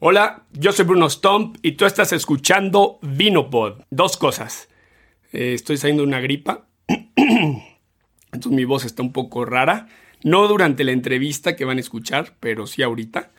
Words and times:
Hola, 0.00 0.44
yo 0.52 0.70
soy 0.70 0.84
Bruno 0.84 1.10
Stomp 1.10 1.56
y 1.60 1.72
tú 1.72 1.84
estás 1.84 2.12
escuchando 2.12 3.00
Vinopod. 3.02 3.80
Dos 3.90 4.16
cosas. 4.16 4.68
Eh, 5.32 5.54
estoy 5.54 5.76
saliendo 5.76 6.02
de 6.02 6.06
una 6.06 6.20
gripa. 6.20 6.68
Entonces 6.86 8.52
mi 8.52 8.64
voz 8.64 8.84
está 8.84 9.02
un 9.02 9.12
poco 9.12 9.44
rara. 9.44 9.88
No 10.22 10.46
durante 10.46 10.84
la 10.84 10.92
entrevista 10.92 11.56
que 11.56 11.64
van 11.64 11.78
a 11.78 11.80
escuchar, 11.80 12.36
pero 12.38 12.68
sí 12.68 12.84
ahorita. 12.84 13.32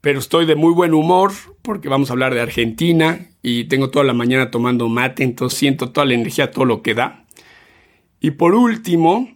Pero 0.00 0.20
estoy 0.20 0.46
de 0.46 0.54
muy 0.54 0.72
buen 0.72 0.94
humor 0.94 1.32
porque 1.60 1.88
vamos 1.88 2.08
a 2.08 2.12
hablar 2.12 2.34
de 2.34 2.40
Argentina 2.42 3.26
y 3.42 3.64
tengo 3.64 3.90
toda 3.90 4.04
la 4.04 4.12
mañana 4.12 4.52
tomando 4.52 4.88
mate, 4.88 5.24
entonces 5.24 5.58
siento 5.58 5.90
toda 5.90 6.06
la 6.06 6.14
energía, 6.14 6.52
todo 6.52 6.66
lo 6.66 6.82
que 6.82 6.94
da. 6.94 7.26
Y 8.20 8.30
por 8.30 8.54
último, 8.54 9.28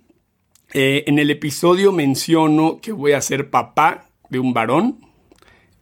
eh, 0.73 1.02
en 1.09 1.18
el 1.18 1.32
episodio 1.32 1.91
menciono 1.91 2.80
que 2.80 2.93
voy 2.93 3.11
a 3.11 3.20
ser 3.23 3.50
papá 3.50 4.05
de 4.30 4.39
un 4.39 4.52
varón, 4.52 5.07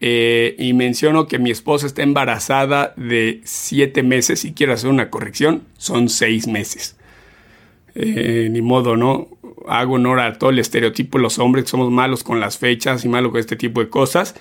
eh, 0.00 0.54
y 0.58 0.74
menciono 0.74 1.26
que 1.26 1.38
mi 1.38 1.50
esposa 1.50 1.86
está 1.86 2.02
embarazada 2.02 2.92
de 2.96 3.40
siete 3.44 4.02
meses 4.02 4.44
y 4.44 4.52
quiero 4.52 4.74
hacer 4.74 4.90
una 4.90 5.10
corrección, 5.10 5.62
son 5.78 6.08
seis 6.08 6.46
meses. 6.46 6.96
Eh, 7.94 8.48
ni 8.50 8.60
modo, 8.60 8.96
¿no? 8.96 9.28
Hago 9.66 9.94
honor 9.94 10.20
a 10.20 10.34
todo 10.34 10.50
el 10.50 10.58
estereotipo 10.58 11.16
de 11.16 11.22
los 11.22 11.38
hombres, 11.38 11.64
que 11.64 11.70
somos 11.70 11.90
malos 11.90 12.22
con 12.24 12.40
las 12.40 12.58
fechas 12.58 13.04
y 13.04 13.08
malos 13.08 13.30
con 13.30 13.40
este 13.40 13.56
tipo 13.56 13.80
de 13.80 13.88
cosas. 13.88 14.34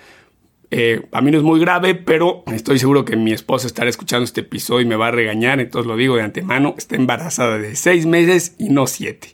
Eh, 0.72 1.08
a 1.14 1.22
mí 1.22 1.32
no 1.32 1.38
es 1.38 1.44
muy 1.44 1.60
grave, 1.60 1.96
pero 1.96 2.44
estoy 2.48 2.80
seguro 2.80 3.06
que 3.06 3.16
mi 3.16 3.32
esposa 3.32 3.66
estará 3.66 3.90
escuchando 3.90 4.26
este 4.26 4.42
episodio 4.42 4.82
y 4.82 4.90
me 4.90 4.98
va 4.98 5.08
a 5.08 5.12
regañar, 5.12 5.62
entonces 5.62 5.88
lo 5.88 5.96
digo 5.96 6.18
de 6.18 6.24
antemano, 6.24 6.76
está 6.78 6.98
embarazada 6.98 7.58
de 7.58 7.76
seis 7.76 8.06
meses 8.06 8.56
y 8.58 8.70
no 8.70 8.88
siete. 8.88 9.30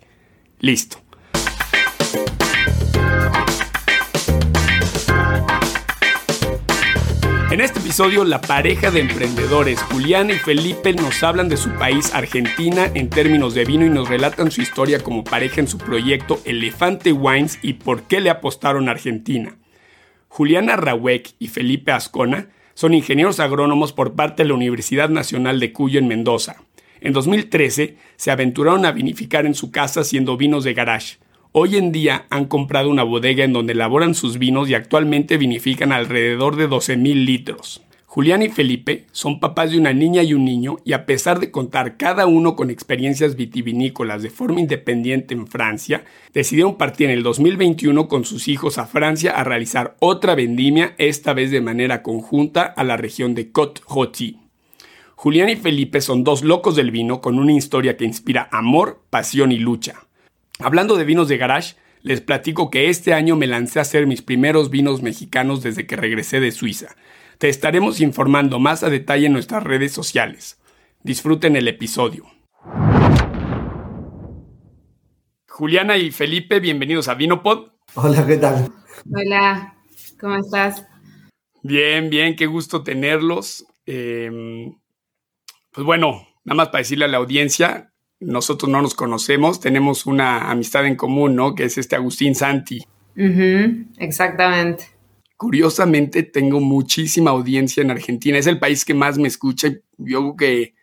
Listo. 0.60 0.98
En 7.52 7.60
este 7.60 7.80
episodio, 7.80 8.24
la 8.24 8.40
pareja 8.40 8.92
de 8.92 9.02
emprendedores 9.02 9.82
Juliana 9.82 10.32
y 10.32 10.38
Felipe 10.38 10.94
nos 10.94 11.22
hablan 11.22 11.50
de 11.50 11.58
su 11.58 11.70
país, 11.72 12.16
Argentina, 12.16 12.90
en 12.94 13.10
términos 13.10 13.54
de 13.54 13.66
vino 13.66 13.86
y 13.86 13.90
nos 13.90 14.08
relatan 14.08 14.52
su 14.52 14.62
historia 14.62 15.04
como 15.04 15.26
pareja 15.26 15.60
en 15.60 15.68
su 15.68 15.78
proyecto 15.78 16.40
Elefante 16.46 17.12
Wines 17.12 17.60
y 17.62 17.74
por 17.74 18.04
qué 18.04 18.22
le 18.22 18.30
apostaron 18.30 18.88
a 18.88 18.92
Argentina. 18.94 19.58
Juliana 20.30 20.78
Rawek 20.78 21.34
y 21.40 21.50
Felipe 21.50 21.92
Ascona 21.92 22.48
son 22.74 22.94
ingenieros 22.94 23.42
agrónomos 23.42 23.92
por 23.92 24.14
parte 24.14 24.44
de 24.44 24.48
la 24.48 24.56
Universidad 24.56 25.10
Nacional 25.10 25.60
de 25.60 25.74
Cuyo 25.74 26.00
en 26.00 26.08
Mendoza. 26.08 26.64
En 27.02 27.12
2013 27.12 27.98
se 28.16 28.32
aventuraron 28.32 28.86
a 28.86 28.94
vinificar 28.94 29.46
en 29.46 29.56
su 29.56 29.72
casa 29.72 30.02
haciendo 30.02 30.38
vinos 30.38 30.64
de 30.64 30.74
garage. 30.74 31.18
Hoy 31.54 31.76
en 31.76 31.92
día 31.92 32.28
han 32.30 32.46
comprado 32.46 32.90
una 32.90 33.04
bodega 33.04 33.44
en 33.44 33.52
donde 33.52 33.74
elaboran 33.74 34.16
sus 34.16 34.38
vinos 34.38 34.70
y 34.70 34.74
actualmente 34.74 35.36
vinifican 35.36 35.92
alrededor 35.92 36.56
de 36.56 36.70
12.000 36.70 37.26
litros. 37.26 37.82
Julián 38.06 38.42
y 38.42 38.48
Felipe 38.48 39.06
son 39.12 39.42
papás 39.42 39.72
de 39.72 39.78
una 39.78 39.92
niña 39.92 40.24
y 40.24 40.34
un 40.34 40.46
niño 40.46 40.78
y 40.86 40.94
a 40.94 41.06
pesar 41.06 41.42
de 41.42 41.52
contar 41.52 41.98
cada 41.98 42.26
uno 42.26 42.56
con 42.56 42.70
experiencias 42.70 43.36
vitivinícolas 43.36 44.24
de 44.24 44.30
forma 44.30 44.62
independiente 44.62 45.34
en 45.34 45.46
Francia, 45.46 46.06
decidieron 46.34 46.78
partir 46.78 47.08
en 47.08 47.18
el 47.18 47.24
2021 47.24 48.08
con 48.08 48.24
sus 48.24 48.48
hijos 48.48 48.78
a 48.78 48.86
Francia 48.86 49.32
a 49.32 49.44
realizar 49.44 49.98
otra 50.00 50.36
vendimia, 50.36 50.96
esta 51.00 51.34
vez 51.34 51.52
de 51.52 51.60
manera 51.60 52.02
conjunta 52.02 52.64
a 52.64 52.86
la 52.86 52.96
región 52.96 53.36
de 53.36 53.52
Côte-Rôtie. 53.52 54.38
Julián 55.16 55.50
y 55.50 55.58
Felipe 55.58 56.00
son 56.00 56.24
dos 56.24 56.44
locos 56.46 56.78
del 56.78 56.92
vino 56.92 57.20
con 57.20 57.38
una 57.38 57.52
historia 57.52 57.98
que 57.98 58.06
inspira 58.06 58.48
amor, 58.54 59.02
pasión 59.10 59.52
y 59.52 59.58
lucha. 59.58 60.08
Hablando 60.64 60.96
de 60.96 61.06
vinos 61.06 61.28
de 61.28 61.38
garage, 61.38 61.76
les 62.04 62.22
platico 62.22 62.70
que 62.70 62.90
este 62.90 63.14
año 63.14 63.36
me 63.36 63.48
lancé 63.48 63.80
a 63.80 63.82
hacer 63.82 64.06
mis 64.06 64.22
primeros 64.22 64.70
vinos 64.70 65.02
mexicanos 65.02 65.64
desde 65.64 65.88
que 65.88 65.96
regresé 65.96 66.40
de 66.40 66.52
Suiza. 66.52 66.96
Te 67.40 67.50
estaremos 67.50 68.00
informando 68.00 68.60
más 68.60 68.84
a 68.84 68.90
detalle 68.92 69.26
en 69.26 69.34
nuestras 69.34 69.64
redes 69.64 69.92
sociales. 69.92 70.62
Disfruten 71.02 71.56
el 71.56 71.68
episodio. 71.68 72.26
Juliana 75.48 75.98
y 75.98 76.12
Felipe, 76.12 76.60
bienvenidos 76.60 77.08
a 77.08 77.16
Vinopod. 77.16 77.72
Hola, 77.96 78.26
¿qué 78.28 78.38
tal? 78.38 78.72
Hola, 79.12 79.76
¿cómo 80.20 80.36
estás? 80.38 80.86
Bien, 81.64 82.12
bien, 82.12 82.36
qué 82.36 82.46
gusto 82.46 82.84
tenerlos. 82.84 83.66
Em, 83.88 84.76
pues 85.72 85.86
bueno, 85.86 86.28
nada 86.44 86.56
más 86.56 86.68
para 86.70 86.80
decirle 86.80 87.06
a 87.06 87.08
la 87.08 87.18
audiencia, 87.18 87.91
nosotros 88.22 88.72
no 88.72 88.82
nos 88.82 88.94
conocemos, 88.94 89.60
tenemos 89.60 90.06
una 90.06 90.50
amistad 90.52 90.86
en 90.86 90.96
común, 90.96 91.36
¿no? 91.36 91.56
Que 91.56 91.66
es 91.66 91.78
este 91.78 91.96
Agustín 91.96 92.36
Santi. 92.36 92.86
exactamente. 93.98 94.86
Curiosamente, 95.36 96.22
tengo 96.24 96.60
muchísima 96.60 97.32
audiencia 97.32 97.82
en 97.82 97.90
Argentina. 97.90 98.38
Es 98.38 98.46
el 98.46 98.60
país 98.60 98.86
que 98.86 98.94
más 98.94 99.18
me 99.18 99.28
escucha. 99.28 99.70
Yo 99.98 100.20
creo 100.20 100.36
que, 100.36 100.76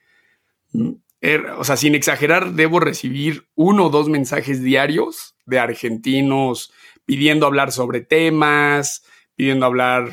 mm, 0.72 0.91
er, 1.21 1.47
o 1.59 1.65
sea, 1.65 1.77
sin 1.77 1.94
exagerar, 1.94 2.54
debo 2.54 2.81
recibir 2.81 3.47
uno 3.54 3.87
o 3.87 3.91
dos 3.91 4.09
mensajes 4.09 4.62
diarios 4.62 5.37
de 5.47 5.60
argentinos 5.60 6.72
pidiendo 7.06 7.47
hablar 7.47 7.71
sobre 7.72 8.00
temas, 8.00 9.04
pidiendo 9.37 9.65
hablar, 9.65 10.12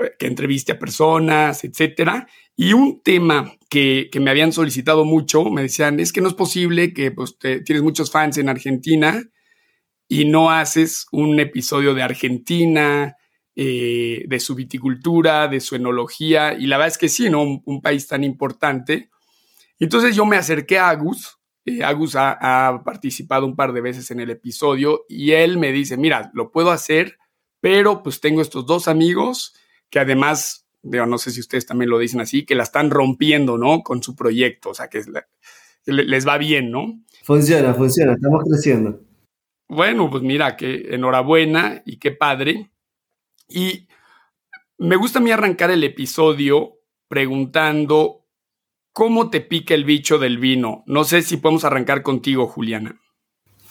eh, 0.00 0.10
que 0.18 0.26
entreviste 0.26 0.72
a 0.72 0.78
personas, 0.78 1.62
etcétera. 1.62 2.26
Y 2.56 2.72
un 2.72 3.02
tema 3.02 3.52
que, 3.68 4.08
me 4.20 4.30
habían 4.30 4.52
solicitado 4.52 5.04
mucho, 5.04 5.44
me 5.50 5.62
decían, 5.62 5.98
es 5.98 6.12
que 6.12 6.20
no 6.20 6.28
es 6.28 6.34
posible 6.34 6.94
que 6.94 7.10
pues, 7.10 7.36
tienes 7.38 7.82
muchos 7.82 8.10
fans 8.10 8.38
en 8.38 8.48
Argentina 8.48 9.22
y 10.08 10.26
no 10.26 10.50
haces 10.50 11.06
un 11.10 11.40
episodio 11.40 11.94
de 11.94 12.02
Argentina, 12.02 13.16
eh, 13.56 14.24
de 14.26 14.40
su 14.40 14.54
viticultura, 14.54 15.48
de 15.48 15.60
su 15.60 15.74
enología. 15.74 16.54
Y 16.54 16.66
la 16.66 16.76
verdad 16.76 16.92
es 16.92 16.98
que 16.98 17.08
sí, 17.08 17.28
¿no? 17.28 17.42
Un, 17.64 17.80
país 17.82 18.06
tan 18.06 18.22
importante. 18.22 19.10
Entonces 19.80 20.14
yo 20.14 20.24
me 20.24 20.36
acerqué 20.36 20.78
a 20.78 20.90
Agus. 20.90 21.38
Eh, 21.64 21.82
Agus 21.82 22.14
ha, 22.16 22.82
participado 22.84 23.46
un 23.46 23.56
par 23.56 23.72
de 23.72 23.80
veces 23.80 24.10
en 24.12 24.20
el 24.20 24.30
episodio 24.30 25.04
y 25.08 25.32
él 25.32 25.58
me 25.58 25.72
dice, 25.72 25.96
mira, 25.96 26.30
lo 26.34 26.52
puedo 26.52 26.70
hacer, 26.70 27.18
pero 27.60 28.02
pues 28.02 28.20
tengo 28.20 28.42
estos 28.42 28.66
dos 28.66 28.86
amigos 28.86 29.54
que 29.90 29.98
además 29.98 30.63
no 30.84 31.18
sé 31.18 31.30
si 31.30 31.40
ustedes 31.40 31.66
también 31.66 31.90
lo 31.90 31.98
dicen 31.98 32.20
así, 32.20 32.44
que 32.44 32.54
la 32.54 32.62
están 32.62 32.90
rompiendo, 32.90 33.58
¿no? 33.58 33.82
Con 33.82 34.02
su 34.02 34.14
proyecto, 34.14 34.70
o 34.70 34.74
sea, 34.74 34.88
que, 34.88 35.02
les 35.86 36.26
va 36.26 36.38
bien, 36.38 36.70
¿no? 36.70 37.00
Funciona, 37.22 37.74
funciona, 37.74 38.14
estamos 38.14 38.44
creciendo. 38.44 39.00
Bueno, 39.68 40.10
pues 40.10 40.22
mira, 40.22 40.56
que 40.56 40.94
enhorabuena 40.94 41.82
y 41.86 41.98
qué 41.98 42.12
padre. 42.12 42.70
Y 43.48 43.88
me 44.78 44.96
gusta 44.96 45.18
a 45.18 45.22
mí 45.22 45.30
arrancar 45.30 45.70
el 45.70 45.84
episodio 45.84 46.80
preguntando 47.08 48.26
cómo 48.92 49.30
te 49.30 49.40
pica 49.40 49.74
el 49.74 49.84
bicho 49.84 50.18
del 50.18 50.38
vino. 50.38 50.84
No 50.86 51.04
sé 51.04 51.22
si 51.22 51.38
podemos 51.38 51.64
arrancar 51.64 52.02
contigo, 52.02 52.46
Juliana. 52.46 53.00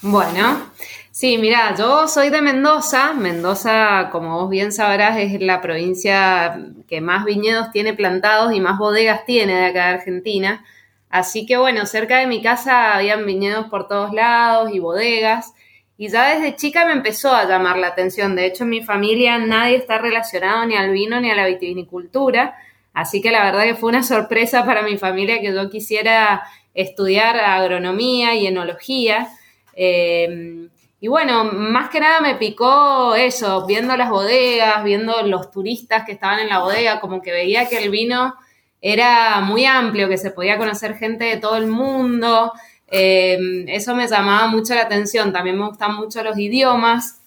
Bueno, 0.06 0.69
sí, 1.12 1.38
mira, 1.38 1.75
yo 1.78 2.09
soy 2.09 2.30
de 2.30 2.41
Mendoza. 2.41 3.14
Mendoza, 3.14 4.09
como 4.12 4.38
vos 4.41 4.50
bien 4.50 4.74
sabrás, 4.74 5.18
es 5.18 5.40
la 5.40 5.62
provincia 5.62 6.59
que 6.90 7.00
más 7.00 7.24
viñedos 7.24 7.72
tiene 7.72 7.94
plantados 7.94 8.53
y 8.53 8.59
más 8.59 8.78
bodegas 8.78 9.24
tiene 9.24 9.56
de 9.56 9.66
acá 9.68 9.88
de 9.88 9.94
Argentina. 9.94 10.66
Así 11.09 11.46
que 11.46 11.56
bueno, 11.56 11.86
cerca 11.86 12.18
de 12.19 12.28
mi 12.28 12.42
casa 12.42 12.96
habían 12.96 13.25
viñedos 13.25 13.68
por 13.68 13.88
todos 13.88 14.12
lados 14.12 14.72
y 14.74 14.80
bodegas. 14.80 15.53
Y 15.97 16.09
ya 16.09 16.36
desde 16.36 16.58
chica 16.58 16.86
me 16.86 16.92
empezó 16.92 17.34
a 17.34 17.46
llamar 17.47 17.78
la 17.78 17.88
atención. 17.88 18.36
De 18.36 18.46
hecho, 18.46 18.66
en 18.66 18.72
mi 18.72 18.84
familia 18.84 19.38
nadie 19.38 19.78
está 19.78 20.00
relacionado 20.00 20.66
ni 20.66 20.75
al 20.75 20.92
vino 20.92 21.22
ni 21.22 21.31
a 21.31 21.36
la 21.36 21.47
vitivinicultura. 21.47 22.58
Así 22.94 23.22
que 23.22 23.31
la 23.31 23.46
verdad 23.46 23.63
que 23.63 23.75
fue 23.75 23.88
una 23.88 24.03
sorpresa 24.03 24.66
para 24.66 24.81
mi 24.81 24.97
familia 24.97 25.40
que 25.40 25.53
yo 25.53 25.69
quisiera 25.69 26.44
estudiar 26.74 27.38
agronomía 27.38 28.36
y 28.36 28.47
enología. 28.47 29.30
Eh, 29.76 30.68
y 31.04 31.08
bueno, 31.10 31.44
más 31.44 31.90
que 31.90 32.00
nada 32.00 32.22
me 32.22 32.36
picó 32.36 33.14
eso, 33.14 33.66
viendo 33.66 33.98
las 33.98 34.10
bodegas, 34.10 34.84
viendo 34.86 35.22
los 35.24 35.52
turistas 35.52 36.06
que 36.06 36.14
estaban 36.14 36.40
en 36.40 36.48
la 36.48 36.60
bodega, 36.60 37.02
como 37.02 37.22
que 37.22 37.34
veía 37.34 37.68
que 37.68 37.78
el 37.80 37.90
vino 37.90 38.36
era 38.80 39.42
muy 39.42 39.66
amplio, 39.66 40.08
que 40.08 40.18
se 40.18 40.31
podía 40.31 40.58
conocer 40.58 40.96
gente 40.96 41.25
de 41.25 41.38
todo 41.38 41.58
el 41.58 41.68
mundo. 41.68 42.54
Eh, 42.88 43.66
eso 43.68 43.96
me 43.96 44.08
llamaba 44.08 44.48
mucho 44.48 44.75
la 44.75 44.84
atención. 44.84 45.34
También 45.34 45.58
me 45.58 45.68
gustan 45.68 45.96
mucho 45.96 46.24
los 46.24 46.38
idiomas. 46.38 47.22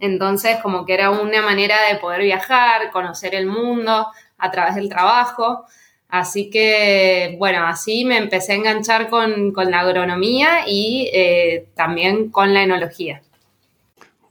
Entonces, 0.00 0.58
como 0.62 0.84
que 0.84 0.94
era 0.94 1.10
una 1.10 1.40
manera 1.40 1.76
de 1.90 1.98
poder 1.98 2.22
viajar, 2.22 2.90
conocer 2.90 3.34
el 3.34 3.46
mundo 3.46 4.08
a 4.36 4.50
través 4.50 4.74
del 4.74 4.88
trabajo. 4.88 5.64
Así 6.08 6.48
que, 6.48 7.36
bueno, 7.38 7.66
así 7.66 8.06
me 8.06 8.16
empecé 8.16 8.52
a 8.52 8.56
enganchar 8.56 9.10
con, 9.10 9.52
la 9.54 9.80
agronomía 9.80 10.66
y 10.66 11.10
eh, 11.12 11.68
también 11.74 12.30
con 12.30 12.54
la 12.54 12.62
enología. 12.62 13.22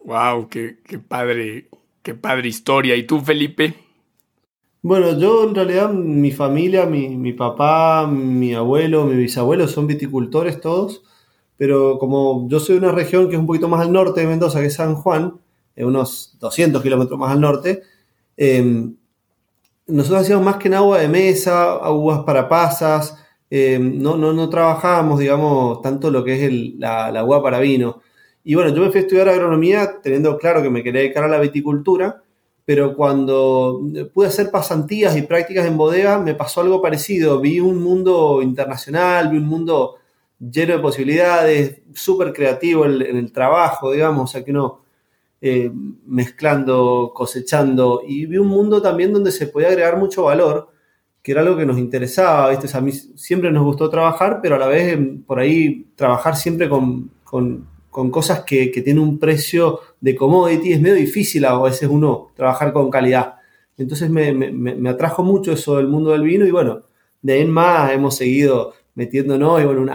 Wow, 0.03 0.49
qué, 0.49 0.77
padre, 1.07 1.67
qué 2.01 2.15
padre 2.15 2.47
historia. 2.47 2.95
¿Y 2.95 3.03
tú, 3.03 3.19
Felipe? 3.21 3.75
Bueno, 4.81 5.19
yo 5.19 5.47
en 5.47 5.53
realidad, 5.53 5.91
mi 5.91 6.31
familia, 6.31 6.87
mi, 6.87 7.33
papá, 7.33 8.07
mi 8.07 8.55
abuelo, 8.55 9.05
mi 9.05 9.15
bisabuelo 9.15 9.67
son 9.67 9.85
viticultores 9.85 10.59
todos, 10.59 11.03
pero 11.57 11.99
como 11.99 12.47
yo 12.49 12.59
soy 12.59 12.79
de 12.79 12.87
una 12.87 12.91
región 12.91 13.27
que 13.29 13.35
es 13.35 13.39
un 13.39 13.47
poquito 13.47 13.67
más 13.67 13.81
al 13.81 13.91
norte 13.91 14.21
de 14.21 14.27
Mendoza, 14.27 14.61
que 14.61 14.67
es 14.67 14.75
San 14.75 14.95
Juan, 14.95 15.39
unos 15.75 16.37
200 16.39 16.81
kilómetros 16.81 17.19
más 17.19 17.31
al 17.33 17.41
norte, 17.41 17.83
eh, 18.35 18.89
nosotros 19.87 20.21
hacíamos 20.21 20.45
más 20.45 20.57
que 20.57 20.67
en 20.67 20.75
agua 20.75 20.99
de 20.99 21.07
mesa, 21.07 21.73
aguas 21.73 22.23
para 22.23 22.49
pasas, 22.49 23.17
eh, 23.49 23.79
no, 23.79 24.17
no, 24.17 24.33
no, 24.33 24.49
trabajábamos, 24.49 25.19
digamos, 25.19 25.81
tanto 25.81 26.11
lo 26.11 26.23
que 26.23 26.45
es 26.45 26.51
la, 26.77 27.11
la, 27.11 27.19
agua 27.21 27.41
para 27.41 27.59
vino. 27.59 28.01
Y 28.43 28.55
bueno, 28.55 28.73
yo 28.73 28.81
me 28.81 28.89
fui 28.89 28.99
a 28.99 29.01
estudiar 29.01 29.29
agronomía 29.29 29.99
teniendo 30.01 30.37
claro 30.37 30.61
que 30.61 30.69
me 30.69 30.83
quería 30.83 31.01
dedicar 31.01 31.23
a 31.23 31.29
la 31.29 31.39
viticultura, 31.39 32.21
pero 32.65 32.95
cuando 32.95 33.81
pude 34.13 34.27
hacer 34.27 34.51
pasantías 34.51 35.15
y 35.15 35.21
prácticas 35.21 35.65
en 35.65 35.77
bodega 35.77 36.19
me 36.19 36.35
pasó 36.35 36.61
algo 36.61 36.81
parecido. 36.81 37.39
Vi 37.39 37.61
un 37.61 37.81
mundo 37.81 38.41
internacional, 38.41 39.29
vi 39.29 39.37
un 39.37 39.47
mundo 39.47 39.95
lleno 40.39 40.73
de 40.73 40.79
posibilidades, 40.79 41.81
súper 41.93 42.33
creativo 42.33 42.85
en, 42.85 43.01
el 43.01 43.31
trabajo, 43.31 43.91
digamos, 43.91 44.29
o 44.29 44.31
sea 44.31 44.43
que 44.43 44.51
uno 44.51 44.81
eh, 45.41 45.71
mezclando, 46.05 47.11
cosechando, 47.13 48.01
y 48.07 48.25
vi 48.25 48.37
un 48.37 48.47
mundo 48.47 48.81
también 48.81 49.13
donde 49.13 49.31
se 49.31 49.47
podía 49.47 49.67
agregar 49.67 49.97
mucho 49.97 50.23
valor, 50.23 50.69
que 51.21 51.33
era 51.33 51.41
algo 51.41 51.57
que 51.57 51.65
nos 51.65 51.77
interesaba, 51.77 52.49
¿viste? 52.49 52.75
a 52.75 52.81
mí 52.81 52.91
siempre 52.91 53.51
nos 53.51 53.63
gustó 53.63 53.89
trabajar, 53.89 54.39
pero 54.41 54.55
a 54.55 54.59
la 54.59 54.67
vez 54.67 54.93
em, 54.93 55.21
por 55.23 55.39
ahí 55.39 55.87
trabajar 55.95 56.35
siempre 56.37 56.69
con, 56.69 57.11
cosas 58.11 58.43
que, 58.45 58.67
tienen 58.67 58.99
un 58.99 59.19
precio 59.19 59.81
de 59.99 60.15
commodity 60.15 60.73
es 60.73 60.81
medio 60.81 60.95
difícil 60.95 61.45
a 61.45 61.61
veces 61.61 61.89
uno 61.89 62.29
trabajar 62.35 62.71
con 62.73 62.89
calidad. 62.89 63.35
Entonces 63.77 64.09
me, 64.09 64.89
atrajo 64.89 65.23
mucho 65.23 65.51
eso 65.51 65.77
del 65.77 65.87
mundo 65.87 66.11
del 66.11 66.23
vino 66.23 66.45
y 66.45 66.51
bueno, 66.51 66.83
de 67.21 67.33
ahí 67.33 67.41
en 67.41 67.51
más 67.51 67.91
hemos 67.91 68.15
seguido 68.15 68.73
metiéndonos 68.95 69.61
y 69.61 69.65
bueno, 69.65 69.91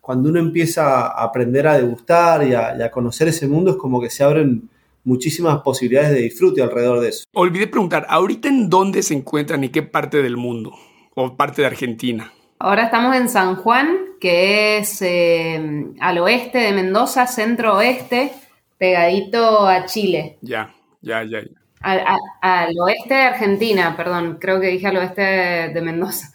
cuando 0.00 0.28
uno 0.28 0.38
empieza 0.38 1.06
a 1.06 1.24
aprender 1.24 1.66
a 1.66 1.78
degustar 1.78 2.46
y 2.46 2.52
a, 2.54 2.90
conocer 2.90 3.28
ese 3.28 3.48
mundo 3.48 3.70
es 3.70 3.76
como 3.76 4.00
que 4.02 4.10
se 4.10 4.22
abren 4.22 4.68
muchísimas 5.04 5.60
posibilidades 5.62 6.10
de 6.12 6.22
disfrute 6.22 6.62
alrededor 6.62 7.00
de 7.00 7.10
eso. 7.10 7.24
Olvidé 7.32 7.66
preguntar, 7.66 8.06
¿ahorita 8.08 8.48
en 8.48 8.68
dónde 8.68 9.02
se 9.02 9.14
encuentran 9.14 9.62
y 9.64 9.68
qué 9.68 9.82
parte 9.82 10.22
del 10.22 10.36
mundo 10.36 10.74
o 11.14 11.36
parte 11.36 11.62
de 11.62 11.68
Argentina? 11.68 12.32
Ahora 12.58 12.84
estamos 12.84 13.14
en 13.16 13.28
San 13.28 13.56
Juan, 13.56 13.98
que 14.20 14.78
es 14.78 15.02
eh, 15.02 15.86
al 16.00 16.18
oeste 16.18 16.58
de 16.58 16.72
Mendoza, 16.72 17.26
centro-oeste, 17.26 18.32
pegadito 18.78 19.66
a 19.66 19.84
Chile. 19.84 20.38
Ya, 20.40 20.74
ya, 21.02 21.22
ya. 21.24 21.40
Al, 21.80 22.70
oeste 22.80 23.12
de 23.12 23.22
Argentina, 23.22 23.94
perdón, 23.94 24.38
creo 24.40 24.58
que 24.58 24.68
dije 24.68 24.86
al 24.86 24.96
oeste 24.96 25.22
de 25.22 25.80
Mendoza. 25.82 26.32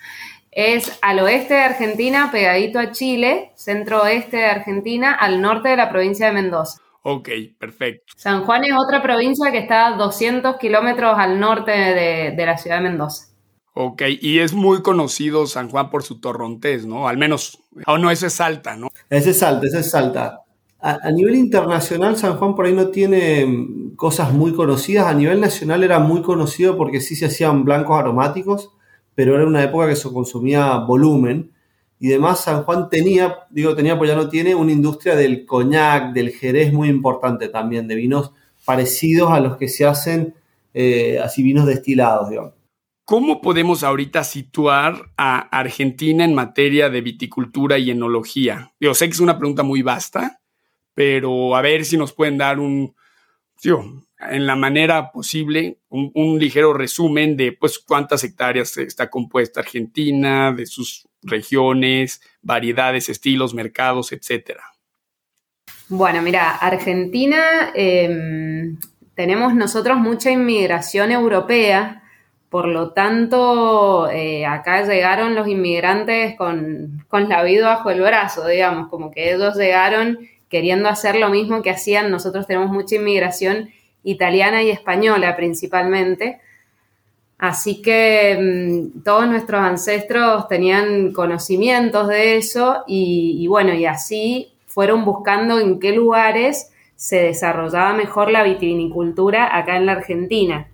Es 0.51 0.99
al 1.01 1.19
oeste 1.19 1.55
de 1.55 1.61
Argentina, 1.61 2.29
pegadito 2.31 2.77
a 2.77 2.91
Chile, 2.91 3.51
centro-oeste 3.55 4.37
de 4.37 4.45
Argentina, 4.45 5.13
al 5.13 5.41
norte 5.41 5.69
de 5.69 5.77
la 5.77 5.89
provincia 5.89 6.27
de 6.27 6.33
Mendoza. 6.33 6.79
Ok, 7.03 7.29
perfecto. 7.57 8.13
San 8.17 8.43
Juan 8.43 8.65
es 8.65 8.73
otra 8.77 9.01
provincia 9.01 9.51
que 9.51 9.59
está 9.59 9.87
a 9.87 9.97
200 9.97 10.57
kilómetros 10.57 11.15
al 11.17 11.39
norte 11.39 11.71
de, 11.71 12.45
la 12.45 12.57
ciudad 12.57 12.77
de 12.77 12.83
Mendoza. 12.83 13.27
Ok, 13.73 14.03
y 14.19 14.39
es 14.39 14.53
muy 14.53 14.81
conocido 14.81 15.47
San 15.47 15.69
Juan 15.69 15.89
por 15.89 16.03
su 16.03 16.19
torrontés, 16.19 16.85
¿no? 16.85 17.07
Al 17.07 17.17
menos, 17.17 17.59
o 17.87 17.97
no, 17.97 18.11
ese 18.11 18.27
es 18.27 18.33
Salta, 18.33 18.75
¿no? 18.75 18.89
Ese 19.09 19.29
es 19.29 19.39
Salta, 19.39 19.67
ese 19.67 19.79
es 19.79 19.91
Salta. 19.91 20.41
A, 20.81 21.11
nivel 21.11 21.35
internacional, 21.35 22.17
San 22.17 22.37
Juan 22.37 22.55
por 22.55 22.65
ahí 22.65 22.73
no 22.73 22.87
tiene 22.87 23.45
mm, 23.45 23.95
cosas 23.95 24.33
muy 24.33 24.53
conocidas. 24.53 25.07
A 25.07 25.13
nivel 25.13 25.39
nacional 25.39 25.83
era 25.83 25.99
muy 25.99 26.21
conocido 26.21 26.77
porque 26.77 27.01
sí 27.01 27.15
se 27.15 27.25
hacían 27.25 27.63
blancos 27.63 27.97
aromáticos, 27.97 28.71
pero 29.15 29.35
era 29.35 29.45
una 29.45 29.63
época 29.63 29.87
que 29.87 29.95
se 29.95 30.11
consumía 30.11 30.77
volumen 30.77 31.51
y 31.99 32.07
demás, 32.07 32.43
San 32.45 32.63
Juan 32.63 32.89
tenía, 32.89 33.39
digo 33.49 33.75
tenía 33.75 33.97
pues 33.97 34.09
ya 34.09 34.15
no 34.15 34.29
tiene, 34.29 34.55
una 34.55 34.71
industria 34.71 35.15
del 35.15 35.45
coñac, 35.45 36.13
del 36.13 36.31
jerez 36.31 36.71
muy 36.71 36.87
importante 36.87 37.49
también, 37.49 37.87
de 37.87 37.95
vinos 37.95 38.31
parecidos 38.63 39.31
a 39.31 39.39
los 39.41 39.57
que 39.57 39.67
se 39.67 39.85
hacen, 39.85 40.33
eh, 40.73 41.19
así 41.21 41.43
vinos 41.43 41.65
destilados, 41.65 42.29
digamos. 42.29 42.53
¿Cómo 43.03 43.41
podemos 43.41 43.83
ahorita 43.83 44.23
situar 44.23 45.11
a 45.17 45.39
Argentina 45.39 46.23
en 46.23 46.35
materia 46.35 46.89
de 46.89 47.01
viticultura 47.01 47.79
y 47.79 47.89
enología? 47.89 48.71
Yo 48.79 48.93
sé 48.93 49.07
que 49.07 49.13
es 49.13 49.19
una 49.19 49.39
pregunta 49.39 49.63
muy 49.63 49.81
vasta, 49.81 50.41
pero 50.93 51.55
a 51.55 51.61
ver 51.61 51.85
si 51.85 51.97
nos 51.97 52.13
pueden 52.13 52.37
dar 52.37 52.59
un, 52.59 52.93
en 54.19 54.45
la 54.45 54.55
manera 54.55 55.11
posible, 55.11 55.79
un, 55.89 56.37
ligero 56.39 56.73
resumen 56.73 57.35
de 57.35 57.51
pues 57.51 57.79
cuántas 57.79 58.23
hectáreas 58.23 58.77
está 58.77 59.09
compuesta 59.09 59.61
Argentina, 59.61 60.53
de 60.53 60.65
sus 60.65 61.08
regiones, 61.21 62.21
variedades, 62.41 63.09
estilos, 63.09 63.53
mercados, 63.53 64.11
etcétera. 64.11 64.63
Bueno, 65.89 66.21
mira, 66.21 66.51
Argentina 66.51 67.71
em, 67.73 68.77
tenemos 69.15 69.55
nosotros 69.55 69.97
mucha 69.97 70.29
inmigración 70.31 71.11
europea, 71.11 72.03
por 72.49 72.67
lo 72.67 72.93
tanto, 72.93 74.09
eh, 74.09 74.45
acá 74.45 74.83
llegaron 74.83 75.35
los 75.35 75.47
inmigrantes 75.47 76.35
con, 76.35 77.05
con 77.07 77.29
la 77.29 77.43
vida 77.43 77.67
bajo 77.67 77.91
el 77.91 78.01
brazo, 78.01 78.47
digamos, 78.47 78.89
como 78.89 79.11
que 79.11 79.33
ellos 79.33 79.55
llegaron 79.55 80.19
queriendo 80.49 80.89
hacer 80.89 81.15
lo 81.15 81.29
mismo 81.29 81.61
que 81.61 81.69
hacían. 81.69 82.09
Nosotros 82.09 82.47
tenemos 82.47 82.71
mucha 82.71 82.95
inmigración 82.95 83.69
italiana 84.03 84.63
y 84.63 84.71
española 84.71 85.35
principalmente. 85.35 86.39
Así 87.39 87.81
que 87.81 88.37
mm, 88.37 89.03
todos 89.03 89.25
nuestros 89.27 89.61
ancestros 89.61 90.47
tenían 90.49 91.13
conocimientos 91.13 92.09
de 92.09 92.37
eso 92.37 92.83
y, 92.85 93.47
bueno, 93.47 93.73
y 93.73 93.85
así 93.85 94.53
fueron 94.67 95.05
buscando 95.05 95.59
en 95.59 95.79
qué 95.79 95.93
lugares 95.93 96.71
se 96.97 97.23
desarrollaba 97.23 97.93
mejor 97.93 98.29
la 98.29 98.43
vitivinicultura 98.43 99.57
acá 99.57 99.77
en 99.77 99.85
la 99.85 99.93
Argentina. 99.93 100.67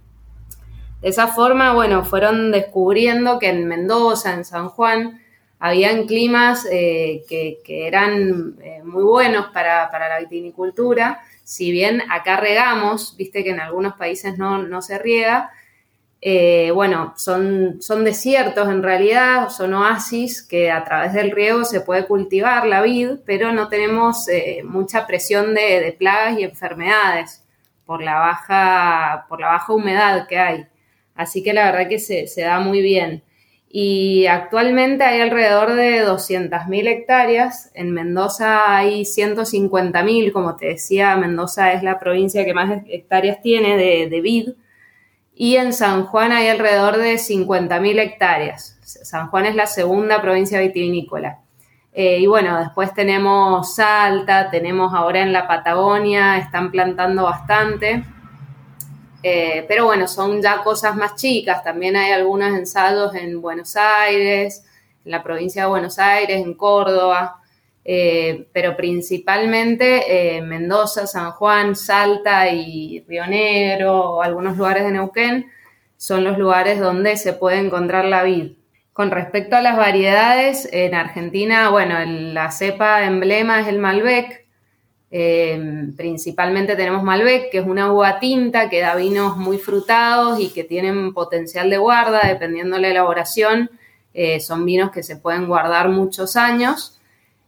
De 1.01 1.09
esa 1.09 1.27
forma, 1.27 1.73
bueno, 1.73 2.03
fueron 2.03 2.51
descubriendo 2.51 3.37
que 3.37 3.49
en 3.49 3.67
Mendoza, 3.67 4.33
en 4.33 4.43
San 4.43 4.69
Juan, 4.69 5.21
habían 5.59 6.05
climas 6.05 6.67
eh, 6.71 7.23
que, 7.29 7.59
eran 7.67 8.55
eh, 8.61 8.81
muy 8.83 9.03
buenos 9.03 9.47
para, 9.53 9.87
la 9.91 10.19
vitivinicultura. 10.19 11.21
Si 11.43 11.71
bien 11.71 12.01
acá 12.09 12.37
regamos, 12.37 13.15
viste 13.17 13.43
que 13.43 13.51
en 13.51 13.59
algunos 13.59 13.93
países 13.93 14.37
no, 14.37 14.81
se 14.81 14.97
riega, 14.97 15.51
eh, 16.27 16.71
bueno, 16.71 17.13
son, 17.17 17.81
son, 17.81 18.03
desiertos 18.03 18.67
en 18.67 18.81
realidad, 18.81 19.49
son 19.49 19.75
oasis 19.75 20.41
que 20.41 20.71
a 20.71 20.83
través 20.83 21.13
del 21.13 21.29
riego 21.29 21.65
se 21.65 21.81
puede 21.81 22.07
cultivar 22.07 22.65
la 22.65 22.81
vid, 22.81 23.19
pero 23.25 23.51
no 23.51 23.67
tenemos 23.69 24.25
mucha 24.63 25.05
presión 25.05 25.53
de, 25.53 25.95
plagas 25.99 26.39
y 26.39 26.43
enfermedades 26.43 27.43
por 27.85 28.01
la, 28.01 28.15
baja, 28.15 29.25
por 29.29 29.39
la 29.39 29.49
baja 29.49 29.73
humedad 29.73 30.27
que 30.27 30.39
hay. 30.39 30.65
Así 31.13 31.43
que 31.43 31.53
la 31.53 31.71
verdad 31.71 31.87
que 31.87 31.99
se, 31.99 32.27
se 32.27 32.41
da 32.41 32.59
muy 32.59 32.81
bien 32.81 33.23
y 33.77 34.25
actualmente 34.27 35.03
hay 35.03 35.19
alrededor 35.19 35.73
de 35.73 36.05
200.000 36.05 36.87
hectáreas. 36.87 37.71
En 37.73 37.91
Mendoza 37.91 38.73
hay 38.73 39.01
150.000, 39.01 40.31
como 40.31 40.55
te 40.55 40.67
decía, 40.67 41.17
Mendoza 41.17 41.73
es 41.73 41.83
la 41.83 41.99
provincia 41.99 42.45
que 42.45 42.53
más 42.53 42.83
hectáreas 42.87 43.41
tiene 43.41 43.75
de, 43.75 44.21
vid. 44.21 44.51
Y 45.35 45.57
en 45.57 45.73
San 45.73 46.05
Juan 46.05 46.31
hay 46.31 46.47
alrededor 46.47 46.97
de 46.97 47.15
50.000 47.15 47.99
hectáreas. 47.99 48.77
San 48.81 49.29
Juan 49.29 49.45
es 49.45 49.55
la 49.55 49.67
segunda 49.67 50.21
provincia 50.21 50.61
vitivinícola. 50.61 51.39
Eh, 51.91 52.19
y 52.19 52.27
bueno, 52.27 52.57
después 52.59 52.93
tenemos 52.93 53.75
Salta, 53.75 54.49
tenemos 54.49 54.93
ahora 54.93 55.21
en 55.21 55.33
la 55.33 55.47
Patagonia, 55.47 56.37
están 56.37 56.71
plantando 56.71 57.23
bastante. 57.23 58.03
Eh, 59.23 59.65
pero 59.67 59.85
bueno, 59.85 60.07
son 60.07 60.41
ya 60.41 60.63
cosas 60.63 60.95
más 60.95 61.15
chicas. 61.15 61.63
También 61.63 61.97
hay 61.97 62.11
algunos 62.11 62.49
ensayos 62.49 63.13
en 63.15 63.41
Buenos 63.41 63.75
Aires, 63.75 64.63
en 65.03 65.11
la 65.11 65.21
provincia 65.21 65.63
de 65.63 65.69
Buenos 65.69 65.99
Aires, 65.99 66.37
en 66.37 66.53
Córdoba, 66.53 67.41
eh, 67.85 68.47
pero 68.51 68.75
principalmente 68.75 70.37
eh, 70.37 70.41
Mendoza, 70.41 71.07
San 71.07 71.31
Juan, 71.31 71.75
Salta 71.75 72.49
y 72.49 73.05
Río 73.07 73.27
Negro 73.27 74.15
o 74.15 74.21
algunos 74.21 74.57
lugares 74.57 74.83
de 74.83 74.91
Neuquén 74.91 75.45
son 75.95 76.23
los 76.23 76.37
lugares 76.37 76.79
donde 76.79 77.15
se 77.15 77.33
puede 77.33 77.59
encontrar 77.59 78.05
la 78.05 78.23
vid. 78.23 78.53
Con 78.91 79.11
respecto 79.11 79.55
a 79.55 79.61
las 79.61 79.77
variedades, 79.77 80.67
en 80.71 80.95
Argentina, 80.95 81.69
bueno, 81.69 81.95
la 82.05 82.51
cepa 82.51 83.05
emblema 83.05 83.61
es 83.61 83.67
el 83.67 83.77
Malbec, 83.77 84.45
eh, 85.11 85.93
principalmente 85.95 86.75
tenemos 86.75 87.03
Malbec, 87.03 87.49
que 87.49 87.59
es 87.59 87.65
una 87.65 87.91
uva 87.91 88.19
tinta 88.19 88.69
que 88.69 88.81
da 88.81 88.95
vinos 88.95 89.37
muy 89.37 89.57
frutados 89.57 90.39
y 90.39 90.49
que 90.49 90.63
tienen 90.63 91.13
potencial 91.13 91.69
de 91.69 91.77
guarda, 91.77 92.21
dependiendo 92.27 92.75
de 92.75 92.81
la 92.81 92.89
elaboración. 92.89 93.69
Eh, 94.13 94.39
son 94.39 94.65
vinos 94.65 94.91
que 94.91 95.03
se 95.03 95.17
pueden 95.17 95.47
guardar 95.47 95.89
muchos 95.89 96.35
años. 96.35 96.99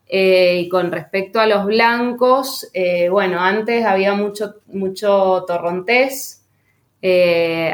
Eh, 0.09 0.61
y 0.61 0.69
con 0.69 0.91
respecto 0.91 1.39
a 1.39 1.47
los 1.47 1.65
blancos, 1.65 2.71
bueno, 3.11 3.39
antes 3.39 3.85
había 3.85 4.13
mucho, 4.13 4.55
mucho 4.67 5.43
torrontés. 5.47 6.45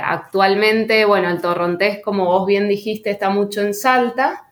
actualmente, 0.01 1.05
bueno, 1.05 1.29
el 1.29 1.41
torrontés, 1.41 2.01
como 2.01 2.25
vos 2.25 2.47
bien 2.47 2.67
dijiste, 2.67 3.11
está 3.11 3.29
mucho 3.29 3.61
en 3.61 3.73
Salta. 3.73 4.47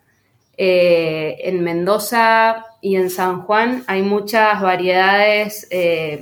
en 0.58 1.64
Mendoza 1.64 2.66
y 2.82 2.96
en 2.96 3.10
San 3.10 3.44
Juan 3.44 3.84
hay 3.88 4.02
muchas 4.02 4.60
variedades 4.60 5.68
eh, 5.70 6.20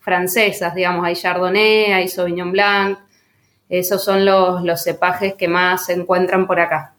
francesas, 0.00 0.74
digamos, 0.74 1.04
hay 1.04 1.14
Chardonnay, 1.14 1.92
hay 1.92 2.08
Sauvignon 2.08 2.50
Blanc, 2.52 2.98
Esos 3.68 4.02
son 4.02 4.24
los, 4.24 4.64
los 4.64 4.82
cepajes 4.82 5.34
que 5.34 5.46
más 5.46 5.86
se 5.86 5.92
encuentran 5.92 6.46
por 6.46 6.58
acá. 6.58 6.94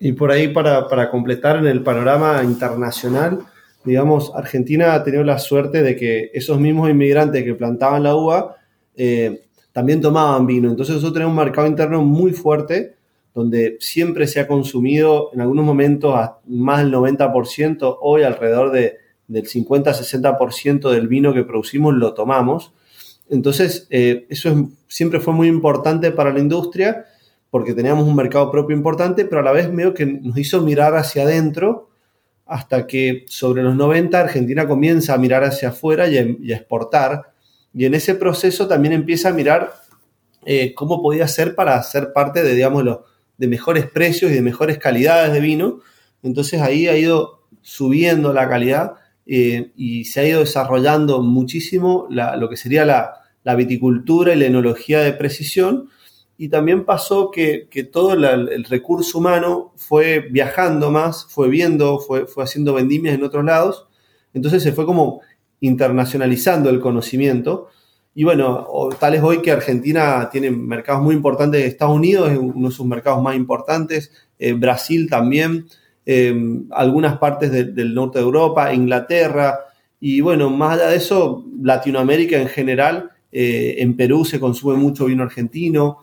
Y 0.00 0.12
por 0.12 0.32
ahí, 0.32 0.48
para, 0.48 0.88
para 0.88 1.10
completar 1.10 1.58
en 1.58 1.66
el 1.66 1.82
panorama 1.82 2.42
internacional, 2.42 3.40
digamos, 3.84 4.32
Argentina 4.34 4.94
ha 4.94 5.04
tenido 5.04 5.22
la 5.24 5.38
suerte 5.38 5.82
de 5.82 5.94
que 5.94 6.30
esos 6.32 6.58
mismos 6.58 6.90
inmigrantes 6.90 7.44
que 7.44 7.54
plantaban 7.54 8.02
la 8.02 8.16
uva 8.16 8.56
eh, 8.96 9.42
también 9.72 10.00
tomaban 10.00 10.46
vino. 10.46 10.70
Entonces 10.70 10.94
nosotros 10.96 11.14
tenemos 11.14 11.32
un 11.32 11.44
mercado 11.44 11.66
interno 11.66 12.02
muy 12.02 12.32
fuerte, 12.32 12.96
donde 13.34 13.76
siempre 13.80 14.26
se 14.26 14.40
ha 14.40 14.46
consumido 14.46 15.30
en 15.32 15.42
algunos 15.42 15.64
momentos 15.64 16.18
más 16.46 16.78
del 16.78 16.92
90%, 16.92 17.98
hoy 18.00 18.22
alrededor 18.22 18.72
de, 18.72 18.96
del 19.28 19.46
50-60% 19.46 20.90
del 20.90 21.08
vino 21.08 21.32
que 21.32 21.44
producimos 21.44 21.94
lo 21.94 22.14
tomamos. 22.14 22.72
Entonces, 23.28 23.86
eh, 23.90 24.26
eso 24.28 24.70
siempre 24.88 25.20
fue 25.20 25.32
muy 25.32 25.46
importante 25.46 26.10
para 26.10 26.32
la 26.32 26.40
industria 26.40 27.06
porque 27.50 27.74
teníamos 27.74 28.06
un 28.06 28.16
mercado 28.16 28.50
propio 28.50 28.76
importante, 28.76 29.24
pero 29.24 29.40
a 29.40 29.44
la 29.44 29.52
vez 29.52 29.70
medio 29.72 29.92
que 29.92 30.06
nos 30.06 30.38
hizo 30.38 30.60
mirar 30.60 30.96
hacia 30.96 31.24
adentro 31.24 31.90
hasta 32.46 32.86
que 32.86 33.24
sobre 33.28 33.62
los 33.62 33.76
90 33.76 34.18
Argentina 34.18 34.66
comienza 34.66 35.14
a 35.14 35.18
mirar 35.18 35.44
hacia 35.44 35.68
afuera 35.68 36.08
y 36.08 36.18
a, 36.18 36.56
exportar. 36.56 37.32
Y 37.72 37.84
en 37.84 37.94
ese 37.94 38.14
proceso 38.16 38.66
también 38.66 38.92
empieza 38.92 39.28
a 39.28 39.32
mirar 39.32 39.72
eh, 40.44 40.74
cómo 40.74 41.00
podía 41.00 41.28
ser 41.28 41.54
para 41.54 41.80
ser 41.82 42.12
parte 42.12 42.42
de, 42.42 42.54
digamos, 42.54 42.84
de 43.36 43.46
mejores 43.46 43.86
precios 43.86 44.30
y 44.30 44.34
de 44.34 44.42
mejores 44.42 44.78
calidades 44.78 45.32
de 45.32 45.40
vino. 45.40 45.80
Entonces 46.22 46.60
ahí 46.60 46.88
ha 46.88 46.96
ido 46.96 47.40
subiendo 47.62 48.32
la 48.32 48.48
calidad 48.48 48.94
eh, 49.26 49.70
y 49.76 50.04
se 50.06 50.20
ha 50.20 50.26
ido 50.26 50.40
desarrollando 50.40 51.22
muchísimo 51.22 52.08
lo 52.10 52.48
que 52.48 52.56
sería 52.56 52.84
la, 52.84 53.56
viticultura 53.56 54.34
y 54.34 54.38
la 54.38 54.46
enología 54.46 55.00
de 55.00 55.12
precisión. 55.12 55.88
Y 56.42 56.48
también 56.48 56.86
pasó 56.86 57.30
que, 57.30 57.68
todo 57.92 58.14
el, 58.14 58.64
recurso 58.64 59.18
humano 59.18 59.74
fue 59.76 60.20
viajando 60.20 60.90
más, 60.90 61.26
fue 61.28 61.50
viendo, 61.50 61.98
fue, 61.98 62.26
fue 62.26 62.44
haciendo 62.44 62.72
vendimias 62.72 63.14
en 63.14 63.24
otros 63.24 63.44
lados. 63.44 63.88
Entonces 64.32 64.62
se 64.62 64.72
fue 64.72 64.86
como 64.86 65.20
internacionalizando 65.60 66.70
el 66.70 66.80
conocimiento. 66.80 67.68
Y 68.14 68.24
bueno, 68.24 68.66
tal 68.98 69.16
es 69.16 69.22
hoy 69.22 69.42
que 69.42 69.52
Argentina 69.52 70.30
tiene 70.32 70.50
mercados 70.50 71.02
muy 71.02 71.14
importantes. 71.14 71.62
Estados 71.62 71.94
Unidos 71.94 72.32
es 72.32 72.38
uno 72.38 72.70
de 72.70 72.74
sus 72.74 72.86
mercados 72.86 73.22
más 73.22 73.36
importantes. 73.36 74.10
Eh, 74.38 74.54
Brasil 74.54 75.10
también. 75.10 75.66
Eh, 76.06 76.34
algunas 76.70 77.18
partes 77.18 77.52
del 77.52 77.94
norte 77.94 78.18
de 78.18 78.24
Europa, 78.24 78.72
Inglaterra. 78.72 79.58
Y 80.00 80.22
bueno, 80.22 80.48
más 80.48 80.78
allá 80.78 80.88
de 80.88 80.96
eso, 80.96 81.44
Latinoamérica 81.60 82.40
en 82.40 82.48
general. 82.48 83.10
Eh, 83.30 83.74
en 83.80 83.94
Perú 83.94 84.24
se 84.24 84.40
consume 84.40 84.78
mucho 84.78 85.04
vino 85.04 85.22
argentino. 85.22 85.98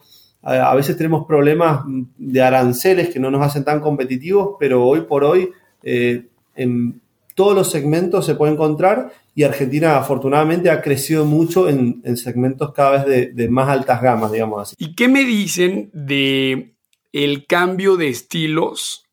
A, 0.47 0.73
veces 0.75 0.95
tenemos 0.95 1.27
problemas 1.27 1.81
de 2.17 2.41
aranceles 2.41 3.09
que 3.09 3.19
no 3.19 3.29
nos 3.29 3.45
hacen 3.45 3.65
tan 3.65 3.81
competitivos, 3.81 4.55
pero 4.57 4.85
hoy 4.85 5.01
por 5.01 5.25
hoy 5.25 5.51
en 5.83 7.01
todos 7.37 7.53
los 7.53 7.69
segmentos 7.69 8.25
se 8.25 8.33
puede 8.33 8.53
encontrar 8.53 9.11
y 9.35 9.43
Argentina 9.43 9.97
afortunadamente 9.97 10.71
ha 10.71 10.81
crecido 10.81 11.23
mucho 11.23 11.69
en, 11.69 12.01
segmentos 12.17 12.73
cada 12.73 13.05
vez 13.05 13.35
de, 13.35 13.49
más 13.49 13.69
altas 13.69 14.01
gamas, 14.01 14.31
digamos 14.31 14.59
así. 14.63 14.75
¿Y 14.79 14.95
qué 14.95 15.07
me 15.07 15.23
dicen 15.23 15.91
de 15.93 16.73
el 17.13 17.45
cambio 17.45 17.95
de 17.95 18.07
estilos? 18.07 19.05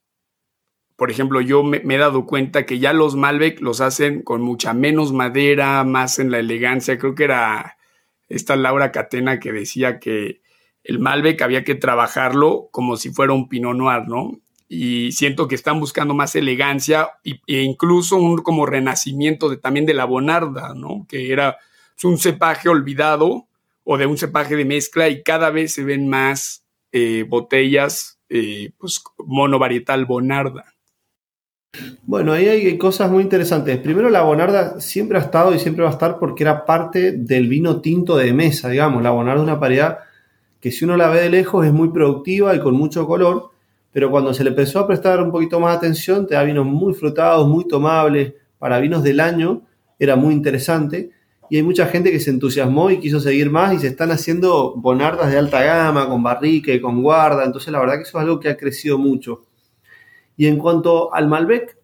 Por 0.97 1.11
ejemplo, 1.11 1.43
yo 1.43 1.63
me, 1.63 1.83
he 1.87 1.99
dado 1.99 2.25
cuenta 2.25 2.65
que 2.65 2.79
ya 2.79 2.95
los 2.95 3.15
Malbec 3.15 3.61
los 3.61 3.83
hacen 3.83 4.23
con 4.23 4.41
mucha 4.41 4.73
menos 4.73 5.13
madera, 5.13 5.85
más 5.85 6.19
en 6.19 6.31
la 6.31 6.39
elegancia. 6.39 6.99
Creo 6.99 7.15
que 7.15 7.25
era 7.25 7.77
esta 8.31 8.57
Laura 8.57 8.91
Catena 8.91 9.39
que 9.39 9.53
decía 9.53 9.99
que 10.01 10.41
el 10.85 11.01
Malbec 11.01 11.43
había 11.43 11.65
que 11.65 11.75
trabajarlo 11.75 12.69
como 12.71 12.97
si 12.97 13.11
fuera 13.11 13.33
un 13.33 13.49
Pinot 13.49 13.77
Noir, 13.77 14.07
¿no? 14.07 14.39
y 14.69 15.13
siento 15.13 15.47
que 15.47 15.55
están 15.55 15.79
buscando 15.79 16.15
más 16.15 16.35
elegancia 16.35 17.11
e 17.25 17.63
incluso 17.63 18.17
un 18.17 18.39
como 18.39 18.67
renacimiento 18.67 19.49
de, 19.49 19.57
también 19.57 19.87
de 19.87 19.95
la 19.95 20.05
bonarda, 20.05 20.75
¿no? 20.75 21.07
Que 21.09 21.33
era 21.33 21.59
un 22.03 22.19
cepaje 22.19 22.69
olvidado 22.69 23.47
o 23.85 23.99
de 23.99 24.07
un 24.07 24.19
cepaje 24.19 24.57
de 24.57 24.65
mezcla 24.65 25.09
y 25.09 25.23
cada 25.23 25.51
vez 25.51 25.75
se 25.75 25.85
ven 25.85 26.09
más 26.09 26.65
eh, 26.93 27.25
botellas 27.29 28.19
eh, 28.29 28.73
pues 28.79 29.03
monovarietal 29.19 30.07
bonarda. 30.07 30.65
Bueno, 32.03 32.33
ahí 32.33 32.47
hay 32.47 32.79
cosas 32.79 33.11
muy 33.11 33.23
interesantes. 33.23 33.79
Primero, 33.79 34.09
la 34.09 34.23
bonarda 34.23 34.81
siempre 34.81 35.19
ha 35.19 35.23
estado 35.23 35.55
y 35.55 35.59
siempre 35.59 35.83
va 35.85 35.91
a 35.91 35.95
estar 35.95 36.19
porque 36.19 36.45
era 36.45 36.65
parte 36.65 37.13
del 37.13 37.49
vino 37.49 37.81
tinto 37.81 38.17
de 38.17 38.33
mesa, 38.33 38.71
digamos. 38.71 39.03
La 39.03 39.11
bonarda 39.11 39.43
es 39.43 39.49
una 39.49 39.61
paridad 39.61 39.99
que 40.65 40.71
si 40.71 40.87
uno 40.87 40.97
la 40.97 41.11
ve 41.11 41.21
de 41.21 41.29
lejos 41.29 41.67
es 41.67 41.75
muy 41.75 41.91
productiva 41.91 42.57
y 42.57 42.59
con 42.59 42.73
mucho 42.73 43.07
color, 43.07 43.51
pero 43.93 44.11
cuando 44.11 44.33
se 44.33 44.43
le 44.45 44.49
empezó 44.49 44.79
a 44.79 44.87
prestar 44.87 45.21
un 45.21 45.31
poquito 45.31 45.61
más 45.61 45.77
atención, 45.77 46.27
te 46.27 46.37
da 46.37 46.43
vinos 46.43 46.65
muy 46.65 46.95
frutados, 46.95 47.47
muy 47.47 47.69
tomables, 47.69 48.33
para 48.59 48.79
vinos 48.79 49.03
del 49.03 49.21
año, 49.21 49.61
era 49.99 50.17
muy 50.17 50.33
interesante. 50.33 51.11
Y 51.51 51.59
hay 51.59 51.63
mucha 51.63 51.85
gente 51.85 52.11
que 52.11 52.19
se 52.19 52.31
entusiasmó 52.31 52.91
y 52.91 52.99
quiso 52.99 53.21
seguir 53.21 53.51
más 53.51 53.75
y 53.75 53.79
se 53.79 53.89
están 53.89 54.11
haciendo 54.11 54.73
bonardas 54.75 55.31
de 55.31 55.37
alta 55.37 55.63
gama, 55.63 56.09
con 56.09 56.23
barrique, 56.23 56.81
con 56.81 57.03
guarda. 57.03 57.45
Entonces, 57.45 57.71
la 57.71 57.81
verdad 57.81 57.97
que 57.97 58.05
eso 58.05 58.17
es 58.17 58.23
algo 58.23 58.41
que 58.41 58.49
ha 58.49 58.57
crecido 58.57 58.97
mucho. 58.97 59.43
Y 60.35 60.47
en 60.47 60.57
cuanto 60.57 61.13
al 61.13 61.29
Malbec, 61.29 61.77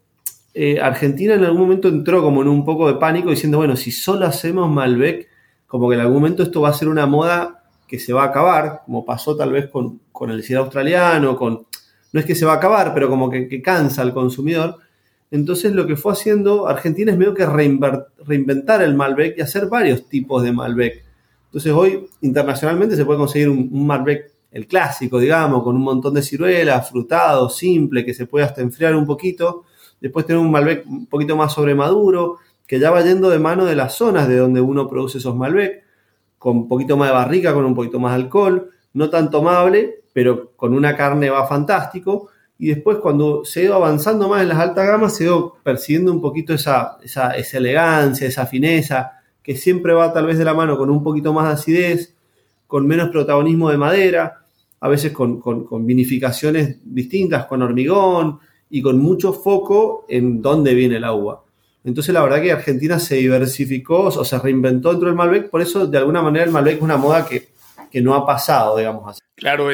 eh, 0.55 0.81
Argentina 0.81 1.35
en 1.35 1.45
algún 1.45 1.61
momento 1.61 1.89
entró 1.89 2.23
como 2.23 2.41
en 2.41 2.49
un 2.49 2.65
poco 2.65 2.91
de 2.91 2.99
pánico 2.99 3.29
diciendo, 3.29 3.59
bueno, 3.59 3.77
si 3.77 3.93
solo 3.93 4.25
hacemos 4.25 4.71
Malbec, 4.71 5.29
como 5.67 5.91
que 5.91 5.97
en 5.97 6.01
algún 6.01 6.15
momento 6.15 6.43
esto 6.43 6.63
va 6.63 6.71
a 6.71 6.73
ser 6.73 6.89
una 6.89 7.05
moda 7.05 7.60
que 7.91 7.99
se 7.99 8.13
va 8.13 8.23
a 8.23 8.27
acabar, 8.27 8.83
como 8.87 9.05
pasó 9.05 9.37
tal 9.37 9.51
vez 9.51 9.69
con, 9.69 10.01
con 10.13 10.31
el 10.31 10.45
cielo 10.45 10.63
australiano, 10.63 11.37
con 11.37 11.67
no 12.13 12.21
es 12.21 12.27
que 12.27 12.37
se 12.37 12.45
va 12.45 12.53
a 12.53 12.57
acabar, 12.57 12.95
pero 12.95 13.09
como 13.09 13.29
que, 13.29 13.61
cansa 13.61 14.03
al 14.03 14.15
consumidor. 14.15 14.77
Entonces 15.33 15.73
lo 15.73 15.89
que 15.89 15.97
fue 15.97 16.13
haciendo 16.13 16.69
Argentina 16.69 17.11
es 17.11 17.19
medio 17.19 17.35
que 17.35 17.47
reinventar 17.47 18.83
el 18.83 18.95
Malbec 18.95 19.39
y 19.39 19.41
hacer 19.41 19.67
varios 19.67 20.09
tipos 20.09 20.45
de 20.45 20.53
Malbec. 20.53 21.05
Entonces 21.47 21.73
hoy 21.73 22.07
internacionalmente 22.21 22.95
se 22.95 23.05
puede 23.05 23.19
conseguir 23.19 23.49
un, 23.49 23.87
Malbec, 23.87 24.31
el 24.53 24.69
clásico, 24.69 25.19
digamos, 25.19 25.65
con 25.65 25.75
un 25.75 25.83
montón 25.83 26.15
de 26.15 26.23
ciruelas, 26.23 26.89
frutado, 26.89 27.49
simple, 27.49 28.05
que 28.05 28.15
se 28.15 28.27
puede 28.27 28.45
hasta 28.45 28.61
enfriar 28.61 28.95
un 28.95 29.05
poquito. 29.05 29.65
Después 30.01 30.27
tener 30.27 30.41
un 30.41 30.53
Malbec 30.53 30.87
un 30.87 31.07
poquito 31.07 31.37
más 31.37 31.53
sobremaduro, 31.53 32.39
que 32.69 32.79
ya 32.79 32.91
va 32.91 33.03
yendo 33.03 33.31
de 33.31 33.41
mano 33.41 33.65
de 33.65 33.75
las 33.75 33.95
zonas 33.95 34.29
de 34.29 34.37
donde 34.37 34.61
uno 34.61 34.89
produce 34.89 35.19
esos 35.19 35.35
Malbec, 35.37 35.85
con 36.41 36.57
un 36.57 36.69
poquito 36.69 36.97
más 36.97 37.11
de 37.11 37.15
barrica, 37.15 37.53
con 37.53 37.67
un 37.67 37.75
poquito 37.75 38.01
más 38.01 38.17
de 38.17 38.23
alcohol, 38.23 38.71
no 38.95 39.11
tan 39.11 39.31
tomable, 39.31 40.05
pero 40.15 40.53
con 40.57 40.73
una 40.73 40.97
carne 40.97 41.29
va 41.29 41.47
fantástico. 41.47 42.31
Y 42.59 42.69
después 42.69 42.97
cuando 42.97 43.45
se 43.45 43.61
ha 43.61 43.65
ido 43.65 43.75
avanzando 43.75 44.27
más 44.27 44.41
en 44.41 44.49
las 44.49 44.59
altas 44.59 44.87
gamas, 44.87 45.15
se 45.15 45.25
ha 45.25 45.27
ido 45.27 46.13
un 46.13 46.21
poquito 46.23 46.55
esa, 46.55 46.97
esa, 47.03 47.33
elegancia, 47.33 48.27
esa 48.27 48.47
fineza, 48.47 49.13
que 49.43 49.55
siempre 49.55 49.93
va 49.93 50.15
tal 50.15 50.25
vez 50.25 50.39
de 50.39 50.47
la 50.47 50.55
mano 50.55 50.79
con 50.79 50.89
un 50.89 51.03
poquito 51.03 51.35
más 51.35 51.47
de 51.47 51.53
acidez, 51.53 52.15
con 52.67 52.87
menos 52.87 53.11
protagonismo 53.11 53.69
de 53.69 53.77
madera, 53.77 54.41
a 54.81 54.89
veces 54.89 55.13
con, 55.13 55.43
vinificaciones 55.87 56.79
distintas, 56.83 57.45
con 57.45 57.61
hormigón 57.61 58.39
y 58.71 58.81
con 58.81 58.99
mucho 58.99 59.35
foco 59.35 60.07
en 60.09 60.41
dónde 60.41 60.73
viene 60.73 60.97
el 60.97 61.05
agua. 61.05 61.45
Entonces 61.85 62.13
la 62.13 62.23
verdad 62.23 62.43
que 62.43 62.53
Argentina 62.53 62.99
se 62.99 63.17
diversificó 63.17 64.05
o 64.05 64.25
se 64.25 64.39
reinventó 64.39 64.91
dentro 64.91 65.09
del 65.09 65.17
Malbec, 65.17 65.51
por 65.51 65.63
eso 65.63 65.87
de 65.87 65.99
alguna 65.99 66.23
manera 66.23 66.45
el 66.45 66.51
Malbec 66.51 66.77
es 66.77 66.83
una 66.83 66.97
moda 66.97 67.27
que 67.27 67.49
que 67.91 68.01
no 68.01 68.15
ha 68.15 68.25
pasado, 68.25 68.79
digamos 68.79 69.09
así. 69.09 69.21
Claro, 69.35 69.69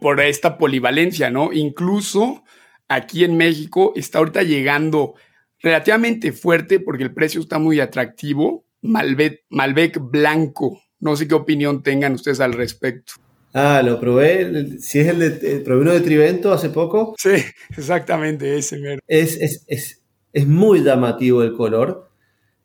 por 0.00 0.20
esta 0.20 0.58
polivalencia, 0.58 1.30
¿no? 1.30 1.52
Incluso 1.52 2.42
aquí 2.88 3.24
en 3.24 3.36
México 3.36 3.92
está 3.94 4.18
ahorita 4.18 4.42
llegando 4.42 5.14
relativamente 5.60 6.32
fuerte 6.32 6.80
porque 6.80 7.04
el 7.04 7.14
precio 7.14 7.40
está 7.40 7.58
muy 7.58 7.80
atractivo. 7.80 8.64
Malbec, 8.82 9.44
Malbec 9.50 9.98
blanco. 10.00 10.82
No 10.98 11.16
sé 11.16 11.28
qué 11.28 11.34
opinión 11.34 11.82
tengan 11.82 12.14
ustedes 12.14 12.40
al 12.40 12.52
respecto. 12.52 13.14
Ah, 13.54 13.82
lo 13.84 14.00
probé. 14.00 14.78
Si 14.78 15.00
es 15.00 15.08
el 15.08 15.18
de, 15.18 15.60
probé 15.60 15.82
uno 15.82 15.92
de 15.92 16.00
Trivento 16.00 16.52
hace 16.52 16.70
poco. 16.70 17.14
Sí, 17.18 17.30
exactamente, 17.76 18.56
ese 18.56 18.98
Es, 19.06 19.36
es, 19.36 19.64
es, 19.68 20.01
es 20.32 20.46
muy 20.46 20.82
llamativo 20.82 21.42
el 21.42 21.54
color. 21.54 22.08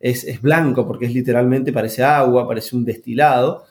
Es, 0.00 0.24
es, 0.24 0.40
blanco 0.40 0.86
porque 0.86 1.06
es 1.06 1.14
literalmente, 1.14 1.72
parece 1.72 2.02
agua, 2.04 2.46
parece 2.46 2.76
un 2.76 2.84
destilado. 2.84 3.64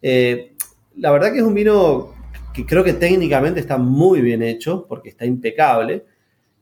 Eh, 0.00 0.54
la 0.96 1.10
verdad 1.10 1.32
que 1.32 1.38
es 1.38 1.44
un 1.44 1.54
vino 1.54 2.14
que 2.54 2.64
creo 2.64 2.84
que 2.84 2.92
técnicamente 2.92 3.60
está 3.60 3.76
muy 3.76 4.20
bien 4.20 4.42
hecho, 4.42 4.86
porque 4.88 5.08
está 5.08 5.26
impecable. 5.26 6.04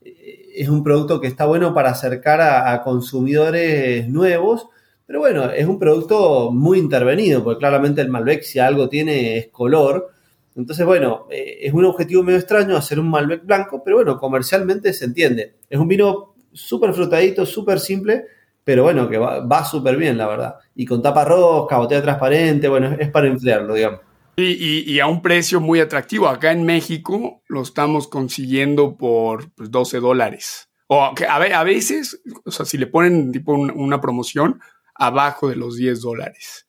Eh, 0.03 0.53
es 0.55 0.67
un 0.67 0.83
producto 0.83 1.21
que 1.21 1.27
está 1.27 1.45
bueno 1.45 1.73
para 1.73 1.91
acercar 1.91 2.41
a, 2.41 2.81
consumidores 2.81 4.09
nuevos, 4.09 4.67
pero 5.05 5.19
bueno, 5.19 5.51
es 5.51 5.67
un 5.67 5.77
producto 5.79 6.51
muy 6.51 6.79
intervenido, 6.79 7.43
porque 7.43 7.59
claramente 7.59 8.01
el 8.01 8.09
Malbec 8.09 8.41
si 8.43 8.59
algo 8.59 8.89
tiene 8.89 9.37
es 9.37 9.47
color. 9.49 10.09
Entonces, 10.55 10.85
bueno, 10.85 11.27
eh, 11.29 11.59
es 11.61 11.73
un 11.73 11.85
objetivo 11.85 12.23
medio 12.23 12.39
extraño 12.39 12.75
hacer 12.75 12.99
un 12.99 13.09
Malbec 13.09 13.45
blanco, 13.45 13.83
pero 13.83 13.97
bueno, 13.97 14.17
comercialmente 14.17 14.93
se 14.93 15.05
entiende. 15.05 15.55
Es 15.69 15.79
un 15.79 15.87
vino 15.87 16.32
súper 16.53 16.93
frutadito, 16.93 17.45
súper 17.45 17.79
simple, 17.79 18.25
pero 18.63 18.83
bueno, 18.83 19.09
que 19.09 19.17
va, 19.17 19.65
súper 19.65 19.97
bien, 19.97 20.17
la 20.17 20.27
verdad. 20.27 20.55
Y 20.75 20.85
con 20.85 21.01
tapa 21.01 21.25
rosca, 21.25 21.77
botella 21.77 22.01
transparente, 22.01 22.67
bueno, 22.67 22.95
es 22.99 23.09
para 23.09 23.27
enfriarlo, 23.27 23.73
digamos. 23.73 23.99
Y, 24.35 24.99
a 24.99 25.07
un 25.07 25.21
precio 25.21 25.59
muy 25.59 25.79
atractivo. 25.79 26.27
Acá 26.27 26.51
en 26.51 26.63
México 26.65 27.43
lo 27.47 27.61
estamos 27.61 28.07
consiguiendo 28.07 28.97
por 28.97 29.53
12 29.57 29.69
pues, 29.73 30.01
dólares. 30.01 30.69
O 30.87 31.03
a, 31.03 31.13
a, 31.27 31.63
veces, 31.63 32.21
o 32.43 32.51
sea, 32.51 32.65
si 32.65 32.77
le 32.77 32.87
ponen 32.87 33.31
tipo 33.31 33.53
una 33.53 34.01
promoción, 34.01 34.59
abajo 34.95 35.49
de 35.49 35.55
los 35.55 35.75
10 35.75 36.01
dólares. 36.01 36.67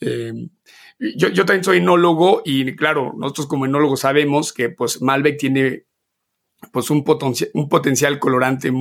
Em, 0.00 0.50
yo, 0.98 1.28
yo, 1.28 1.44
también 1.44 1.64
soy 1.64 1.78
enólogo 1.78 2.42
y 2.44 2.74
claro, 2.76 3.12
nosotros 3.16 3.46
como 3.46 3.66
enólogos 3.66 4.00
sabemos 4.00 4.52
que 4.52 4.68
pues 4.68 5.00
Malbec 5.00 5.38
tiene 5.38 5.86
pues 6.72 6.90
un, 6.90 7.04
un 7.54 7.68
potencial 7.68 8.18
colorante 8.18 8.72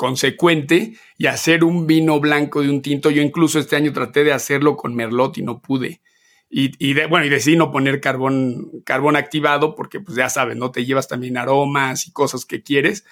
consecuente 0.00 0.94
y 1.18 1.26
hacer 1.26 1.62
un 1.62 1.86
vino 1.86 2.20
blanco 2.20 2.62
de 2.62 2.70
un 2.70 2.80
tinto. 2.80 3.10
Yo 3.10 3.20
incluso 3.20 3.58
este 3.58 3.76
año 3.76 3.92
traté 3.92 4.24
de 4.24 4.32
hacerlo 4.32 4.74
con 4.76 4.94
Merlot 4.94 5.36
y 5.36 5.42
no 5.42 5.60
pude. 5.60 6.00
Y, 6.48 6.94
bueno, 7.08 7.26
y 7.26 7.28
decidí 7.28 7.56
no 7.56 7.70
poner 7.70 8.00
carbón, 8.00 8.82
carbón 8.84 9.14
activado 9.14 9.76
porque 9.76 10.00
pues 10.00 10.16
ya 10.16 10.28
sabes, 10.28 10.56
¿no? 10.56 10.72
Te 10.72 10.84
llevas 10.84 11.06
también 11.06 11.36
aromas 11.36 12.08
y 12.08 12.12
cosas 12.12 12.46
que 12.46 12.62
quieres. 12.62 13.04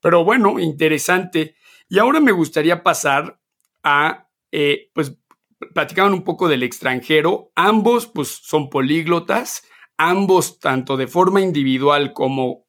Pero 0.00 0.24
bueno, 0.24 0.58
interesante. 0.58 1.54
Y 1.88 2.00
ahora 2.00 2.20
me 2.20 2.32
gustaría 2.32 2.82
pasar 2.82 3.40
a, 3.84 4.28
eh, 4.50 4.90
pues, 4.94 5.16
platicaban 5.72 6.12
un 6.12 6.24
poco 6.24 6.48
del 6.48 6.64
extranjero. 6.64 7.52
Ambos, 7.54 8.08
pues, 8.08 8.28
son 8.42 8.68
políglotas. 8.68 9.62
Ambos, 9.96 10.58
tanto 10.58 10.96
de 10.96 11.06
forma 11.06 11.40
individual 11.40 12.12
como, 12.12 12.66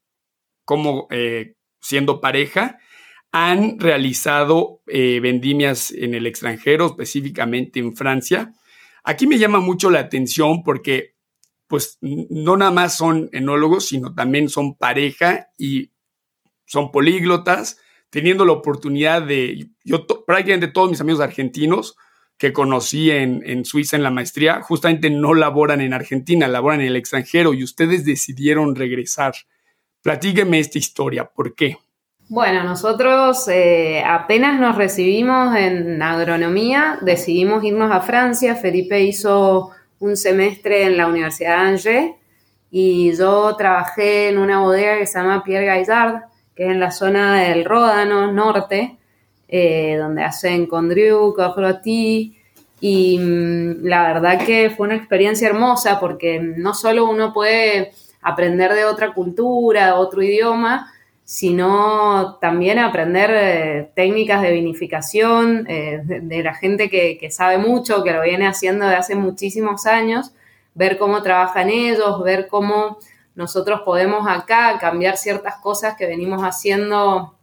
como 0.64 1.08
eh, 1.10 1.56
siendo 1.84 2.22
pareja, 2.22 2.80
han 3.32 3.80
realizado 3.80 4.82
eh, 4.88 5.20
vendimias 5.20 5.92
en 5.92 6.16
el 6.16 6.26
extranjero, 6.26 6.88
específicamente 6.88 7.80
en 7.80 7.96
Francia. 7.96 8.54
Aquí 9.04 9.28
me 9.28 9.38
llama 9.38 9.60
mucho 9.60 9.90
la 9.92 10.00
atención 10.00 10.64
porque, 10.64 11.16
pues, 11.68 11.98
no 12.02 12.56
nada 12.56 12.72
más 12.72 12.96
son 12.96 13.30
enólogos, 13.34 13.88
sino 13.88 14.16
también 14.16 14.50
son 14.50 14.76
pareja 14.78 15.50
y 15.58 15.92
son 16.66 16.92
políglotas, 16.92 17.80
teniendo 18.10 18.46
la 18.46 18.54
oportunidad 18.54 19.22
de, 19.22 19.68
yo 19.84 20.06
prácticamente 20.26 20.68
todos 20.68 20.90
mis 20.90 21.02
amigos 21.02 21.20
argentinos 21.20 21.98
que 22.38 22.54
conocí 22.54 23.12
en, 23.12 23.42
en, 23.46 23.66
Suiza 23.66 23.98
en 23.98 24.04
la 24.04 24.12
maestría, 24.12 24.62
justamente 24.62 25.10
no 25.10 25.34
laboran 25.34 25.82
en 25.82 25.94
Argentina, 25.94 26.48
laboran 26.48 26.82
en 26.82 26.88
el 26.88 26.96
extranjero 26.96 27.54
y 27.54 27.64
ustedes 27.64 28.06
decidieron 28.06 28.76
regresar. 28.76 29.34
Platíqueme 30.04 30.60
esta 30.60 30.78
historia, 30.78 31.24
¿por 31.24 31.56
qué? 31.56 31.78
Bueno, 32.28 32.64
nosotros 32.64 33.48
eh, 33.48 34.04
apenas 34.06 34.60
nos 34.60 34.76
recibimos 34.76 35.56
en 35.56 36.02
agronomía, 36.02 36.98
decidimos 37.02 37.64
irnos 37.64 37.90
a 37.90 38.02
Francia. 38.02 38.56
Felipe 38.56 39.02
hizo 39.02 39.72
un 40.00 40.18
semestre 40.18 40.84
en 40.84 40.98
la 40.98 41.08
Universidad 41.08 41.58
de 41.58 41.70
Angers 41.70 42.12
y 42.70 43.16
yo 43.16 43.56
trabajé 43.56 44.28
en 44.28 44.40
una 44.40 44.60
bodega 44.60 44.98
que 44.98 45.08
se 45.08 45.20
llama 45.20 45.42
Pierre 45.42 45.68
Gaillard, 45.68 46.24
que 46.54 46.66
es 46.66 46.72
en 46.72 46.82
la 46.82 46.92
zona 46.92 47.42
del 47.42 47.64
Ródano 47.64 48.30
norte, 48.30 48.98
eh, 49.48 49.96
donde 49.98 50.24
hacen 50.24 50.66
Condrieu, 50.66 51.34
Corroti, 51.34 52.38
y 52.82 53.18
mm, 53.20 53.86
la 53.86 54.14
verdad 54.14 54.46
que 54.46 54.70
fue 54.70 54.88
una 54.88 54.96
experiencia 54.96 55.48
hermosa 55.48 55.98
porque 56.02 56.42
no 56.42 56.74
solo 56.74 57.06
uno 57.06 57.32
puede 57.32 57.94
aprender 58.24 58.74
de 58.74 58.86
otra 58.86 59.14
cultura, 59.14 59.96
otro 59.96 60.24
idioma, 60.24 60.92
sino 61.26 62.38
también 62.42 62.80
aprender 62.80 63.32
eh, 63.34 63.92
técnicas 63.96 64.42
de 64.42 64.52
vinificación 64.52 65.66
eh, 65.70 66.02
de, 66.04 66.44
la 66.44 66.54
gente 66.54 66.90
que, 66.90 67.32
sabe 67.32 67.58
mucho, 67.58 68.04
que 68.04 68.12
lo 68.12 68.22
viene 68.22 68.48
haciendo 68.48 68.88
de 68.88 68.96
hace 68.96 69.16
muchísimos 69.16 69.86
años, 69.86 70.34
ver 70.74 70.98
cómo 70.98 71.22
trabajan 71.22 71.70
ellos, 71.70 72.24
ver 72.24 72.48
cómo 72.48 72.98
nosotros 73.36 73.82
podemos 73.86 74.28
acá 74.28 74.78
cambiar 74.80 75.18
ciertas 75.18 75.56
cosas 75.56 75.96
que 75.96 76.08
venimos 76.08 76.42
haciendo 76.42 77.36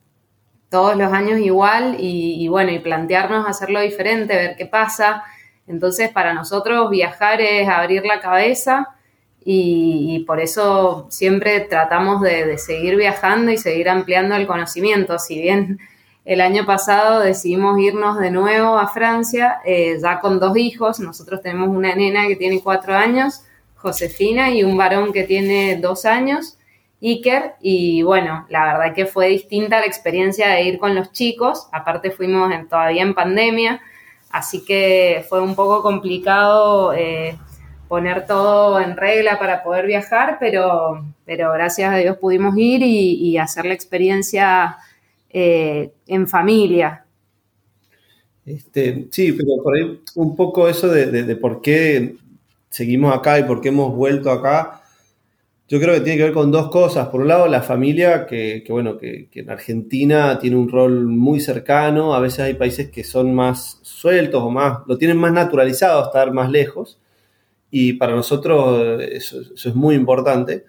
todos 0.68 0.96
los 0.96 1.12
años 1.12 1.40
igual 1.40 1.96
y 1.98 2.46
bueno, 2.48 2.70
y 2.70 2.78
plantearnos 2.78 3.48
hacerlo 3.48 3.80
diferente, 3.80 4.36
ver 4.36 4.56
qué 4.56 4.66
pasa. 4.66 5.24
Entonces, 5.66 6.10
para 6.10 6.32
nosotros 6.32 6.90
viajar 6.90 7.40
es 7.40 7.68
abrir 7.68 8.04
la 8.04 8.20
cabeza 8.20 8.94
y, 9.44 10.24
por 10.26 10.40
eso 10.40 11.06
siempre 11.10 11.60
tratamos 11.60 12.20
de, 12.20 12.58
seguir 12.58 12.96
viajando 12.96 13.50
y 13.50 13.58
seguir 13.58 13.88
ampliando 13.88 14.34
el 14.36 14.46
conocimiento. 14.46 15.18
Si 15.18 15.40
bien 15.40 15.78
el 16.24 16.40
año 16.40 16.66
pasado 16.66 17.20
decidimos 17.20 17.78
irnos 17.78 18.18
de 18.18 18.30
nuevo 18.30 18.78
a 18.78 18.88
Francia, 18.88 19.60
eh, 19.64 19.98
ya 20.00 20.20
con 20.20 20.38
dos 20.38 20.56
hijos, 20.56 21.00
nosotros 21.00 21.40
tenemos 21.42 21.68
una 21.68 21.94
nena 21.94 22.26
que 22.26 22.36
tiene 22.36 22.60
cuatro 22.62 22.94
años, 22.94 23.42
Josefina, 23.76 24.50
y 24.50 24.62
un 24.62 24.76
varón 24.76 25.12
que 25.12 25.24
tiene 25.24 25.76
dos 25.76 26.04
años, 26.04 26.58
Iker, 27.02 27.54
y 27.62 28.02
bueno, 28.02 28.44
la 28.50 28.66
verdad 28.66 28.94
que 28.94 29.06
fue 29.06 29.28
distinta 29.28 29.80
la 29.80 29.86
experiencia 29.86 30.48
de 30.50 30.64
ir 30.64 30.78
con 30.78 30.94
los 30.94 31.12
chicos, 31.12 31.66
aparte 31.72 32.10
fuimos 32.10 32.52
todavía 32.68 33.02
en 33.02 33.14
pandemia, 33.14 33.80
así 34.28 34.62
que 34.66 35.24
fue 35.30 35.40
un 35.40 35.54
poco 35.54 35.82
complicado. 35.82 36.92
Eh, 36.92 37.38
poner 37.90 38.24
todo 38.24 38.80
en 38.80 38.96
regla 38.96 39.36
para 39.36 39.64
poder 39.64 39.84
viajar, 39.84 40.36
pero, 40.38 41.04
pero 41.24 41.52
gracias 41.52 41.92
a 41.92 41.96
Dios 41.96 42.18
pudimos 42.18 42.56
ir 42.56 42.82
y, 42.84 43.36
hacer 43.36 43.66
la 43.66 43.74
experiencia 43.74 44.76
eh, 45.28 45.90
en 46.06 46.28
familia. 46.28 47.04
Este, 48.46 49.08
sí, 49.10 49.32
pero 49.32 49.60
por 49.60 49.74
ahí 49.74 50.00
un 50.14 50.36
poco 50.36 50.68
eso 50.68 50.86
de, 50.86 51.34
por 51.34 51.60
qué 51.60 52.14
seguimos 52.68 53.12
acá 53.12 53.40
y 53.40 53.42
por 53.42 53.60
qué 53.60 53.70
hemos 53.70 53.92
vuelto 53.92 54.30
acá, 54.30 54.82
yo 55.66 55.80
creo 55.80 55.94
que 55.94 56.02
tiene 56.02 56.18
que 56.18 56.24
ver 56.26 56.32
con 56.32 56.52
dos 56.52 56.70
cosas. 56.70 57.08
Por 57.08 57.22
un 57.22 57.26
lado, 57.26 57.48
la 57.48 57.62
familia, 57.62 58.24
que, 58.24 58.64
bueno, 58.68 58.98
que, 58.98 59.28
en 59.34 59.50
Argentina 59.50 60.38
tiene 60.38 60.54
un 60.54 60.68
rol 60.68 61.06
muy 61.06 61.40
cercano, 61.40 62.14
a 62.14 62.20
veces 62.20 62.38
hay 62.38 62.54
países 62.54 62.88
que 62.88 63.02
son 63.02 63.34
más 63.34 63.80
sueltos 63.82 64.44
o 64.44 64.48
más, 64.48 64.78
lo 64.86 64.96
tienen 64.96 65.16
más 65.16 65.32
naturalizado 65.32 66.04
estar 66.04 66.32
más 66.32 66.52
lejos 66.52 67.00
y 67.70 67.94
para 67.94 68.14
nosotros 68.14 69.00
eso, 69.00 69.40
es 69.54 69.74
muy 69.74 69.94
importante. 69.94 70.64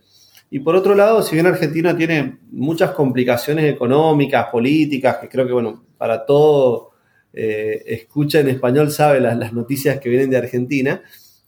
Y 0.50 0.60
por 0.60 0.76
otro 0.76 0.96
lado, 0.96 1.24
si 1.24 1.36
bien 1.36 1.48
Argentina 1.48 1.96
tiene 1.96 2.40
muchas 2.52 2.92
complicaciones 2.92 3.74
económicas, 3.74 4.48
políticas, 4.52 5.18
que 5.18 5.30
creo 5.30 5.48
que, 5.48 5.54
bueno, 5.54 5.84
para 5.98 6.26
todo 6.26 6.92
eh, 7.34 7.84
escucha 7.88 8.42
en 8.42 8.50
español 8.50 8.92
sabe 8.92 9.22
las, 9.22 9.54
noticias 9.54 10.00
que 10.00 10.10
vienen 10.10 10.30
de 10.30 10.38
Argentina, 10.38 11.02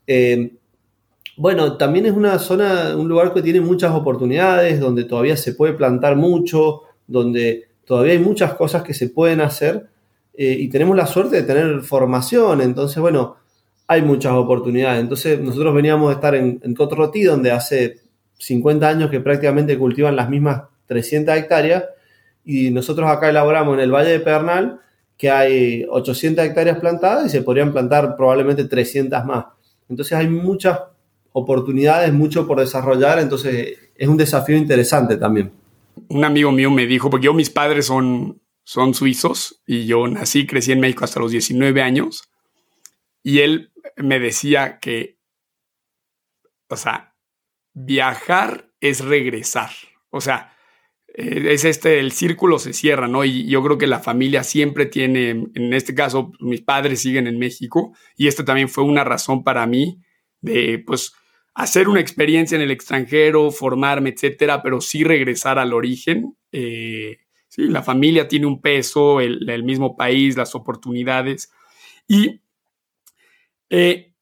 eh, 0.08 0.54
bueno, 1.36 1.78
también 1.78 2.06
es 2.06 2.14
una 2.14 2.38
zona, 2.38 2.96
un 2.96 3.08
lugar 3.08 3.34
que 3.34 3.42
tiene 3.42 3.60
muchas 3.60 3.92
oportunidades, 3.92 4.80
donde 4.80 5.04
todavía 5.04 5.36
se 5.36 5.54
puede 5.54 5.74
plantar 5.74 6.16
mucho, 6.16 6.84
donde 7.08 7.70
todavía 7.86 8.14
hay 8.14 8.20
muchas 8.20 8.54
cosas 8.54 8.84
que 8.84 8.94
se 8.94 9.10
pueden 9.10 9.42
hacer 9.42 9.88
eh, 10.36 10.56
y 10.60 10.70
tenemos 10.70 10.96
la 10.96 11.08
suerte 11.08 11.38
de 11.38 11.44
tener 11.44 11.82
formación. 11.82 12.62
Entonces, 12.62 13.00
bueno, 13.00 13.38
hay 13.88 14.02
muchas 14.02 14.34
oportunidades. 14.34 15.02
Entonces, 15.02 15.40
nosotros 15.40 15.74
veníamos 15.74 16.10
de 16.10 16.16
estar 16.16 16.36
en, 16.36 16.60
en 16.64 16.74
donde 16.74 17.52
hace 17.52 17.98
50 18.38 18.88
años 18.88 19.10
que 19.10 19.20
prácticamente 19.20 19.78
cultivan 19.78 20.16
las 20.16 20.30
mismas 20.30 20.64
300 20.88 21.36
hectáreas, 21.36 21.86
y 22.46 22.72
nosotros 22.72 23.10
acá 23.10 23.30
elaboramos 23.30 23.76
en 23.76 23.82
el 23.82 23.92
Valle 23.92 24.12
de 24.12 24.20
Pernal, 24.20 24.80
que 25.18 25.32
hay 25.32 25.86
800 25.90 26.44
hectáreas 26.44 26.80
plantadas 26.80 27.28
y 27.28 27.30
se 27.30 27.42
podrían 27.42 27.72
plantar 27.72 28.18
probablemente 28.18 28.66
300 28.66 29.24
más. 29.26 29.46
Entonces, 29.88 30.18
hay 30.18 30.28
muchas 30.28 30.80
oportunidades, 31.32 32.14
mucho 32.14 32.48
por 32.48 32.60
desarrollar, 32.60 33.20
entonces 33.20 33.78
es 33.96 34.08
un 34.08 34.18
desafío 34.18 34.56
interesante 34.56 35.18
también. 35.18 35.52
Un 36.10 36.24
amigo 36.24 36.52
mío 36.52 36.70
me 36.72 36.86
dijo, 36.86 37.10
porque 37.10 37.26
yo 37.26 37.34
mis 37.34 37.50
padres 37.50 37.88
son, 37.88 38.40
son 38.64 38.94
suizos 38.94 39.62
y 39.66 39.86
yo 39.86 40.08
nací, 40.08 40.46
crecí 40.46 40.72
en 40.72 40.80
México 40.80 41.04
hasta 41.04 41.20
los 41.20 41.32
19 41.32 41.82
años, 41.82 42.24
y 43.24 43.40
él 43.40 43.72
me 43.98 44.20
decía 44.20 44.80
que, 44.80 45.20
o 46.70 46.76
sea, 46.76 47.16
viajar 47.74 48.72
es 48.80 49.04
regresar. 49.04 49.72
O 50.10 50.22
sea, 50.22 50.54
eh, 51.16 51.54
es 51.54 51.66
este, 51.66 52.00
el 52.00 52.12
círculo 52.12 52.60
se 52.60 52.74
cierra, 52.74 53.08
¿no? 53.08 53.24
Y 53.26 53.48
yo 53.48 53.64
creo 53.64 53.78
que 53.78 53.88
la 53.88 54.00
familia 54.00 54.44
siempre 54.44 54.86
tiene, 54.86 55.30
en 55.30 55.74
este 55.74 55.94
caso, 55.96 56.32
mis 56.40 56.62
padres 56.62 57.02
siguen 57.02 57.28
en 57.28 57.40
México 57.40 57.96
y 58.16 58.28
esto 58.28 58.44
también 58.46 58.70
fue 58.70 58.84
una 58.84 59.04
razón 59.04 59.44
para 59.44 59.66
mí 59.68 60.02
de, 60.42 60.84
pues, 60.86 61.14
hacer 61.54 61.88
una 61.88 62.00
experiencia 62.00 62.56
en 62.56 62.62
el 62.64 62.72
extranjero, 62.72 63.52
formarme, 63.52 64.10
etcétera, 64.10 64.64
pero 64.64 64.82
sí 64.82 65.04
regresar 65.04 65.60
al 65.60 65.74
origen. 65.74 66.36
Eh, 66.52 67.20
sí, 67.48 67.64
la 67.68 67.84
familia 67.84 68.28
tiene 68.28 68.48
un 68.48 68.60
peso, 68.60 69.22
el, 69.22 69.48
el 69.50 69.64
mismo 69.64 69.96
país, 69.96 70.36
las 70.36 70.56
oportunidades. 70.56 71.52
Y 72.08 72.42
eh, 73.76 74.14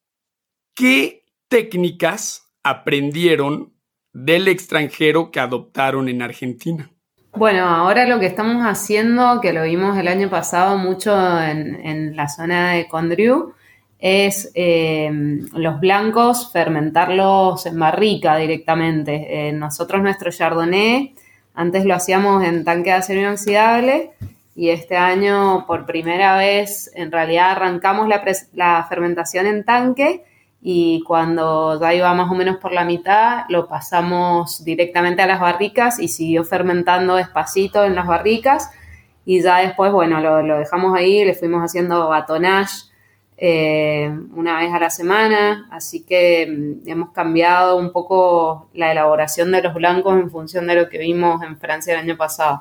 ¿Qué 0.74 1.26
técnicas 1.48 2.50
aprendieron 2.62 3.74
del 4.14 4.48
extranjero 4.48 5.30
que 5.30 5.40
adoptaron 5.40 6.08
en 6.08 6.22
Argentina? 6.22 6.90
Bueno, 7.34 7.66
ahora 7.66 8.06
lo 8.06 8.18
que 8.18 8.26
estamos 8.26 8.64
haciendo, 8.64 9.42
que 9.42 9.52
lo 9.52 9.64
vimos 9.64 9.98
el 9.98 10.08
año 10.08 10.30
pasado 10.30 10.78
mucho 10.78 11.12
en, 11.42 12.16
la 12.16 12.28
zona 12.28 12.72
de 12.72 12.88
Condrieu, 12.88 13.52
es 13.98 14.50
em, 14.54 15.46
los 15.52 15.80
blancos 15.80 16.50
fermentarlos 16.50 17.66
en 17.66 17.78
barrica 17.78 18.36
directamente. 18.36 19.48
Eh, 19.48 19.52
nosotros 19.52 20.02
nuestro 20.02 20.30
chardonnay 20.30 21.14
antes 21.54 21.84
lo 21.84 21.94
hacíamos 21.94 22.42
en 22.44 22.64
tanque 22.64 22.90
de 22.90 22.96
acero 22.96 23.20
inoxidable 23.20 24.12
y 24.54 24.70
este 24.70 24.96
año 24.96 25.64
por 25.66 25.86
primera 25.86 26.36
vez 26.36 26.90
en 26.94 27.10
realidad 27.10 27.52
arrancamos 27.52 28.08
la, 28.08 28.86
fermentación 28.88 29.46
en 29.46 29.64
tanque 29.64 30.24
y 30.60 31.02
cuando 31.04 31.80
ya 31.80 31.94
iba 31.94 32.14
más 32.14 32.30
o 32.30 32.34
menos 32.34 32.58
por 32.58 32.72
la 32.72 32.84
mitad 32.84 33.44
lo 33.48 33.66
pasamos 33.66 34.64
directamente 34.64 35.22
a 35.22 35.26
las 35.26 35.40
barricas 35.40 35.98
y 35.98 36.08
siguió 36.08 36.44
fermentando 36.44 37.16
despacito 37.16 37.84
en 37.84 37.94
las 37.94 38.06
barricas 38.06 38.70
y 39.24 39.40
ya 39.40 39.58
después, 39.58 39.92
bueno, 39.92 40.20
lo, 40.20 40.42
lo 40.42 40.58
dejamos 40.58 40.96
ahí, 40.98 41.24
le 41.24 41.34
fuimos 41.34 41.62
haciendo 41.62 42.08
batonage 42.08 42.92
eh, 43.44 44.08
una 44.36 44.60
vez 44.60 44.72
a 44.72 44.78
la 44.78 44.88
semana, 44.88 45.66
así 45.72 46.04
que 46.04 46.46
mm, 46.46 46.88
hemos 46.88 47.10
cambiado 47.10 47.76
un 47.76 47.90
poco 47.90 48.68
la 48.72 48.92
elaboración 48.92 49.50
de 49.50 49.62
los 49.62 49.74
blancos 49.74 50.14
en 50.14 50.30
función 50.30 50.68
de 50.68 50.76
lo 50.76 50.88
que 50.88 50.98
vimos 50.98 51.42
en 51.42 51.58
Francia 51.58 51.94
el 51.94 52.00
año 52.00 52.16
pasado. 52.16 52.60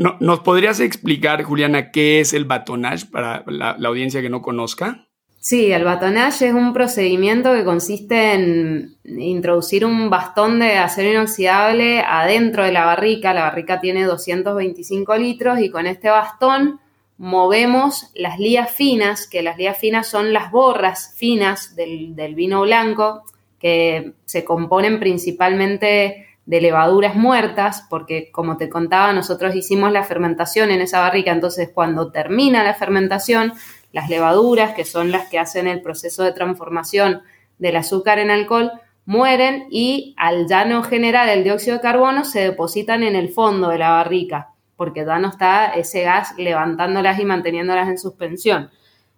No, 0.00 0.16
¿Nos 0.18 0.40
podrías 0.40 0.80
explicar, 0.80 1.42
Juliana, 1.42 1.90
qué 1.90 2.20
es 2.20 2.32
el 2.32 2.46
batonage 2.46 3.04
para 3.04 3.44
la, 3.46 3.72
audiencia 3.72 4.22
que 4.22 4.30
no 4.30 4.40
conozca? 4.40 5.06
Sí, 5.40 5.72
el 5.72 5.84
batonage 5.84 6.48
es 6.48 6.54
un 6.54 6.72
procedimiento 6.72 7.52
que 7.52 7.66
consiste 7.66 8.32
en 8.32 8.96
introducir 9.04 9.84
un 9.84 10.08
bastón 10.08 10.58
de 10.58 10.78
acero 10.78 11.10
inoxidable 11.10 12.00
adentro 12.00 12.64
de 12.64 12.72
la 12.72 12.86
barrica. 12.86 13.34
La 13.34 13.42
barrica 13.42 13.78
tiene 13.78 14.04
225 14.04 15.18
litros 15.18 15.60
y 15.60 15.68
con 15.68 15.86
este 15.86 16.08
bastón 16.08 16.80
movemos 17.18 18.10
las 18.14 18.38
lías 18.38 18.70
finas, 18.74 19.28
que 19.28 19.42
las 19.42 19.58
lías 19.58 19.76
finas 19.76 20.06
son 20.06 20.32
las 20.32 20.50
borras 20.50 21.12
finas 21.14 21.76
del, 21.76 22.14
vino 22.34 22.62
blanco, 22.62 23.24
que 23.58 24.14
se 24.24 24.44
componen 24.44 24.98
principalmente 24.98 26.29
de 26.46 26.60
levaduras 26.60 27.14
muertas, 27.14 27.86
porque 27.88 28.30
como 28.32 28.56
te 28.56 28.68
contaba, 28.68 29.12
nosotros 29.12 29.54
hicimos 29.54 29.92
la 29.92 30.04
fermentación 30.04 30.70
en 30.70 30.80
esa 30.80 31.00
barrica, 31.00 31.32
entonces 31.32 31.70
cuando 31.72 32.10
termina 32.10 32.64
la 32.64 32.74
fermentación, 32.74 33.52
las 33.92 34.08
levaduras, 34.08 34.74
que 34.74 34.84
son 34.84 35.10
las 35.10 35.28
que 35.28 35.38
hacen 35.38 35.66
el 35.66 35.82
proceso 35.82 36.22
de 36.22 36.32
transformación 36.32 37.22
del 37.58 37.76
azúcar 37.76 38.18
en 38.18 38.30
alcohol, 38.30 38.72
mueren 39.04 39.66
y 39.70 40.14
al 40.16 40.46
ya 40.48 40.64
no 40.64 40.82
generar 40.82 41.28
el 41.28 41.44
dióxido 41.44 41.76
de 41.76 41.82
carbono 41.82 42.24
se 42.24 42.40
depositan 42.40 43.02
en 43.02 43.16
el 43.16 43.28
fondo 43.30 43.68
de 43.68 43.78
la 43.78 43.90
barrica 43.90 44.50
porque 44.80 45.04
ya 45.04 45.18
no 45.18 45.28
está 45.28 45.74
ese 45.74 46.04
gas 46.04 46.32
levantándolas 46.38 47.20
y 47.20 47.26
manteniéndolas 47.26 47.86
en 47.86 47.98
suspensión. 47.98 48.70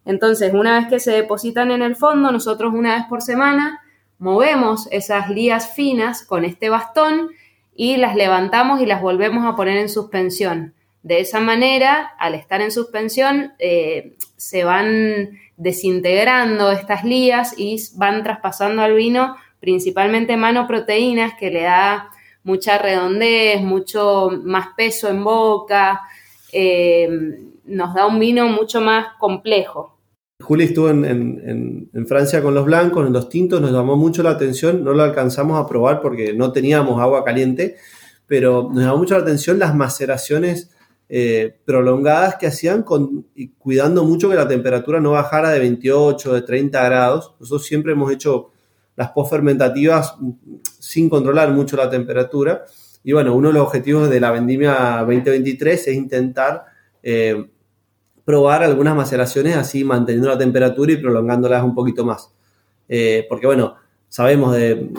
Entonces, 0.05 0.53
una 0.53 0.81
vez 0.81 0.89
que 0.89 0.99
se 0.99 1.13
depositan 1.13 1.71
en 1.71 1.83
el 1.83 1.95
fondo, 1.95 2.33
nosotros 2.33 2.75
una 2.75 2.97
vez 2.97 3.05
por 3.09 3.23
semana 3.23 3.81
movemos 4.23 4.87
esas 4.93 5.31
lías 5.31 5.75
finas 5.75 6.25
con 6.25 6.45
este 6.45 6.71
bastón 6.71 7.31
y 7.75 7.97
las 7.97 8.15
levantamos 8.15 8.81
y 8.81 8.87
las 8.87 9.03
volvemos 9.03 9.45
a 9.45 9.57
poner 9.57 9.77
en 9.79 9.89
suspensión. 9.89 10.75
De 11.03 11.19
esa 11.19 11.41
manera, 11.41 12.13
al 12.21 12.37
estar 12.37 12.61
en 12.61 12.71
suspensión, 12.71 13.55
eh, 13.59 14.13
se 14.37 14.63
van 14.63 15.41
desintegrando 15.57 16.71
estas 16.71 17.03
lías 17.03 17.59
y 17.59 17.83
van 17.97 18.23
traspasando 18.23 18.83
al 18.83 18.95
vino 18.95 19.35
principalmente 19.59 20.37
manoproteínas 20.37 21.35
que 21.35 21.51
le 21.51 21.63
da 21.63 22.11
mucha 22.45 22.79
redondez, 22.79 23.61
mucho 23.61 24.31
más 24.45 24.69
peso 24.77 25.09
en 25.09 25.25
boca, 25.25 26.01
eh, 26.53 27.09
nos 27.65 27.93
da 27.93 28.07
un 28.07 28.21
vino 28.21 28.47
mucho 28.47 28.81
más 28.81 29.15
complejo. 29.19 29.97
Juli 30.43 30.65
estuvo 30.65 30.91
en, 30.91 32.07
Francia 32.07 32.43
con 32.43 32.55
los 32.55 32.65
blancos, 32.65 33.07
en 33.07 33.13
los 33.13 33.29
tintos, 33.29 33.61
nos 33.61 33.73
llamó 33.73 33.97
mucho 33.97 34.23
la 34.23 34.31
atención, 34.31 34.85
no 34.85 34.93
lo 34.93 35.03
alcanzamos 35.03 35.59
a 35.59 35.67
probar 35.67 36.01
porque 36.01 36.33
no 36.33 36.53
teníamos 36.53 37.01
agua 37.01 37.25
caliente, 37.25 37.77
pero 38.27 38.69
nos 38.73 38.85
llamó 38.85 38.99
mucho 38.99 39.17
la 39.17 39.23
atención 39.23 39.59
las 39.59 39.75
maceraciones 39.75 40.71
eh, 41.09 41.57
prolongadas 41.65 42.37
que 42.37 42.47
hacían 42.47 42.83
con, 42.83 43.27
cuidando 43.59 44.05
mucho 44.05 44.29
que 44.29 44.35
la 44.35 44.49
temperatura 44.49 44.99
no 44.99 45.13
bajara 45.13 45.51
de 45.51 45.59
28, 45.59 46.35
de 46.35 46.43
30 46.43 46.85
grados. 46.85 47.35
Nosotros 47.39 47.67
siempre 47.67 47.93
hemos 47.93 48.11
hecho 48.11 48.51
las 48.97 49.11
postfermentativas 49.11 50.15
sin 50.79 51.09
controlar 51.09 51.51
mucho 51.53 51.77
la 51.77 51.91
temperatura. 51.91 52.65
Y 53.05 53.13
bueno, 53.13 53.35
uno 53.35 53.49
de 53.49 53.55
los 53.55 53.65
objetivos 53.65 54.09
de 54.09 54.21
la 54.21 54.31
vendimia 54.31 54.99
2023 55.01 55.89
es 55.89 55.95
intentar 55.95 56.65
eh, 57.03 57.51
probar 58.25 58.63
algunas 58.63 58.95
maceraciones 58.97 59.57
así 59.57 59.85
manteniendo 59.85 60.29
la 60.29 60.39
temperatura 60.39 60.93
y 60.93 60.97
prolongándolas 60.97 61.65
un 61.65 61.75
poquito 61.75 62.05
más. 62.05 62.33
Eh, 62.89 63.27
porque 63.29 63.47
bueno, 63.47 63.75
sabemos 64.09 64.55
de... 64.55 64.91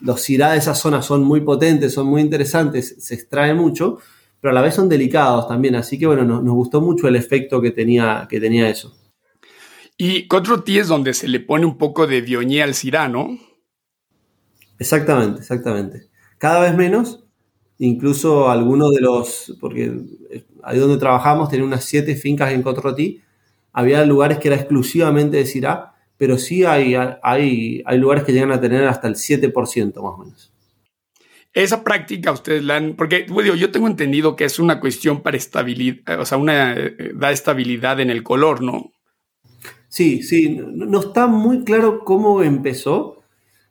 los 0.00 0.22
CIRA 0.22 0.52
de 0.52 0.58
esa 0.58 0.74
zona 0.74 1.02
son 1.02 1.24
muy 1.24 1.40
potentes, 1.40 1.92
son 1.92 2.06
muy 2.06 2.20
interesantes, 2.22 2.96
se 2.98 3.14
extrae 3.14 3.54
mucho, 3.54 3.98
pero 4.40 4.52
a 4.52 4.54
la 4.54 4.62
vez 4.62 4.74
son 4.74 4.88
delicados 4.88 5.48
también. 5.48 5.74
Así 5.74 5.98
que 5.98 6.06
bueno, 6.06 6.24
nos, 6.24 6.42
nos 6.42 6.54
gustó 6.54 6.80
mucho 6.80 7.08
el 7.08 7.16
efecto 7.16 7.60
que 7.60 7.72
tenía, 7.72 8.26
que 8.28 8.40
tenía 8.40 8.68
eso. 8.68 8.94
Y 9.98 10.28
Control 10.28 10.62
es 10.66 10.88
donde 10.88 11.14
se 11.14 11.26
le 11.26 11.40
pone 11.40 11.64
un 11.64 11.78
poco 11.78 12.06
de 12.06 12.20
Dioñé 12.20 12.62
al 12.62 12.74
Cirano. 12.74 13.38
Exactamente, 14.78 15.40
exactamente. 15.40 16.08
Cada 16.36 16.60
vez 16.60 16.76
menos, 16.76 17.24
incluso 17.78 18.50
algunos 18.50 18.92
de 18.92 19.00
los, 19.00 19.56
porque 19.58 19.90
ahí 20.66 20.78
donde 20.78 20.98
trabajamos 20.98 21.48
tenía 21.48 21.64
unas 21.64 21.84
siete 21.84 22.16
fincas 22.16 22.52
en 22.52 22.62
Cotrotí, 22.62 23.22
había 23.72 24.04
lugares 24.04 24.38
que 24.38 24.48
era 24.48 24.56
exclusivamente 24.56 25.36
de 25.36 25.46
Cirá, 25.46 25.94
pero 26.16 26.38
sí 26.38 26.64
hay, 26.64 26.94
hay, 26.94 27.82
hay 27.84 27.98
lugares 27.98 28.24
que 28.24 28.32
llegan 28.32 28.52
a 28.52 28.60
tener 28.60 28.86
hasta 28.86 29.06
el 29.06 29.14
7% 29.14 29.94
más 30.02 30.14
o 30.14 30.18
menos. 30.18 30.52
Esa 31.52 31.82
práctica 31.84 32.32
ustedes 32.32 32.62
la 32.64 32.76
han, 32.76 32.96
porque 32.96 33.26
yo 33.56 33.70
tengo 33.70 33.86
entendido 33.86 34.36
que 34.36 34.44
es 34.44 34.58
una 34.58 34.78
cuestión 34.78 35.22
para 35.22 35.38
estabilidad, 35.38 36.20
o 36.20 36.26
sea, 36.26 36.36
una 36.36 36.74
eh, 36.74 37.12
da 37.14 37.30
estabilidad 37.30 37.98
en 38.00 38.10
el 38.10 38.22
color, 38.22 38.62
¿no? 38.62 38.92
Sí, 39.88 40.22
sí, 40.22 40.60
no, 40.60 41.00
está 41.00 41.26
muy 41.26 41.64
claro 41.64 42.04
cómo 42.04 42.42
empezó 42.42 43.22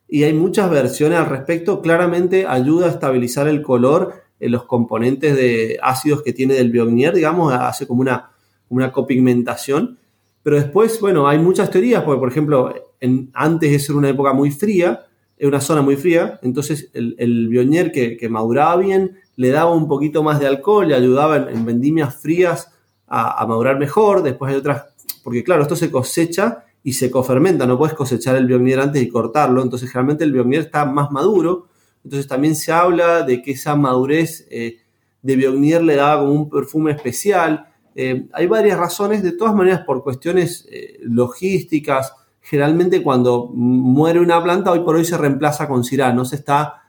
y 0.08 0.24
hay 0.24 0.34
muchas 0.34 0.72
versiones 0.72 1.20
al 1.20 1.28
respecto. 1.28 1.82
Claramente 1.84 2.48
ayuda 2.48 2.88
a 2.88 2.90
estabilizar 2.90 3.48
el 3.48 3.62
color 3.62 4.25
los 4.40 4.66
componentes 4.66 5.36
de 5.36 5.80
ácidos 5.82 6.22
que 6.22 6.34
tiene 6.34 6.56
del 6.56 6.72
Biognier, 6.72 7.14
digamos, 7.14 7.54
hace 7.54 7.88
como 7.88 8.02
una, 8.02 8.32
una 8.70 8.92
copigmentación. 8.92 9.98
Pero 10.44 10.58
después, 10.58 11.00
bueno, 11.00 11.28
hay 11.28 11.40
muchas 11.40 11.72
teorías, 11.72 12.04
porque 12.04 12.20
por 12.20 12.30
ejemplo, 12.30 12.74
en, 13.00 13.32
antes 13.34 13.72
de 13.72 13.80
ser 13.80 13.96
una 13.96 14.10
época 14.10 14.34
muy 14.34 14.52
fría, 14.52 15.06
es 15.38 15.48
una 15.48 15.60
zona 15.60 15.82
muy 15.82 15.98
fría, 15.98 16.40
entonces 16.44 16.90
el, 16.94 17.16
el 17.18 17.50
Biognier 17.50 17.92
que, 17.92 18.30
maduraba 18.30 18.78
bien 18.78 19.18
le 19.36 19.50
daba 19.50 19.74
un 19.74 19.88
poquito 19.88 20.24
más 20.24 20.40
de 20.40 20.48
alcohol, 20.48 20.88
le 20.88 20.96
ayudaba 20.96 21.38
en, 21.38 21.66
vendimias 21.66 22.16
frías 22.16 22.72
a, 23.08 23.46
madurar 23.46 23.78
mejor. 23.78 24.24
Después 24.24 24.52
hay 24.52 24.58
otras 24.58 24.86
porque 25.24 25.44
claro, 25.44 25.64
esto 25.64 25.76
se 25.76 25.92
cosecha 25.92 26.66
y 26.84 26.94
se 26.94 27.10
cofermenta, 27.10 27.66
no 27.66 27.78
puedes 27.78 27.96
cosechar 27.96 28.36
el 28.36 28.46
biognier 28.46 28.80
antes 28.80 29.02
y 29.02 29.10
cortarlo, 29.10 29.64
entonces 29.64 29.90
generalmente 29.90 30.24
el 30.24 30.32
biognier 30.32 30.62
está 30.62 30.86
más 30.86 31.10
maduro, 31.12 31.68
entonces 32.06 32.28
también 32.28 32.56
se 32.56 32.72
habla 32.72 33.24
de 33.24 33.42
que 33.42 33.52
esa 33.52 33.76
madurez 33.76 34.48
eh, 34.52 34.78
de 35.24 35.36
biognier 35.36 35.82
le 35.82 35.96
daba 35.96 36.22
como 36.22 36.34
un 36.34 36.50
perfume 36.52 36.92
especial. 36.92 37.66
Eh, 37.96 38.28
hay 38.32 38.46
varias 38.46 38.78
razones, 38.78 39.24
de 39.24 39.32
todas 39.32 39.56
maneras 39.56 39.82
por 39.88 40.04
cuestiones 40.04 40.68
eh, 40.72 41.00
logísticas, 41.02 42.14
generalmente 42.42 43.02
cuando 43.02 43.50
muere 43.52 44.20
una 44.20 44.42
planta 44.44 44.72
hoy 44.72 44.82
por 44.82 44.96
hoy 44.96 45.04
se 45.04 45.18
reemplaza 45.18 45.68
con 45.68 45.84
cirá, 45.84 46.14
no 46.14 46.26
se 46.26 46.36
está 46.36 46.84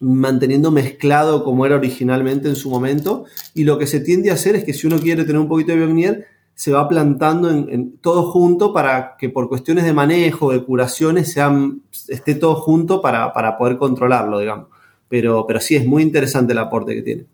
manteniendo 0.00 0.72
mezclado 0.72 1.44
como 1.44 1.64
era 1.64 1.76
originalmente 1.76 2.48
en 2.48 2.56
su 2.56 2.68
momento. 2.68 3.24
Y 3.54 3.64
lo 3.64 3.78
que 3.78 3.86
se 3.86 4.00
tiende 4.00 4.30
a 4.30 4.34
hacer 4.34 4.54
es 4.54 4.64
que 4.64 4.74
si 4.74 4.86
uno 4.86 4.98
quiere 4.98 5.24
tener 5.24 5.40
un 5.40 5.48
poquito 5.48 5.72
de 5.72 5.78
biognier, 5.78 6.26
se 6.54 6.72
va 6.72 6.88
plantando 6.88 7.50
en, 7.50 7.98
todo 7.98 8.30
junto 8.30 8.72
para 8.72 9.16
que 9.18 9.28
por 9.28 9.48
cuestiones 9.48 9.84
de 9.84 9.92
manejo, 9.92 10.52
de 10.52 10.62
curaciones, 10.62 11.32
sean, 11.32 11.82
esté 12.08 12.34
todo 12.34 12.54
junto 12.56 13.00
para, 13.00 13.32
poder 13.58 13.78
controlarlo, 13.78 14.38
digamos. 14.38 14.68
Pero, 15.08 15.46
pero 15.46 15.60
sí, 15.60 15.76
es 15.76 15.86
muy 15.86 16.02
interesante 16.02 16.52
el 16.52 16.58
aporte 16.58 16.94
que 16.94 17.02
tiene. 17.02 17.26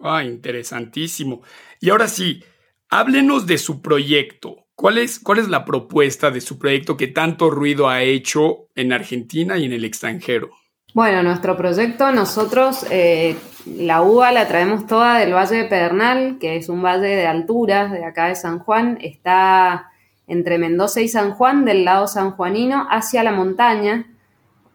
Ah, 0.00 0.24
interesantísimo. 0.24 1.42
Y 1.80 1.90
ahora 1.90 2.08
sí, 2.08 2.42
háblenos 2.90 3.46
de 3.46 3.58
su 3.58 3.82
proyecto. 3.82 4.66
¿Cuál 4.74 4.98
es, 4.98 5.18
¿Cuál 5.18 5.38
es 5.38 5.48
la 5.48 5.64
propuesta 5.64 6.30
de 6.30 6.40
su 6.40 6.58
proyecto 6.58 6.96
que 6.96 7.08
tanto 7.08 7.50
ruido 7.50 7.88
ha 7.88 8.02
hecho 8.02 8.68
en 8.76 8.92
Argentina 8.92 9.58
y 9.58 9.64
en 9.64 9.72
el 9.72 9.84
extranjero? 9.84 10.50
Bueno, 10.94 11.22
nuestro 11.22 11.56
proyecto, 11.56 12.10
nosotros 12.12 12.86
eh, 12.90 13.36
la 13.66 14.02
uva 14.02 14.32
la 14.32 14.46
traemos 14.46 14.86
toda 14.86 15.18
del 15.18 15.34
Valle 15.34 15.56
de 15.56 15.64
Pedernal, 15.64 16.38
que 16.40 16.56
es 16.56 16.68
un 16.68 16.82
valle 16.82 17.08
de 17.08 17.26
alturas 17.26 17.90
de 17.90 18.04
acá 18.04 18.28
de 18.28 18.36
San 18.36 18.58
Juan. 18.60 18.98
Está 19.00 19.90
entre 20.26 20.58
Mendoza 20.58 21.00
y 21.00 21.08
San 21.08 21.32
Juan, 21.32 21.64
del 21.64 21.84
lado 21.84 22.06
sanjuanino, 22.06 22.86
hacia 22.90 23.22
la 23.22 23.32
montaña. 23.32 24.06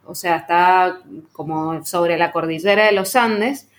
O 0.06 0.16
sea, 0.16 0.38
está 0.38 1.00
como 1.32 1.86
sobre 1.86 2.18
la 2.18 2.32
cordillera 2.32 2.86
de 2.86 2.92
los 2.92 3.16
Andes. 3.16 3.70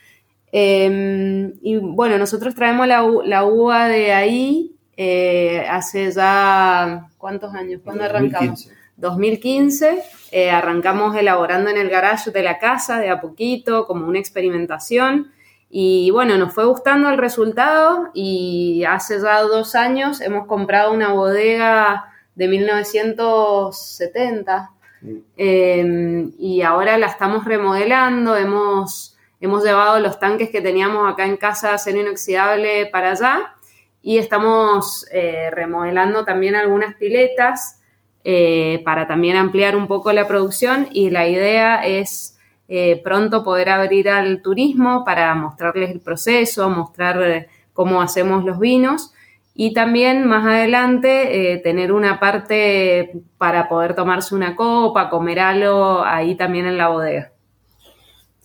Em, 0.52 1.52
y 1.62 1.76
bueno, 1.76 2.16
nosotros 2.16 2.54
traemos 2.54 2.86
la, 2.86 3.44
uva 3.44 3.88
de 3.88 4.12
ahí 4.12 4.76
eh, 4.96 5.66
hace 5.68 6.12
ya, 6.12 7.08
¿cuántos 7.18 7.52
años? 7.54 7.80
¿Cuándo 7.84 8.04
arrancamos? 8.04 8.70
2015. 8.96 10.02
Eh, 10.36 10.50
arrancamos 10.50 11.14
elaborando 11.14 11.70
en 11.70 11.76
el 11.76 11.88
garage 11.88 12.32
de 12.32 12.42
la 12.42 12.58
casa 12.58 12.98
de 12.98 13.08
a 13.08 13.20
poquito, 13.20 13.86
como 13.86 14.08
una 14.08 14.18
experimentación. 14.18 15.30
Y 15.70 16.10
bueno, 16.10 16.36
nos 16.36 16.52
fue 16.52 16.64
gustando 16.64 17.08
el 17.08 17.18
resultado 17.18 18.10
y 18.14 18.82
hace 18.82 19.20
ya 19.20 19.40
dos 19.42 19.76
años 19.76 20.20
hemos 20.20 20.48
comprado 20.48 20.92
una 20.92 21.12
bodega 21.12 22.12
de 22.34 22.48
1970 22.48 24.70
mm. 25.02 25.08
em, 25.36 26.32
y 26.36 26.62
ahora 26.62 26.98
la 26.98 27.06
estamos 27.06 27.44
remodelando, 27.44 28.36
hemos, 28.36 29.16
hemos 29.40 29.62
llevado 29.62 30.00
los 30.00 30.18
tanques 30.18 30.50
que 30.50 30.60
teníamos 30.60 31.12
acá 31.12 31.26
en 31.26 31.36
casa 31.36 31.68
de 31.68 31.74
acero 31.74 32.00
inoxidable 32.00 32.86
para 32.86 33.12
allá 33.12 33.54
y 34.02 34.18
estamos 34.18 35.06
eh, 35.12 35.50
remodelando 35.52 36.24
también 36.24 36.56
algunas 36.56 36.96
piletas 36.96 37.80
eh, 38.24 38.80
para 38.84 39.06
también 39.06 39.36
ampliar 39.36 39.76
un 39.76 39.86
poco 39.86 40.12
la 40.12 40.26
producción 40.26 40.88
y 40.90 41.10
la 41.10 41.28
idea 41.28 41.86
es 41.86 42.38
eh, 42.68 43.00
pronto 43.04 43.44
poder 43.44 43.68
abrir 43.68 44.08
al 44.08 44.40
turismo 44.40 45.04
para 45.04 45.34
mostrarles 45.34 45.90
el 45.90 46.00
proceso, 46.00 46.70
mostrar 46.70 47.48
cómo 47.74 48.00
hacemos 48.00 48.44
los 48.44 48.58
vinos 48.58 49.12
y 49.54 49.74
también 49.74 50.26
más 50.26 50.46
adelante 50.46 51.60
tener 51.62 51.92
una 51.92 52.18
parte 52.18 53.12
para 53.36 53.68
poder 53.68 53.94
tomarse 53.94 54.34
una 54.34 54.56
copa, 54.56 55.10
comer 55.10 55.38
algo 55.40 56.02
ahí 56.02 56.34
también 56.34 56.66
en 56.66 56.78
la 56.78 56.88
bodega. 56.88 57.32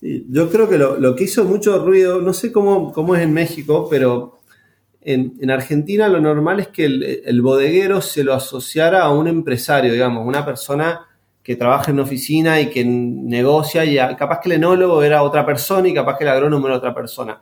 yo 0.02 0.50
creo 0.50 0.70
que 0.70 0.78
lo, 0.78 1.16
que 1.16 1.24
hizo 1.24 1.46
mucho 1.46 1.84
ruido, 1.84 2.22
no 2.22 2.34
sé 2.34 2.52
cómo, 2.52 2.92
cómo 2.92 3.16
es 3.16 3.24
en 3.24 3.34
México, 3.34 3.88
pero 3.90 4.39
en, 5.14 5.50
Argentina 5.50 6.08
lo 6.08 6.22
normal 6.22 6.60
es 6.60 6.68
que 6.68 6.86
el, 6.86 7.42
bodeguero 7.42 8.00
se 8.00 8.24
lo 8.24 8.34
asociara 8.34 9.02
a 9.02 9.12
un 9.12 9.28
empresario, 9.28 9.92
digamos, 9.92 10.26
una 10.28 10.46
persona 10.46 11.08
que 11.42 11.56
trabaja 11.56 11.90
en 11.90 11.96
una 11.96 12.04
oficina 12.04 12.62
y 12.62 12.70
que 12.70 12.86
negocia 12.86 13.84
y 13.86 13.98
capaz 14.16 14.40
que 14.40 14.50
el 14.50 14.58
enólogo 14.58 15.02
era 15.02 15.24
otra 15.24 15.46
persona 15.46 15.88
y 15.88 15.96
capaz 15.96 16.18
que 16.18 16.26
el 16.26 16.30
agrónomo 16.30 16.68
era 16.68 16.78
otra 16.78 16.94
persona. 16.94 17.42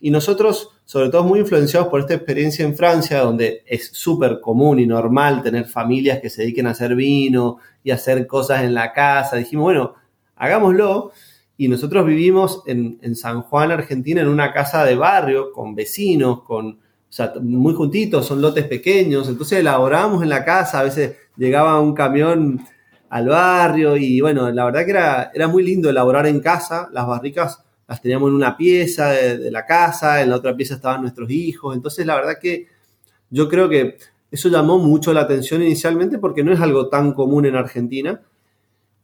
Y 0.00 0.10
nosotros, 0.10 0.70
sobre 0.84 1.08
todo 1.08 1.22
muy 1.22 1.38
influenciados 1.38 1.88
por 1.88 2.00
esta 2.00 2.14
experiencia 2.14 2.64
en 2.64 2.74
Francia, 2.74 3.20
donde 3.20 3.62
es 3.64 3.90
súper 3.92 4.40
común 4.40 4.80
y 4.80 4.86
normal 4.86 5.42
tener 5.42 5.66
familias 5.66 6.20
que 6.20 6.30
se 6.30 6.42
dediquen 6.42 6.66
a 6.66 6.70
hacer 6.70 6.96
vino 6.96 7.58
y 7.84 7.92
hacer 7.92 8.26
cosas 8.26 8.64
en 8.64 8.74
la 8.74 8.92
casa, 8.92 9.36
dijimos, 9.36 9.64
bueno, 9.64 9.94
hagámoslo. 10.34 11.12
Y 11.56 11.68
nosotros 11.68 12.04
vivimos 12.04 12.64
en, 12.66 13.14
San 13.14 13.42
Juan, 13.42 13.70
Argentina, 13.70 14.20
en 14.20 14.26
una 14.26 14.52
casa 14.52 14.84
de 14.84 14.96
barrio, 14.96 15.52
con 15.52 15.76
vecinos, 15.76 16.42
con, 16.42 16.80
sea, 17.14 17.32
muy 17.40 17.74
juntitos, 17.74 18.26
son 18.26 18.42
lotes 18.42 18.66
pequeños, 18.66 19.28
entonces 19.28 19.60
elaborábamos 19.60 20.22
en 20.22 20.28
la 20.28 20.44
casa, 20.44 20.80
a 20.80 20.82
veces 20.82 21.16
llegaba 21.36 21.80
un 21.80 21.94
camión 21.94 22.60
al 23.08 23.28
barrio 23.28 23.96
y 23.96 24.20
bueno, 24.20 24.50
la 24.50 24.64
verdad 24.64 24.84
que 24.84 24.90
era, 24.90 25.30
era 25.32 25.46
muy 25.46 25.62
lindo 25.62 25.88
elaborar 25.88 26.26
en 26.26 26.40
casa, 26.40 26.88
las 26.92 27.06
barricas 27.06 27.62
las 27.86 28.02
teníamos 28.02 28.30
en 28.30 28.34
una 28.34 28.56
pieza 28.56 29.10
de, 29.10 29.50
la 29.52 29.64
casa, 29.64 30.22
en 30.22 30.30
la 30.30 30.36
otra 30.36 30.56
pieza 30.56 30.74
estaban 30.74 31.02
nuestros 31.02 31.30
hijos, 31.30 31.76
entonces 31.76 32.04
la 32.04 32.16
verdad 32.16 32.38
que 32.40 32.66
yo 33.30 33.48
creo 33.48 33.68
que 33.68 33.96
eso 34.32 34.48
llamó 34.48 34.78
mucho 34.80 35.12
la 35.12 35.20
atención 35.20 35.62
inicialmente 35.62 36.18
porque 36.18 36.42
no 36.42 36.52
es 36.52 36.60
algo 36.60 36.88
tan 36.88 37.12
común 37.12 37.46
en 37.46 37.54
Argentina. 37.54 38.20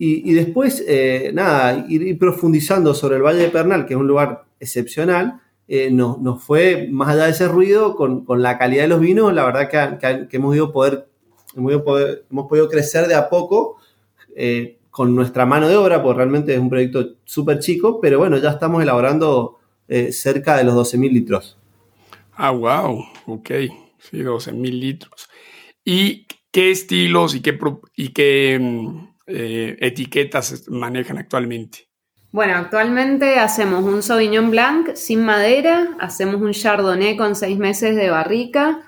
Y, 0.02 0.32
después, 0.32 0.82
eh, 0.88 1.30
nada, 1.34 1.84
ir, 1.86 2.18
profundizando 2.18 2.94
sobre 2.94 3.16
el 3.16 3.22
Valle 3.22 3.40
de 3.40 3.48
Pernal, 3.50 3.84
que 3.84 3.92
es 3.92 4.00
un 4.00 4.06
lugar 4.06 4.46
excepcional, 4.58 5.42
eh, 5.72 5.88
nos, 5.88 6.42
fue, 6.42 6.88
más 6.90 7.10
allá 7.10 7.26
de 7.26 7.30
ese 7.30 7.46
ruido, 7.46 7.94
con, 7.94 8.24
la 8.42 8.58
calidad 8.58 8.82
de 8.82 8.88
los 8.88 8.98
vinos, 8.98 9.32
la 9.32 9.44
verdad 9.44 9.96
que, 10.00 10.36
hemos, 10.36 10.56
ido 10.56 10.72
poder, 10.72 11.06
hemos, 11.56 12.48
podido 12.48 12.68
crecer 12.68 13.06
de 13.06 13.14
a 13.14 13.28
poco 13.28 13.76
eh, 14.34 14.78
con 14.90 15.14
nuestra 15.14 15.46
mano 15.46 15.68
de 15.68 15.76
obra, 15.76 16.02
porque 16.02 16.16
realmente 16.16 16.54
es 16.54 16.58
un 16.58 16.70
proyecto 16.70 17.14
súper 17.24 17.60
chico, 17.60 18.00
pero 18.00 18.18
bueno, 18.18 18.36
ya 18.38 18.50
estamos 18.50 18.82
elaborando 18.82 19.60
eh, 19.86 20.10
cerca 20.10 20.56
de 20.56 20.64
los 20.64 20.74
12.000 20.74 21.12
litros. 21.12 21.56
Ah, 22.32 22.50
wow, 22.50 23.04
ok, 23.26 23.50
sí, 24.00 24.24
12.000 24.24 24.70
litros. 24.72 25.28
¿Y 25.84 26.26
qué 26.50 26.72
estilos 26.72 27.36
y 27.36 27.42
qué, 27.42 27.56
y 27.94 28.08
qué 28.08 28.58
mm, 28.60 29.08
etiquetas 29.28 30.68
manejan 30.68 31.18
actualmente? 31.18 31.89
Bueno, 32.32 32.54
actualmente 32.54 33.40
hacemos 33.40 33.82
un 33.82 34.04
Sauvignon 34.04 34.52
Blanc 34.52 34.94
sin 34.94 35.24
madera, 35.24 35.96
hacemos 35.98 36.40
un 36.40 36.52
Chardonnay 36.52 37.16
con 37.16 37.34
seis 37.34 37.58
meses 37.58 37.96
de 37.96 38.08
barrica, 38.08 38.82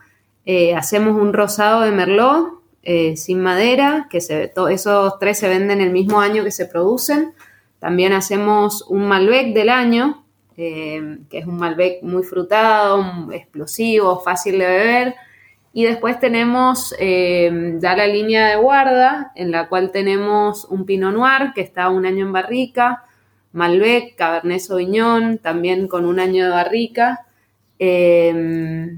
eh, 0.46 0.76
hacemos 0.76 1.20
un 1.20 1.33
rosado 1.33 1.81
de 1.81 1.90
Merlot 1.90 2.61
eh, 2.85 3.16
sin 3.16 3.40
madera, 3.40 4.07
que 4.09 4.20
se, 4.20 4.52
esos 4.70 5.18
tres 5.18 5.40
se 5.40 5.48
venden 5.48 5.81
el 5.81 5.90
mismo 5.90 6.20
año 6.20 6.44
que 6.44 6.52
se 6.52 6.66
producen. 6.66 7.33
También 7.81 8.12
hacemos 8.12 8.85
un 8.88 9.09
Malbec 9.09 9.52
del 9.55 9.70
año, 9.70 10.24
eh, 10.57 11.18
que 11.28 11.38
es 11.38 11.46
un 11.46 11.57
Malbec 11.57 12.00
muy 12.05 12.22
frutado, 12.22 13.33
explosivo, 13.33 14.20
fácil 14.20 14.61
de 14.61 14.66
beber. 14.66 15.14
Y 15.72 15.83
después 15.83 16.20
tenemos 16.20 16.94
ya 16.98 17.96
la 17.96 18.07
línea 18.07 18.50
de 18.50 18.57
guarda, 18.57 19.33
en 19.35 19.50
la 19.50 19.68
cual 19.68 19.90
tenemos 19.90 20.64
un 20.66 20.87
Pinot 20.87 21.12
Noir, 21.12 21.52
que 21.55 21.62
está 21.62 21.88
un 21.88 22.07
año 22.07 22.26
en 22.26 22.33
barrica, 22.33 23.05
Malbec, 23.52 24.16
Cabernet 24.16 24.60
Sauvignon, 24.60 25.38
también 25.38 25.88
con 25.88 26.04
un 26.04 26.20
año 26.20 26.44
de 26.44 26.50
barrica. 26.50 27.26
Eh, 27.78 28.96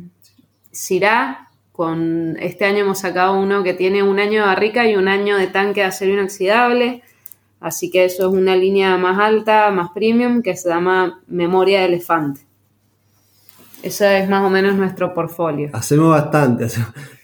Syrah, 0.70 1.48
con 1.72 2.36
este 2.38 2.64
año 2.64 2.78
hemos 2.78 3.00
sacado 3.00 3.38
uno 3.38 3.62
que 3.62 3.74
tiene 3.74 4.02
un 4.02 4.20
año 4.20 4.42
de 4.42 4.46
barrica 4.46 4.88
y 4.88 4.96
un 4.96 5.08
año 5.08 5.36
de 5.36 5.48
tanque 5.48 5.80
de 5.80 5.86
acero 5.86 6.12
inoxidable. 6.12 7.02
Así 7.60 7.90
que 7.90 8.04
eso 8.04 8.28
es 8.28 8.34
una 8.34 8.56
línea 8.56 8.96
más 8.96 9.18
alta, 9.18 9.70
más 9.70 9.90
premium, 9.90 10.42
que 10.42 10.56
se 10.56 10.68
llama 10.68 11.20
Memoria 11.26 11.80
de 11.80 11.86
Elefante. 11.86 12.42
Ese 13.84 14.20
es 14.20 14.30
más 14.30 14.42
o 14.42 14.48
menos 14.48 14.74
nuestro 14.76 15.12
portfolio. 15.12 15.68
Hacemos 15.74 16.08
bastante. 16.08 16.68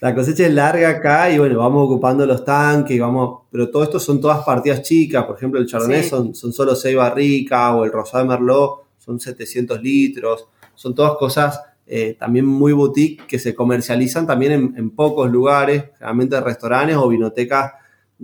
La 0.03 0.15
cosecha 0.15 0.45
es 0.45 0.53
larga 0.53 0.91
acá 0.91 1.31
y 1.31 1.39
bueno, 1.39 1.59
vamos 1.59 1.87
ocupando 1.87 2.27
los 2.27 2.45
tanques, 2.45 2.95
y 2.95 3.01
vamos, 3.01 3.45
pero 3.51 3.71
todo 3.71 3.83
esto 3.83 3.99
son 3.99 4.21
todas 4.21 4.45
partidas 4.45 4.83
chicas. 4.83 5.25
Por 5.25 5.37
ejemplo, 5.37 5.59
el 5.59 5.67
Chardonnay 5.67 6.05
son, 6.05 6.35
son 6.35 6.53
solo 6.53 6.77
6 6.77 6.95
barricas 6.95 7.73
o 7.75 7.87
el 7.87 7.91
Rosado 7.91 8.25
de 8.25 8.29
Merlot 8.29 8.85
son 8.99 9.19
700 9.19 9.83
litros. 9.83 10.49
Son 10.75 10.95
todas 10.95 11.17
cosas 11.17 11.63
eh, 11.87 12.15
también 12.21 12.45
muy 12.45 12.75
boutique 12.75 13.27
que 13.27 13.39
se 13.39 13.55
comercializan 13.55 14.27
también 14.27 14.53
en, 14.53 14.75
en 14.77 14.91
pocos 14.91 15.31
lugares, 15.31 15.85
generalmente 15.95 16.39
restaurantes 16.43 16.97
o 16.97 17.09
vinotecas 17.09 17.73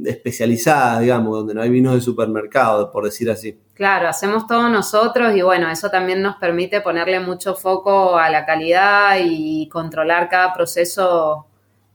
especializada, 0.04 1.00
digamos, 1.00 1.38
donde 1.38 1.54
no 1.54 1.62
hay 1.62 1.70
vinos 1.70 1.94
de 1.94 2.00
supermercado, 2.00 2.90
por 2.90 3.04
decir 3.04 3.30
así. 3.30 3.58
Claro, 3.74 4.08
hacemos 4.08 4.46
todo 4.46 4.68
nosotros 4.68 5.34
y 5.36 5.42
bueno, 5.42 5.70
eso 5.70 5.90
también 5.90 6.22
nos 6.22 6.36
permite 6.36 6.80
ponerle 6.80 7.20
mucho 7.20 7.54
foco 7.54 8.16
a 8.16 8.30
la 8.30 8.44
calidad 8.44 9.18
y 9.22 9.68
controlar 9.68 10.28
cada 10.28 10.52
proceso 10.52 11.46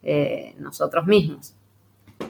eh, 0.04 0.56
nosotros 0.58 1.06
mismos. 1.06 1.56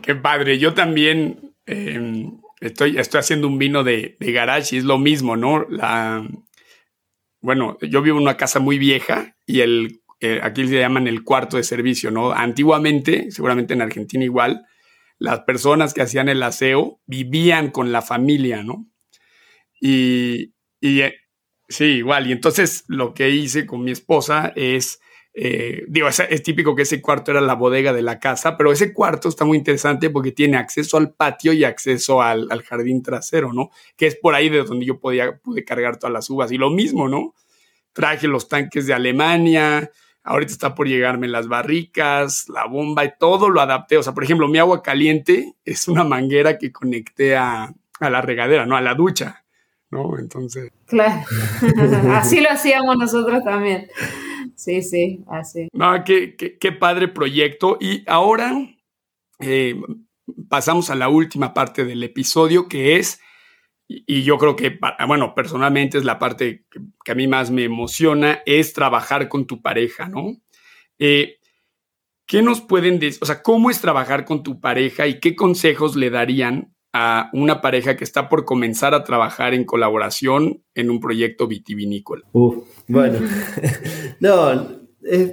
Qué 0.02 0.16
padre, 0.16 0.58
yo 0.58 0.74
también 0.74 1.54
em, 1.66 2.40
estoy, 2.60 2.98
estoy 2.98 3.20
haciendo 3.20 3.48
un 3.48 3.58
vino 3.58 3.84
de, 3.84 4.16
garage 4.20 4.76
y 4.76 4.80
es 4.80 4.86
lo 4.86 4.98
mismo, 4.98 5.36
¿no? 5.36 5.66
La, 5.70 6.26
bueno, 7.42 7.78
yo 7.82 8.02
vivo 8.02 8.18
en 8.18 8.24
una 8.24 8.38
casa 8.38 8.60
muy 8.60 8.78
vieja 8.78 9.36
y 9.46 9.62
el, 9.62 10.02
eh, 10.20 10.40
aquí 10.44 10.68
se 10.68 10.80
llaman 10.80 11.08
el 11.08 11.24
cuarto 11.24 11.58
de 11.58 11.64
servicio, 11.64 12.12
¿no? 12.12 12.32
Antiguamente, 12.32 13.32
seguramente 13.32 13.74
en 13.74 13.82
Argentina 13.82 14.24
igual, 14.24 14.66
las 15.22 15.42
personas 15.42 15.94
que 15.94 16.02
hacían 16.02 16.30
el 16.30 16.42
aseo 16.42 17.00
vivían 17.06 17.70
con 17.70 17.92
la 17.92 18.02
familia, 18.02 18.64
¿no? 18.64 18.88
Y, 19.80 20.56
eh, 20.82 21.14
sí, 21.70 21.84
igual. 21.84 22.26
Y 22.26 22.32
entonces 22.32 22.86
lo 22.88 23.14
que 23.14 23.30
hice 23.30 23.68
con 23.68 23.84
mi 23.84 23.92
esposa 23.92 24.52
es, 24.56 25.00
eh, 25.36 25.84
digo, 25.88 26.08
es, 26.08 26.42
típico 26.42 26.76
que 26.76 26.82
ese 26.82 27.04
cuarto 27.04 27.30
era 27.30 27.40
la 27.40 27.54
bodega 27.54 27.94
de 27.94 28.02
la 28.02 28.20
casa, 28.20 28.58
pero 28.58 28.72
ese 28.72 28.94
cuarto 28.94 29.30
está 29.30 29.46
muy 29.46 29.60
interesante 29.60 30.10
porque 30.10 30.32
tiene 30.32 30.58
acceso 30.58 30.98
al 30.98 31.14
patio 31.14 31.54
y 31.54 31.66
acceso 31.66 32.24
al, 32.24 32.50
jardín 32.64 33.04
trasero, 33.04 33.54
¿no? 33.54 33.70
Que 33.96 34.08
es 34.08 34.16
por 34.16 34.34
ahí 34.34 34.50
de 34.50 34.64
donde 34.64 34.88
yo 34.88 35.00
podía, 35.00 35.38
pude 35.38 35.64
cargar 35.64 35.98
todas 35.98 36.14
las 36.14 36.32
uvas. 36.32 36.52
Y 36.52 36.58
lo 36.58 36.72
mismo, 36.72 37.08
¿no? 37.08 37.36
Traje 37.94 38.28
los 38.28 38.48
tanques 38.48 38.88
de 38.88 38.96
Alemania, 38.96 39.92
Ahorita 40.24 40.52
está 40.52 40.76
por 40.76 40.88
llegarme 40.88 41.28
las 41.28 41.48
barricas, 41.48 42.48
la 42.48 42.66
bomba 42.66 43.04
y 43.06 43.14
todo 43.18 43.50
lo 43.50 43.60
adapté. 43.60 43.98
O 43.98 44.04
sea, 44.04 44.14
por 44.14 44.24
ejemplo, 44.24 44.48
mi 44.48 44.60
agua 44.60 44.84
caliente 44.84 45.56
es 45.66 45.88
una 45.88 46.04
manguera 46.04 46.58
que 46.58 46.72
conecté 46.72 47.36
a, 47.36 47.74
la 48.00 48.22
regadera, 48.22 48.66
¿no? 48.66 48.76
A 48.76 48.82
la 48.82 48.94
ducha, 48.94 49.44
¿no? 49.90 50.20
Entonces. 50.20 50.72
Claro. 50.86 51.22
así 52.12 52.40
lo 52.40 52.50
hacíamos 52.50 52.98
nosotros 52.98 53.44
también. 53.44 53.88
Sí, 54.56 54.84
sí, 54.84 55.24
así. 55.28 55.70
No, 55.74 56.04
qué, 56.04 56.36
qué, 56.36 56.72
padre 56.72 57.08
proyecto. 57.08 57.78
Y 57.80 58.04
ahora 58.08 58.54
eh, 59.40 59.82
pasamos 60.50 60.92
a 60.92 60.96
la 60.96 61.10
última 61.10 61.54
parte 61.54 61.84
del 61.84 62.04
episodio, 62.04 62.68
que 62.68 62.98
es 62.98 63.20
y 64.06 64.24
yo 64.24 64.38
creo 64.38 64.56
que, 64.56 64.80
bueno, 65.08 65.34
personalmente 65.36 65.98
es 65.98 66.06
la 66.06 66.20
parte 66.20 66.66
que, 67.04 67.12
a 67.12 67.16
mí 67.16 67.28
más 67.28 67.52
me 67.52 67.64
emociona, 67.64 68.42
es 68.46 68.74
trabajar 68.74 69.28
con 69.28 69.46
tu 69.46 69.62
pareja, 69.62 70.08
¿no? 70.08 70.38
Eh, 71.00 71.40
¿qué 72.26 72.42
nos 72.42 72.62
pueden 72.62 73.00
decir? 73.00 73.20
O 73.22 73.26
sea, 73.26 73.42
¿cómo 73.42 73.70
es 73.70 73.82
trabajar 73.82 74.24
con 74.24 74.44
tu 74.44 74.60
pareja 74.62 75.08
y 75.08 75.20
qué 75.20 75.36
consejos 75.36 75.96
le 75.96 76.10
darían 76.10 76.74
a 76.94 77.30
una 77.34 77.62
pareja 77.62 77.96
que 77.96 78.04
está 78.04 78.30
por 78.30 78.46
comenzar 78.46 78.94
a 78.94 79.04
trabajar 79.04 79.54
en 79.54 79.66
colaboración 79.66 80.64
en 80.76 80.90
un 80.90 81.00
proyecto 81.00 81.48
vitivinícola? 81.48 82.24
bueno, 82.88 83.20
no, 84.20 84.82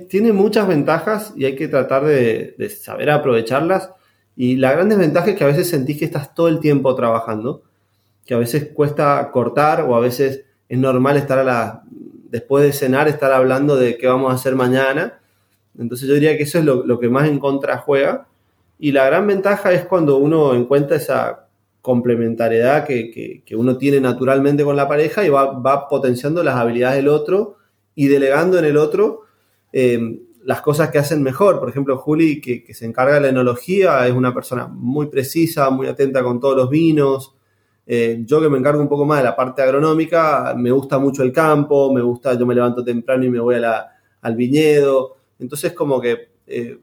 tiene 0.08 0.32
muchas 0.32 0.66
ventajas 0.66 1.32
y 1.36 1.44
hay 1.44 1.54
que 1.54 1.68
tratar 1.68 2.04
de, 2.04 2.56
saber 2.70 3.10
aprovecharlas. 3.10 3.90
Y 4.34 4.56
la 4.56 4.72
gran 4.72 4.88
desventaja 4.88 5.30
es 5.30 5.36
que 5.36 5.44
a 5.44 5.48
veces 5.48 5.68
sentís 5.68 5.98
que 5.98 6.04
estás 6.04 6.34
todo 6.34 6.48
el 6.48 6.60
tiempo 6.60 6.94
trabajando, 6.94 7.62
que 8.28 8.34
a 8.34 8.38
veces 8.38 8.72
cuesta 8.74 9.30
cortar 9.32 9.80
o 9.80 9.96
a 9.96 10.00
veces 10.00 10.44
es 10.68 10.78
normal 10.78 11.16
estar 11.16 11.38
a 11.38 11.44
la, 11.44 11.82
después 12.28 12.62
de 12.62 12.74
cenar, 12.74 13.08
estar 13.08 13.32
hablando 13.32 13.74
de 13.74 13.96
qué 13.96 14.06
vamos 14.06 14.30
a 14.30 14.34
hacer 14.34 14.54
mañana. 14.54 15.18
Entonces 15.78 16.06
yo 16.06 16.12
diría 16.12 16.36
que 16.36 16.42
eso 16.42 16.58
es 16.58 16.64
lo, 16.66 17.00
que 17.00 17.08
más 17.08 17.26
en 17.26 17.38
contra 17.38 17.78
juega. 17.78 18.26
Y 18.78 18.92
la 18.92 19.06
gran 19.06 19.26
ventaja 19.26 19.72
es 19.72 19.86
cuando 19.86 20.18
uno 20.18 20.54
encuentra 20.54 20.98
esa 20.98 21.46
complementariedad 21.80 22.84
que, 22.86 23.42
uno 23.56 23.78
tiene 23.78 23.98
naturalmente 23.98 24.62
con 24.62 24.76
la 24.76 24.86
pareja 24.86 25.24
y 25.24 25.30
va, 25.30 25.88
potenciando 25.88 26.42
las 26.42 26.56
habilidades 26.56 26.96
del 26.96 27.08
otro 27.08 27.56
y 27.94 28.08
delegando 28.08 28.58
en 28.58 28.66
el 28.66 28.76
otro 28.76 29.22
eh, 29.72 30.20
las 30.44 30.60
cosas 30.60 30.90
que 30.90 30.98
hacen 30.98 31.22
mejor. 31.22 31.60
Por 31.60 31.70
ejemplo, 31.70 31.96
Juli, 31.96 32.42
que, 32.42 32.74
se 32.74 32.84
encarga 32.84 33.14
de 33.14 33.20
la 33.22 33.28
enología, 33.30 34.06
es 34.06 34.12
una 34.12 34.34
persona 34.34 34.66
muy 34.66 35.06
precisa, 35.06 35.70
muy 35.70 35.86
atenta 35.86 36.22
con 36.22 36.38
todos 36.40 36.54
los 36.54 36.68
vinos. 36.68 37.32
Eh, 37.90 38.22
yo 38.26 38.38
que 38.38 38.50
me 38.50 38.58
encargo 38.58 38.82
un 38.82 38.88
poco 38.88 39.06
más 39.06 39.20
de 39.20 39.24
la 39.24 39.34
parte 39.34 39.62
agronómica, 39.62 40.54
me 40.54 40.70
gusta 40.70 40.98
mucho 40.98 41.22
el 41.22 41.32
campo, 41.32 41.90
me 41.90 42.02
gusta, 42.02 42.34
yo 42.34 42.44
me 42.44 42.54
levanto 42.54 42.84
temprano 42.84 43.24
y 43.24 43.30
me 43.30 43.40
voy 43.40 43.56
al 43.56 44.36
viñedo. 44.36 45.16
Entonces, 45.38 45.72
como 45.72 45.98
que 45.98 46.28
eh, 46.46 46.78